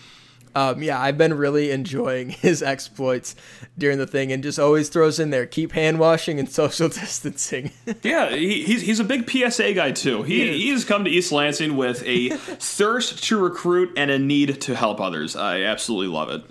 um, 0.55 0.83
yeah, 0.83 0.99
I've 0.99 1.17
been 1.17 1.33
really 1.33 1.71
enjoying 1.71 2.29
his 2.29 2.61
exploits 2.61 3.35
during 3.77 3.97
the 3.97 4.07
thing, 4.07 4.31
and 4.31 4.43
just 4.43 4.59
always 4.59 4.89
throws 4.89 5.19
in 5.19 5.29
there 5.29 5.45
keep 5.45 5.71
hand 5.71 5.99
washing 5.99 6.39
and 6.39 6.49
social 6.51 6.89
distancing. 6.89 7.71
yeah, 8.03 8.29
he, 8.29 8.63
he's 8.63 8.81
he's 8.81 8.99
a 8.99 9.03
big 9.03 9.29
PSA 9.29 9.73
guy 9.73 9.91
too. 9.91 10.23
He 10.23 10.51
he 10.51 10.71
he's 10.71 10.85
come 10.85 11.03
to 11.05 11.09
East 11.09 11.31
Lansing 11.31 11.75
with 11.75 12.03
a 12.05 12.29
thirst 12.29 13.23
to 13.25 13.37
recruit 13.37 13.93
and 13.97 14.11
a 14.11 14.19
need 14.19 14.61
to 14.61 14.75
help 14.75 15.01
others. 15.01 15.35
I 15.35 15.61
absolutely 15.61 16.13
love 16.13 16.29
it. 16.29 16.43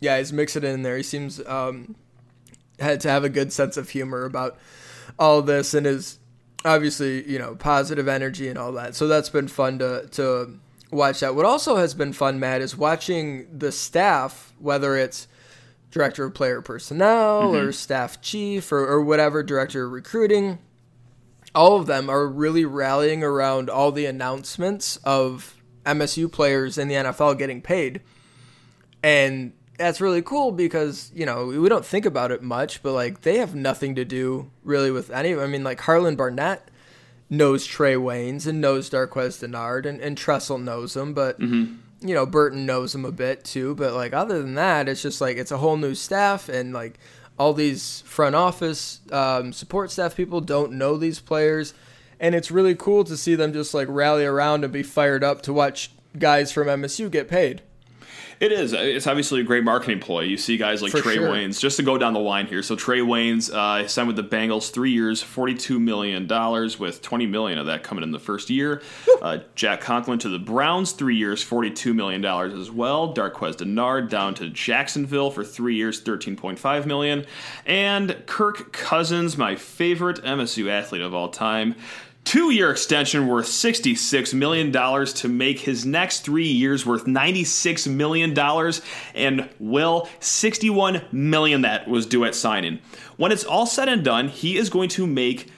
Yeah, 0.00 0.18
he's 0.18 0.32
mixing 0.32 0.64
it 0.64 0.68
in 0.68 0.82
there. 0.82 0.96
He 0.96 1.02
seems 1.02 1.44
um, 1.46 1.94
had 2.78 3.00
to 3.00 3.08
have 3.08 3.24
a 3.24 3.28
good 3.28 3.52
sense 3.52 3.76
of 3.76 3.90
humor 3.90 4.24
about 4.24 4.58
all 5.18 5.42
this, 5.42 5.74
and 5.74 5.86
is 5.86 6.18
obviously 6.64 7.28
you 7.30 7.38
know 7.38 7.54
positive 7.56 8.08
energy 8.08 8.48
and 8.48 8.58
all 8.58 8.72
that. 8.72 8.94
So 8.94 9.08
that's 9.08 9.28
been 9.28 9.48
fun 9.48 9.78
to 9.78 10.06
to 10.12 10.58
watch 10.92 11.20
that. 11.20 11.34
What 11.34 11.46
also 11.46 11.76
has 11.76 11.94
been 11.94 12.12
fun, 12.12 12.38
Matt, 12.38 12.60
is 12.60 12.76
watching 12.76 13.46
the 13.58 13.72
staff, 13.72 14.52
whether 14.58 14.96
it's 14.96 15.26
director 15.90 16.24
of 16.24 16.34
player 16.34 16.62
personnel 16.62 17.42
mm-hmm. 17.42 17.68
or 17.68 17.72
staff 17.72 18.20
chief 18.20 18.70
or, 18.70 18.86
or 18.86 19.02
whatever, 19.02 19.42
director 19.42 19.86
of 19.86 19.92
recruiting. 19.92 20.58
All 21.54 21.76
of 21.76 21.86
them 21.86 22.08
are 22.08 22.26
really 22.26 22.64
rallying 22.64 23.22
around 23.22 23.68
all 23.68 23.92
the 23.92 24.06
announcements 24.06 24.96
of 24.98 25.56
MSU 25.84 26.30
players 26.30 26.78
in 26.78 26.88
the 26.88 26.94
NFL 26.94 27.36
getting 27.38 27.60
paid. 27.60 28.00
And 29.02 29.52
that's 29.76 30.00
really 30.00 30.22
cool 30.22 30.52
because, 30.52 31.10
you 31.14 31.26
know, 31.26 31.46
we 31.46 31.68
don't 31.68 31.84
think 31.84 32.06
about 32.06 32.30
it 32.30 32.42
much, 32.42 32.82
but 32.82 32.92
like 32.92 33.22
they 33.22 33.38
have 33.38 33.54
nothing 33.54 33.94
to 33.96 34.04
do 34.04 34.50
really 34.62 34.90
with 34.90 35.10
any 35.10 35.34
I 35.34 35.46
mean, 35.46 35.64
like 35.64 35.80
Harlon 35.80 36.16
Barnett 36.16 36.70
knows 37.32 37.66
Trae 37.66 37.96
Waynes 37.96 38.46
and 38.46 38.60
knows 38.60 38.90
Darqueze 38.90 39.40
Dennard, 39.40 39.86
and, 39.86 40.00
and 40.02 40.18
Tressel 40.18 40.58
knows 40.58 40.94
him, 40.94 41.14
but 41.14 41.40
mm-hmm. 41.40 41.76
you 42.06 42.14
know 42.14 42.26
Burton 42.26 42.66
knows 42.66 42.94
him 42.94 43.06
a 43.06 43.10
bit 43.10 43.42
too. 43.42 43.74
But 43.74 43.94
like 43.94 44.12
other 44.12 44.42
than 44.42 44.54
that, 44.54 44.86
it's 44.86 45.02
just 45.02 45.20
like 45.20 45.38
it's 45.38 45.50
a 45.50 45.56
whole 45.58 45.78
new 45.78 45.94
staff, 45.94 46.50
and 46.50 46.74
like 46.74 46.98
all 47.38 47.54
these 47.54 48.02
front 48.02 48.34
office 48.34 49.00
um, 49.10 49.52
support 49.52 49.90
staff 49.90 50.14
people 50.14 50.42
don't 50.42 50.72
know 50.72 50.98
these 50.98 51.20
players, 51.20 51.72
and 52.20 52.34
it's 52.34 52.50
really 52.50 52.74
cool 52.74 53.02
to 53.04 53.16
see 53.16 53.34
them 53.34 53.54
just 53.54 53.72
like 53.72 53.88
rally 53.90 54.26
around 54.26 54.62
and 54.62 54.72
be 54.72 54.82
fired 54.82 55.24
up 55.24 55.40
to 55.42 55.54
watch 55.54 55.90
guys 56.18 56.52
from 56.52 56.68
MSU 56.68 57.10
get 57.10 57.28
paid. 57.28 57.62
It 58.42 58.50
is. 58.50 58.72
It's 58.72 59.06
obviously 59.06 59.40
a 59.40 59.44
great 59.44 59.62
marketing 59.62 60.00
ploy. 60.00 60.22
You 60.22 60.36
see 60.36 60.56
guys 60.56 60.82
like 60.82 60.90
For 60.90 60.98
Trae 60.98 61.14
sure. 61.14 61.28
Waynes. 61.28 61.60
Just 61.60 61.76
to 61.76 61.84
go 61.84 61.96
down 61.96 62.12
the 62.12 62.18
line 62.18 62.48
here, 62.48 62.60
so 62.60 62.74
Trae 62.74 63.00
Waynes 63.00 63.48
uh, 63.54 63.86
signed 63.86 64.08
with 64.08 64.16
the 64.16 64.24
Bengals, 64.24 64.72
three 64.72 64.90
years, 64.90 65.22
forty-two 65.22 65.78
million 65.78 66.26
dollars, 66.26 66.76
with 66.76 67.02
twenty 67.02 67.24
million 67.24 67.60
of 67.60 67.66
that 67.66 67.84
coming 67.84 68.02
in 68.02 68.10
the 68.10 68.18
first 68.18 68.50
year. 68.50 68.82
Uh, 69.22 69.38
Jack 69.54 69.80
Conklin 69.80 70.18
to 70.18 70.28
the 70.28 70.40
Browns, 70.40 70.90
three 70.90 71.14
years, 71.14 71.40
forty-two 71.40 71.94
million 71.94 72.20
dollars 72.20 72.52
as 72.54 72.68
well. 72.68 73.14
Darqueze 73.14 73.58
Dennard 73.58 74.10
down 74.10 74.34
to 74.34 74.50
Jacksonville 74.50 75.30
for 75.30 75.44
three 75.44 75.76
years, 75.76 76.00
thirteen 76.00 76.34
point 76.34 76.58
five 76.58 76.84
million, 76.84 77.24
and 77.64 78.24
Kirk 78.26 78.72
Cousins, 78.72 79.38
my 79.38 79.54
favorite 79.54 80.20
MSU 80.24 80.68
athlete 80.68 81.02
of 81.02 81.14
all 81.14 81.28
time 81.28 81.76
two 82.24 82.50
year 82.50 82.70
extension 82.70 83.26
worth 83.26 83.46
$66 83.46 84.34
million 84.34 84.72
to 84.72 85.28
make 85.28 85.60
his 85.60 85.84
next 85.84 86.20
three 86.20 86.46
years 86.46 86.86
worth 86.86 87.04
$96 87.04 87.88
million. 87.92 88.38
And 89.14 89.48
Will, 89.58 90.08
61 90.20 91.02
million 91.12 91.62
that 91.62 91.88
was 91.88 92.06
due 92.06 92.24
at 92.24 92.34
signing. 92.34 92.80
When 93.16 93.32
it's 93.32 93.44
all 93.44 93.66
said 93.66 93.88
and 93.88 94.04
done, 94.04 94.28
he 94.28 94.56
is 94.56 94.70
going 94.70 94.88
to 94.90 95.06
make, 95.06 95.50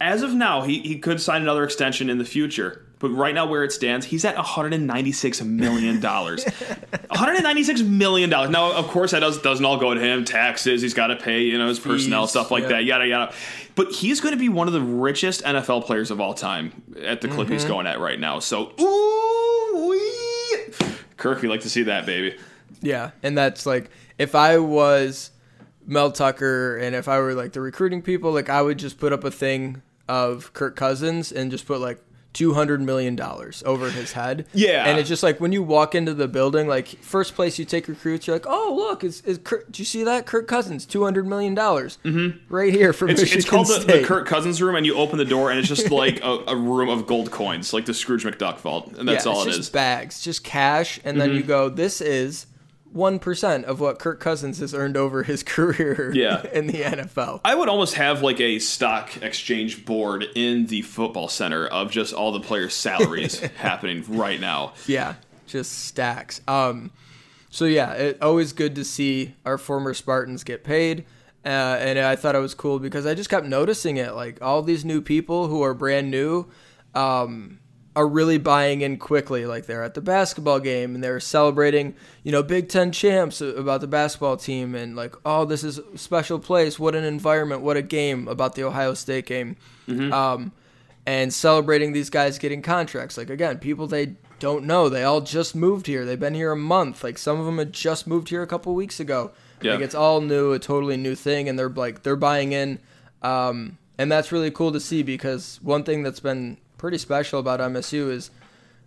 as 0.00 0.22
of 0.22 0.34
now, 0.34 0.62
he, 0.62 0.80
he 0.80 0.98
could 0.98 1.20
sign 1.20 1.42
another 1.42 1.64
extension 1.64 2.10
in 2.10 2.18
the 2.18 2.24
future. 2.24 2.86
But 3.00 3.08
right 3.08 3.34
now, 3.34 3.46
where 3.46 3.64
it 3.64 3.72
stands, 3.72 4.04
he's 4.04 4.26
at 4.26 4.36
196 4.36 5.42
million 5.42 6.00
dollars. 6.00 6.44
196 7.08 7.80
million 7.80 8.28
dollars. 8.28 8.50
Now, 8.50 8.72
of 8.76 8.88
course, 8.88 9.12
that 9.12 9.20
does, 9.20 9.40
doesn't 9.40 9.64
all 9.64 9.78
go 9.78 9.94
to 9.94 10.00
him. 10.00 10.26
Taxes, 10.26 10.82
he's 10.82 10.92
got 10.92 11.06
to 11.06 11.16
pay, 11.16 11.40
you 11.40 11.56
know, 11.56 11.66
his 11.66 11.80
personnel 11.80 12.24
Fees, 12.24 12.30
stuff 12.30 12.50
like 12.50 12.68
that. 12.68 12.84
Yada 12.84 13.06
yada. 13.06 13.32
But 13.74 13.90
he's 13.90 14.20
going 14.20 14.34
to 14.34 14.38
be 14.38 14.50
one 14.50 14.66
of 14.66 14.74
the 14.74 14.82
richest 14.82 15.42
NFL 15.42 15.86
players 15.86 16.10
of 16.10 16.20
all 16.20 16.34
time 16.34 16.82
at 17.02 17.22
the 17.22 17.28
clip 17.28 17.46
mm-hmm. 17.46 17.54
he's 17.54 17.64
going 17.64 17.86
at 17.86 18.00
right 18.00 18.20
now. 18.20 18.38
So, 18.38 18.72
ooh, 18.78 19.88
wee. 19.88 20.94
Kirk, 21.16 21.40
we 21.40 21.48
like 21.48 21.62
to 21.62 21.70
see 21.70 21.84
that, 21.84 22.04
baby. 22.04 22.36
Yeah, 22.82 23.12
and 23.22 23.36
that's 23.36 23.64
like 23.64 23.90
if 24.18 24.34
I 24.34 24.58
was 24.58 25.30
Mel 25.86 26.12
Tucker 26.12 26.76
and 26.76 26.94
if 26.94 27.08
I 27.08 27.18
were 27.18 27.32
like 27.32 27.52
the 27.52 27.62
recruiting 27.62 28.02
people, 28.02 28.30
like 28.32 28.50
I 28.50 28.60
would 28.60 28.78
just 28.78 28.98
put 28.98 29.14
up 29.14 29.24
a 29.24 29.30
thing 29.30 29.80
of 30.06 30.52
Kirk 30.52 30.76
Cousins 30.76 31.32
and 31.32 31.50
just 31.50 31.66
put 31.66 31.80
like 31.80 32.02
two 32.32 32.54
hundred 32.54 32.80
million 32.80 33.16
dollars 33.16 33.62
over 33.66 33.90
his 33.90 34.12
head. 34.12 34.46
Yeah, 34.52 34.86
and 34.86 34.98
it's 34.98 35.08
just 35.08 35.22
like 35.22 35.40
when 35.40 35.52
you 35.52 35.62
walk 35.62 35.94
into 35.94 36.14
the 36.14 36.28
building, 36.28 36.68
like 36.68 36.88
first 37.02 37.34
place 37.34 37.58
you 37.58 37.64
take 37.64 37.88
recruits, 37.88 38.26
you're 38.26 38.36
like, 38.36 38.46
oh 38.48 38.74
look, 38.76 39.04
is 39.04 39.20
is 39.22 39.38
Kirk, 39.38 39.70
do 39.70 39.80
you 39.80 39.86
see 39.86 40.04
that 40.04 40.26
Kirk 40.26 40.46
Cousins, 40.46 40.86
two 40.86 41.04
hundred 41.04 41.26
million 41.26 41.54
dollars, 41.54 41.98
mm-hmm. 42.04 42.38
right 42.52 42.72
here 42.72 42.92
from 42.92 43.10
it's, 43.10 43.20
Michigan 43.20 43.38
It's 43.40 43.48
called 43.48 43.66
the, 43.68 43.84
the, 43.84 44.04
Kirk 44.04 44.26
Cousins 44.26 44.62
room, 44.62 44.76
and 44.76 44.86
you 44.86 44.94
open 44.94 45.18
the 45.18 45.24
door, 45.24 45.50
and 45.50 45.58
it's 45.58 45.68
just 45.68 45.90
like 45.90 46.22
a, 46.22 46.44
a, 46.48 46.56
room 46.56 46.88
of 46.88 47.06
gold 47.06 47.30
coins, 47.30 47.72
like 47.72 47.86
the 47.86 47.94
Scrooge 47.94 48.24
McDuck 48.24 48.58
vault, 48.58 48.92
and 48.98 49.08
that's 49.08 49.26
yeah, 49.26 49.32
all 49.32 49.42
it 49.42 49.48
is. 49.48 49.70
Bags, 49.70 50.22
just 50.22 50.44
cash, 50.44 51.00
and 51.04 51.16
mm-hmm. 51.16 51.18
then 51.18 51.36
you 51.36 51.42
go, 51.42 51.68
this 51.68 52.00
is 52.00 52.46
1% 52.94 53.64
of 53.64 53.80
what 53.80 53.98
Kirk 53.98 54.20
Cousins 54.20 54.58
has 54.58 54.74
earned 54.74 54.96
over 54.96 55.22
his 55.22 55.42
career 55.44 56.12
yeah. 56.14 56.44
in 56.52 56.66
the 56.66 56.82
NFL. 56.82 57.40
I 57.44 57.54
would 57.54 57.68
almost 57.68 57.94
have 57.94 58.22
like 58.22 58.40
a 58.40 58.58
stock 58.58 59.22
exchange 59.22 59.84
board 59.84 60.26
in 60.34 60.66
the 60.66 60.82
football 60.82 61.28
center 61.28 61.66
of 61.66 61.90
just 61.90 62.12
all 62.12 62.32
the 62.32 62.40
players' 62.40 62.74
salaries 62.74 63.38
happening 63.56 64.04
right 64.08 64.40
now. 64.40 64.74
Yeah, 64.86 65.14
just 65.46 65.86
stacks. 65.86 66.40
Um, 66.48 66.90
so 67.50 67.64
yeah, 67.64 67.92
it 67.92 68.22
always 68.22 68.52
good 68.52 68.74
to 68.76 68.84
see 68.84 69.34
our 69.44 69.58
former 69.58 69.94
Spartans 69.94 70.44
get 70.44 70.64
paid. 70.64 71.04
Uh, 71.44 71.48
and 71.80 71.98
I 71.98 72.16
thought 72.16 72.34
it 72.34 72.40
was 72.40 72.54
cool 72.54 72.78
because 72.78 73.06
I 73.06 73.14
just 73.14 73.30
kept 73.30 73.46
noticing 73.46 73.96
it. 73.96 74.14
Like 74.14 74.42
all 74.42 74.62
these 74.62 74.84
new 74.84 75.00
people 75.00 75.48
who 75.48 75.62
are 75.62 75.72
brand 75.72 76.10
new, 76.10 76.46
um, 76.94 77.60
are 78.00 78.08
really 78.08 78.38
buying 78.38 78.80
in 78.80 78.96
quickly. 78.96 79.44
Like 79.44 79.66
they're 79.66 79.82
at 79.82 79.92
the 79.92 80.00
basketball 80.00 80.58
game 80.58 80.94
and 80.94 81.04
they're 81.04 81.20
celebrating, 81.20 81.94
you 82.22 82.32
know, 82.32 82.42
Big 82.42 82.70
Ten 82.70 82.92
champs 82.92 83.42
about 83.42 83.82
the 83.82 83.86
basketball 83.86 84.38
team 84.38 84.74
and 84.74 84.96
like, 84.96 85.14
oh, 85.26 85.44
this 85.44 85.62
is 85.62 85.78
a 85.78 85.98
special 85.98 86.38
place. 86.38 86.78
What 86.78 86.94
an 86.94 87.04
environment. 87.04 87.60
What 87.60 87.76
a 87.76 87.82
game 87.82 88.26
about 88.26 88.54
the 88.54 88.64
Ohio 88.64 88.94
State 88.94 89.26
game. 89.26 89.56
Mm-hmm. 89.86 90.12
Um, 90.14 90.52
and 91.04 91.32
celebrating 91.32 91.92
these 91.92 92.08
guys 92.08 92.38
getting 92.38 92.62
contracts. 92.62 93.18
Like 93.18 93.28
again, 93.28 93.58
people 93.58 93.86
they 93.86 94.16
don't 94.38 94.64
know. 94.64 94.88
They 94.88 95.04
all 95.04 95.20
just 95.20 95.54
moved 95.54 95.86
here. 95.86 96.06
They've 96.06 96.18
been 96.18 96.34
here 96.34 96.52
a 96.52 96.56
month. 96.56 97.04
Like 97.04 97.18
some 97.18 97.38
of 97.38 97.44
them 97.44 97.58
had 97.58 97.74
just 97.74 98.06
moved 98.06 98.30
here 98.30 98.42
a 98.42 98.46
couple 98.46 98.74
weeks 98.74 98.98
ago. 98.98 99.32
Yeah. 99.60 99.72
Like 99.72 99.82
it's 99.82 99.94
all 99.94 100.22
new, 100.22 100.52
a 100.52 100.58
totally 100.58 100.96
new 100.96 101.14
thing, 101.14 101.50
and 101.50 101.58
they're 101.58 101.68
like 101.68 102.02
they're 102.02 102.16
buying 102.16 102.52
in. 102.52 102.78
Um, 103.20 103.76
and 103.98 104.10
that's 104.10 104.32
really 104.32 104.50
cool 104.50 104.72
to 104.72 104.80
see 104.80 105.02
because 105.02 105.60
one 105.62 105.84
thing 105.84 106.02
that's 106.02 106.20
been 106.20 106.56
pretty 106.80 106.96
special 106.96 107.38
about 107.38 107.60
MSU 107.60 108.10
is 108.10 108.30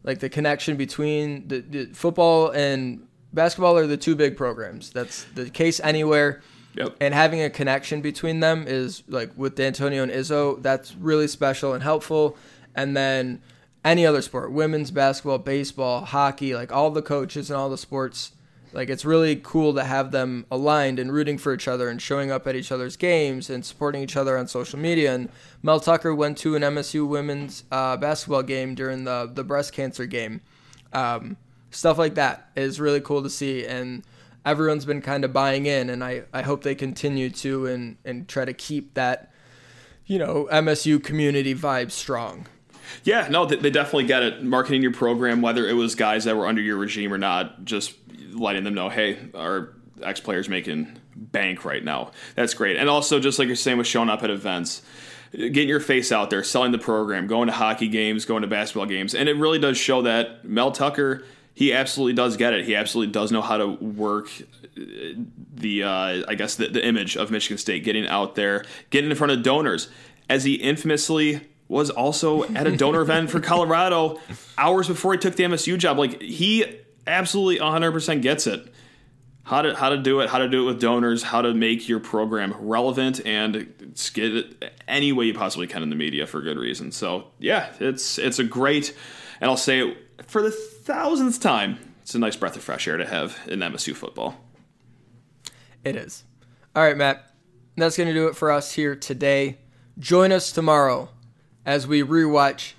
like 0.02 0.18
the 0.18 0.28
connection 0.28 0.78
between 0.78 1.48
the, 1.48 1.60
the 1.60 1.86
football 1.94 2.50
and 2.50 3.06
basketball 3.32 3.78
are 3.78 3.86
the 3.86 3.98
two 3.98 4.16
big 4.16 4.36
programs. 4.36 4.90
That's 4.90 5.26
the 5.36 5.48
case 5.52 5.80
anywhere. 5.80 6.42
Yep. 6.74 6.96
And 7.00 7.14
having 7.14 7.44
a 7.44 7.52
connection 7.52 8.02
between 8.02 8.40
them 8.40 8.66
is 8.68 9.04
like 9.08 9.32
with 9.38 9.56
Dantonio 9.56 10.02
and 10.02 10.12
Izzo, 10.12 10.60
that's 10.64 10.96
really 10.96 11.28
special 11.28 11.74
and 11.74 11.84
helpful. 11.84 12.36
And 12.74 12.98
then 12.98 13.44
any 13.86 14.08
other 14.08 14.24
sport, 14.24 14.52
women's 14.52 14.90
basketball, 14.90 15.38
baseball, 15.38 16.04
hockey, 16.04 16.56
like 16.56 16.72
all 16.72 16.90
the 16.90 17.04
coaches 17.04 17.52
and 17.52 17.58
all 17.58 17.70
the 17.70 17.78
sports, 17.78 18.32
like 18.74 18.90
it's 18.90 19.06
really 19.06 19.36
cool 19.36 19.74
to 19.76 19.84
have 19.84 20.12
them 20.12 20.46
aligned 20.50 21.00
and 21.00 21.12
rooting 21.12 21.38
for 21.38 21.54
each 21.54 21.68
other 21.68 21.90
and 21.90 22.02
showing 22.02 22.32
up 22.32 22.48
at 22.48 22.56
each 22.56 22.72
other's 22.72 22.98
games 22.98 23.50
and 23.50 23.66
supporting 23.66 24.02
each 24.02 24.16
other 24.16 24.38
on 24.38 24.48
social 24.48 24.80
media. 24.80 25.14
And 25.14 25.30
Mel 25.62 25.80
Tucker 25.80 26.14
went 26.14 26.38
to 26.40 26.56
an 26.56 26.62
MSU 26.64 27.08
women's 27.08 27.64
uh, 27.72 27.98
basketball 27.98 28.44
game 28.44 28.76
during 28.76 29.04
the 29.04 29.30
the 29.32 29.44
breast 29.44 29.74
cancer 29.74 30.06
game. 30.06 30.42
Um, 30.92 31.38
stuff 31.72 31.98
like 31.98 32.16
that 32.16 32.50
is 32.56 32.80
really 32.80 33.02
cool 33.02 33.24
to 33.24 33.30
see 33.30 33.66
and 33.66 34.04
everyone's 34.46 34.86
been 34.86 35.02
kind 35.02 35.24
of 35.24 35.34
buying 35.34 35.66
in 35.66 35.90
and 35.90 36.04
I, 36.04 36.24
I 36.34 36.42
hope 36.44 36.64
they 36.64 36.76
continue 36.76 37.30
to 37.32 37.66
and, 37.66 37.98
and 38.06 38.28
try 38.28 38.46
to 38.46 38.54
keep 38.54 38.94
that 38.94 39.32
you 40.06 40.20
know 40.20 40.48
MSU 40.52 41.04
community 41.04 41.56
vibe 41.56 41.92
strong. 41.92 42.48
Yeah, 43.04 43.28
no, 43.30 43.46
they, 43.46 43.70
definitely 43.70 44.06
get 44.06 44.24
it. 44.24 44.44
Marketing 44.44 44.82
your 44.82 44.94
program, 44.94 45.42
whether 45.42 45.68
it 45.68 45.74
was 45.74 45.96
guys 45.96 46.24
that 46.26 46.38
were 46.38 46.48
under 46.48 46.62
your 46.62 46.78
regime 46.78 47.14
or 47.14 47.18
not, 47.18 47.66
just 47.66 47.96
letting 48.32 48.64
them 48.64 48.74
know, 48.74 48.90
hey, 48.90 49.18
our 49.36 49.74
ex 50.02 50.20
players 50.20 50.50
making 50.50 51.00
bank 51.16 51.66
right 51.66 51.84
now. 51.84 52.12
That's 52.36 52.54
great. 52.54 52.78
And 52.78 52.90
also, 52.90 53.20
just 53.20 53.40
like 53.40 53.48
you're 53.48 53.56
saying, 53.56 53.78
with 53.78 53.88
showing 53.88 54.10
up 54.10 54.24
at 54.24 54.30
events, 54.30 54.82
getting 55.32 55.70
your 55.70 55.80
face 55.80 56.12
out 56.12 56.30
there, 56.30 56.44
selling 56.44 56.72
the 56.72 56.78
program, 56.78 57.28
going 57.28 57.48
to 57.48 57.54
hockey 57.54 57.88
games, 57.88 58.26
going 58.26 58.42
to 58.42 58.48
basketball 58.48 58.86
games, 58.86 59.14
and 59.14 59.28
it 59.30 59.34
really 59.34 59.60
does 59.60 59.78
show 59.78 60.02
that 60.04 60.46
Mel 60.46 60.72
Tucker. 60.72 61.24
He 61.56 61.72
absolutely 61.72 62.14
does 62.14 62.36
get 62.36 62.54
it. 62.54 62.66
He 62.66 62.76
absolutely 62.76 63.12
does 63.12 63.32
know 63.32 63.42
how 63.42 63.58
to 63.58 63.68
work 63.68 64.30
the, 64.76 65.84
uh, 65.84 66.24
I 66.28 66.34
guess, 66.36 66.56
the, 66.56 66.68
the 66.68 66.84
image 66.84 67.16
of 67.16 67.30
Michigan 67.30 67.60
State, 67.60 67.84
getting 67.84 68.08
out 68.08 68.34
there, 68.34 68.66
getting 68.90 69.12
in 69.12 69.16
front 69.16 69.34
of 69.34 69.44
donors. 69.44 69.90
As 70.30 70.46
he 70.46 70.56
infamously 70.56 71.42
was 71.68 71.90
also 71.90 72.44
at 72.56 72.68
a 72.68 72.76
donor 72.76 73.02
event 73.02 73.30
for 73.30 73.40
Colorado 73.40 74.20
hours 74.58 74.88
before 74.88 75.14
he 75.14 75.20
took 75.20 75.36
the 75.36 75.44
MSU 75.44 75.78
job. 75.78 75.98
Like 75.98 76.22
he 76.22 76.80
absolutely 77.08 77.60
100% 77.60 78.22
gets 78.22 78.48
it. 78.48 78.72
How 79.46 79.62
to 79.62 79.76
how 79.76 79.90
to 79.90 79.98
do 79.98 80.22
it, 80.22 80.30
how 80.30 80.38
to 80.38 80.48
do 80.48 80.64
it 80.64 80.66
with 80.72 80.80
donors, 80.80 81.22
how 81.22 81.42
to 81.42 81.54
make 81.54 81.90
your 81.90 82.00
program 82.00 82.56
relevant 82.60 83.26
and 83.26 83.54
get 84.14 84.36
it 84.36 84.72
any 84.88 85.12
way 85.12 85.26
you 85.26 85.34
possibly 85.34 85.68
can 85.68 85.84
in 85.84 85.90
the 85.90 85.98
media 85.98 86.26
for 86.26 86.42
good 86.42 86.58
reason. 86.58 86.94
So 86.94 87.28
yeah, 87.40 87.74
it's 87.82 88.18
it's 88.18 88.40
a 88.40 88.46
great, 88.46 88.96
and 89.42 89.50
I'll 89.50 89.58
say 89.58 89.82
it 89.82 89.98
for 90.28 90.42
the 90.42 90.52
thousandth 90.52 91.42
time, 91.42 91.78
it's 92.02 92.16
a 92.16 92.20
nice 92.20 92.38
breath 92.38 92.56
of 92.56 92.64
fresh 92.64 92.88
air 92.88 92.96
to 92.96 93.06
have 93.06 93.38
in 93.48 93.60
MSU 93.60 93.94
football. 93.94 94.36
It 95.84 95.98
is. 95.98 96.24
All 96.74 96.84
right, 96.84 96.96
Matt. 96.96 97.30
That's 97.76 97.98
going 97.98 98.08
to 98.08 98.14
do 98.14 98.28
it 98.28 98.36
for 98.36 98.52
us 98.52 98.72
here 98.74 98.96
today. 98.96 99.58
Join 100.00 100.32
us 100.32 100.52
tomorrow 100.52 101.10
as 101.66 101.88
we 101.88 102.04
rewatch 102.04 102.74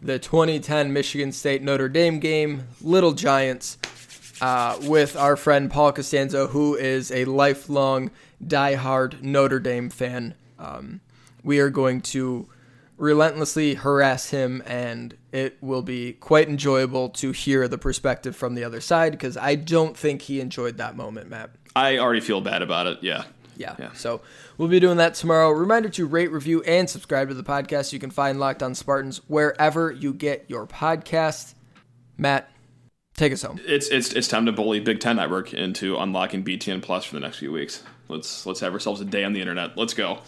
the 0.00 0.18
2010 0.18 0.92
Michigan 0.92 1.32
State 1.32 1.62
Notre 1.62 1.88
Dame 1.88 2.20
game, 2.20 2.68
Little 2.80 3.12
Giants, 3.12 3.78
uh, 4.40 4.78
with 4.82 5.16
our 5.16 5.36
friend 5.36 5.70
Paul 5.70 5.92
Costanzo, 5.92 6.46
who 6.48 6.76
is 6.76 7.10
a 7.10 7.24
lifelong 7.24 8.10
die-hard 8.46 9.22
Notre 9.24 9.58
Dame 9.58 9.90
fan. 9.90 10.34
Um, 10.58 11.00
we 11.42 11.58
are 11.58 11.70
going 11.70 12.00
to 12.02 12.48
relentlessly 12.96 13.74
harass 13.74 14.30
him, 14.30 14.62
and 14.66 15.16
it 15.32 15.56
will 15.60 15.82
be 15.82 16.12
quite 16.14 16.48
enjoyable 16.48 17.08
to 17.08 17.32
hear 17.32 17.66
the 17.68 17.78
perspective 17.78 18.36
from 18.36 18.54
the 18.54 18.64
other 18.64 18.80
side 18.80 19.12
because 19.12 19.36
I 19.36 19.54
don't 19.54 19.96
think 19.96 20.22
he 20.22 20.40
enjoyed 20.40 20.76
that 20.78 20.96
moment, 20.96 21.28
Matt. 21.28 21.50
I 21.74 21.98
already 21.98 22.20
feel 22.20 22.40
bad 22.40 22.62
about 22.62 22.86
it. 22.86 22.98
Yeah. 23.02 23.24
Yeah. 23.58 23.74
yeah. 23.78 23.92
So 23.92 24.22
we'll 24.56 24.68
be 24.68 24.80
doing 24.80 24.96
that 24.98 25.14
tomorrow. 25.14 25.50
Reminder 25.50 25.88
to 25.90 26.06
rate, 26.06 26.30
review, 26.30 26.62
and 26.62 26.88
subscribe 26.88 27.28
to 27.28 27.34
the 27.34 27.42
podcast. 27.42 27.92
You 27.92 27.98
can 27.98 28.10
find 28.10 28.38
Locked 28.38 28.62
On 28.62 28.74
Spartans 28.74 29.20
wherever 29.26 29.90
you 29.90 30.14
get 30.14 30.44
your 30.48 30.66
podcast. 30.66 31.54
Matt, 32.16 32.50
take 33.16 33.32
us 33.32 33.42
home. 33.42 33.60
It's 33.66 33.88
it's 33.88 34.12
it's 34.12 34.28
time 34.28 34.46
to 34.46 34.52
bully 34.52 34.80
Big 34.80 35.00
Ten 35.00 35.16
Network 35.16 35.52
into 35.52 35.96
unlocking 35.96 36.44
BTN 36.44 36.82
Plus 36.82 37.04
for 37.04 37.14
the 37.14 37.20
next 37.20 37.38
few 37.38 37.52
weeks. 37.52 37.82
Let's 38.08 38.46
let's 38.46 38.60
have 38.60 38.72
ourselves 38.72 39.00
a 39.00 39.04
day 39.04 39.24
on 39.24 39.32
the 39.32 39.40
internet. 39.40 39.76
Let's 39.76 39.92
go. 39.92 40.20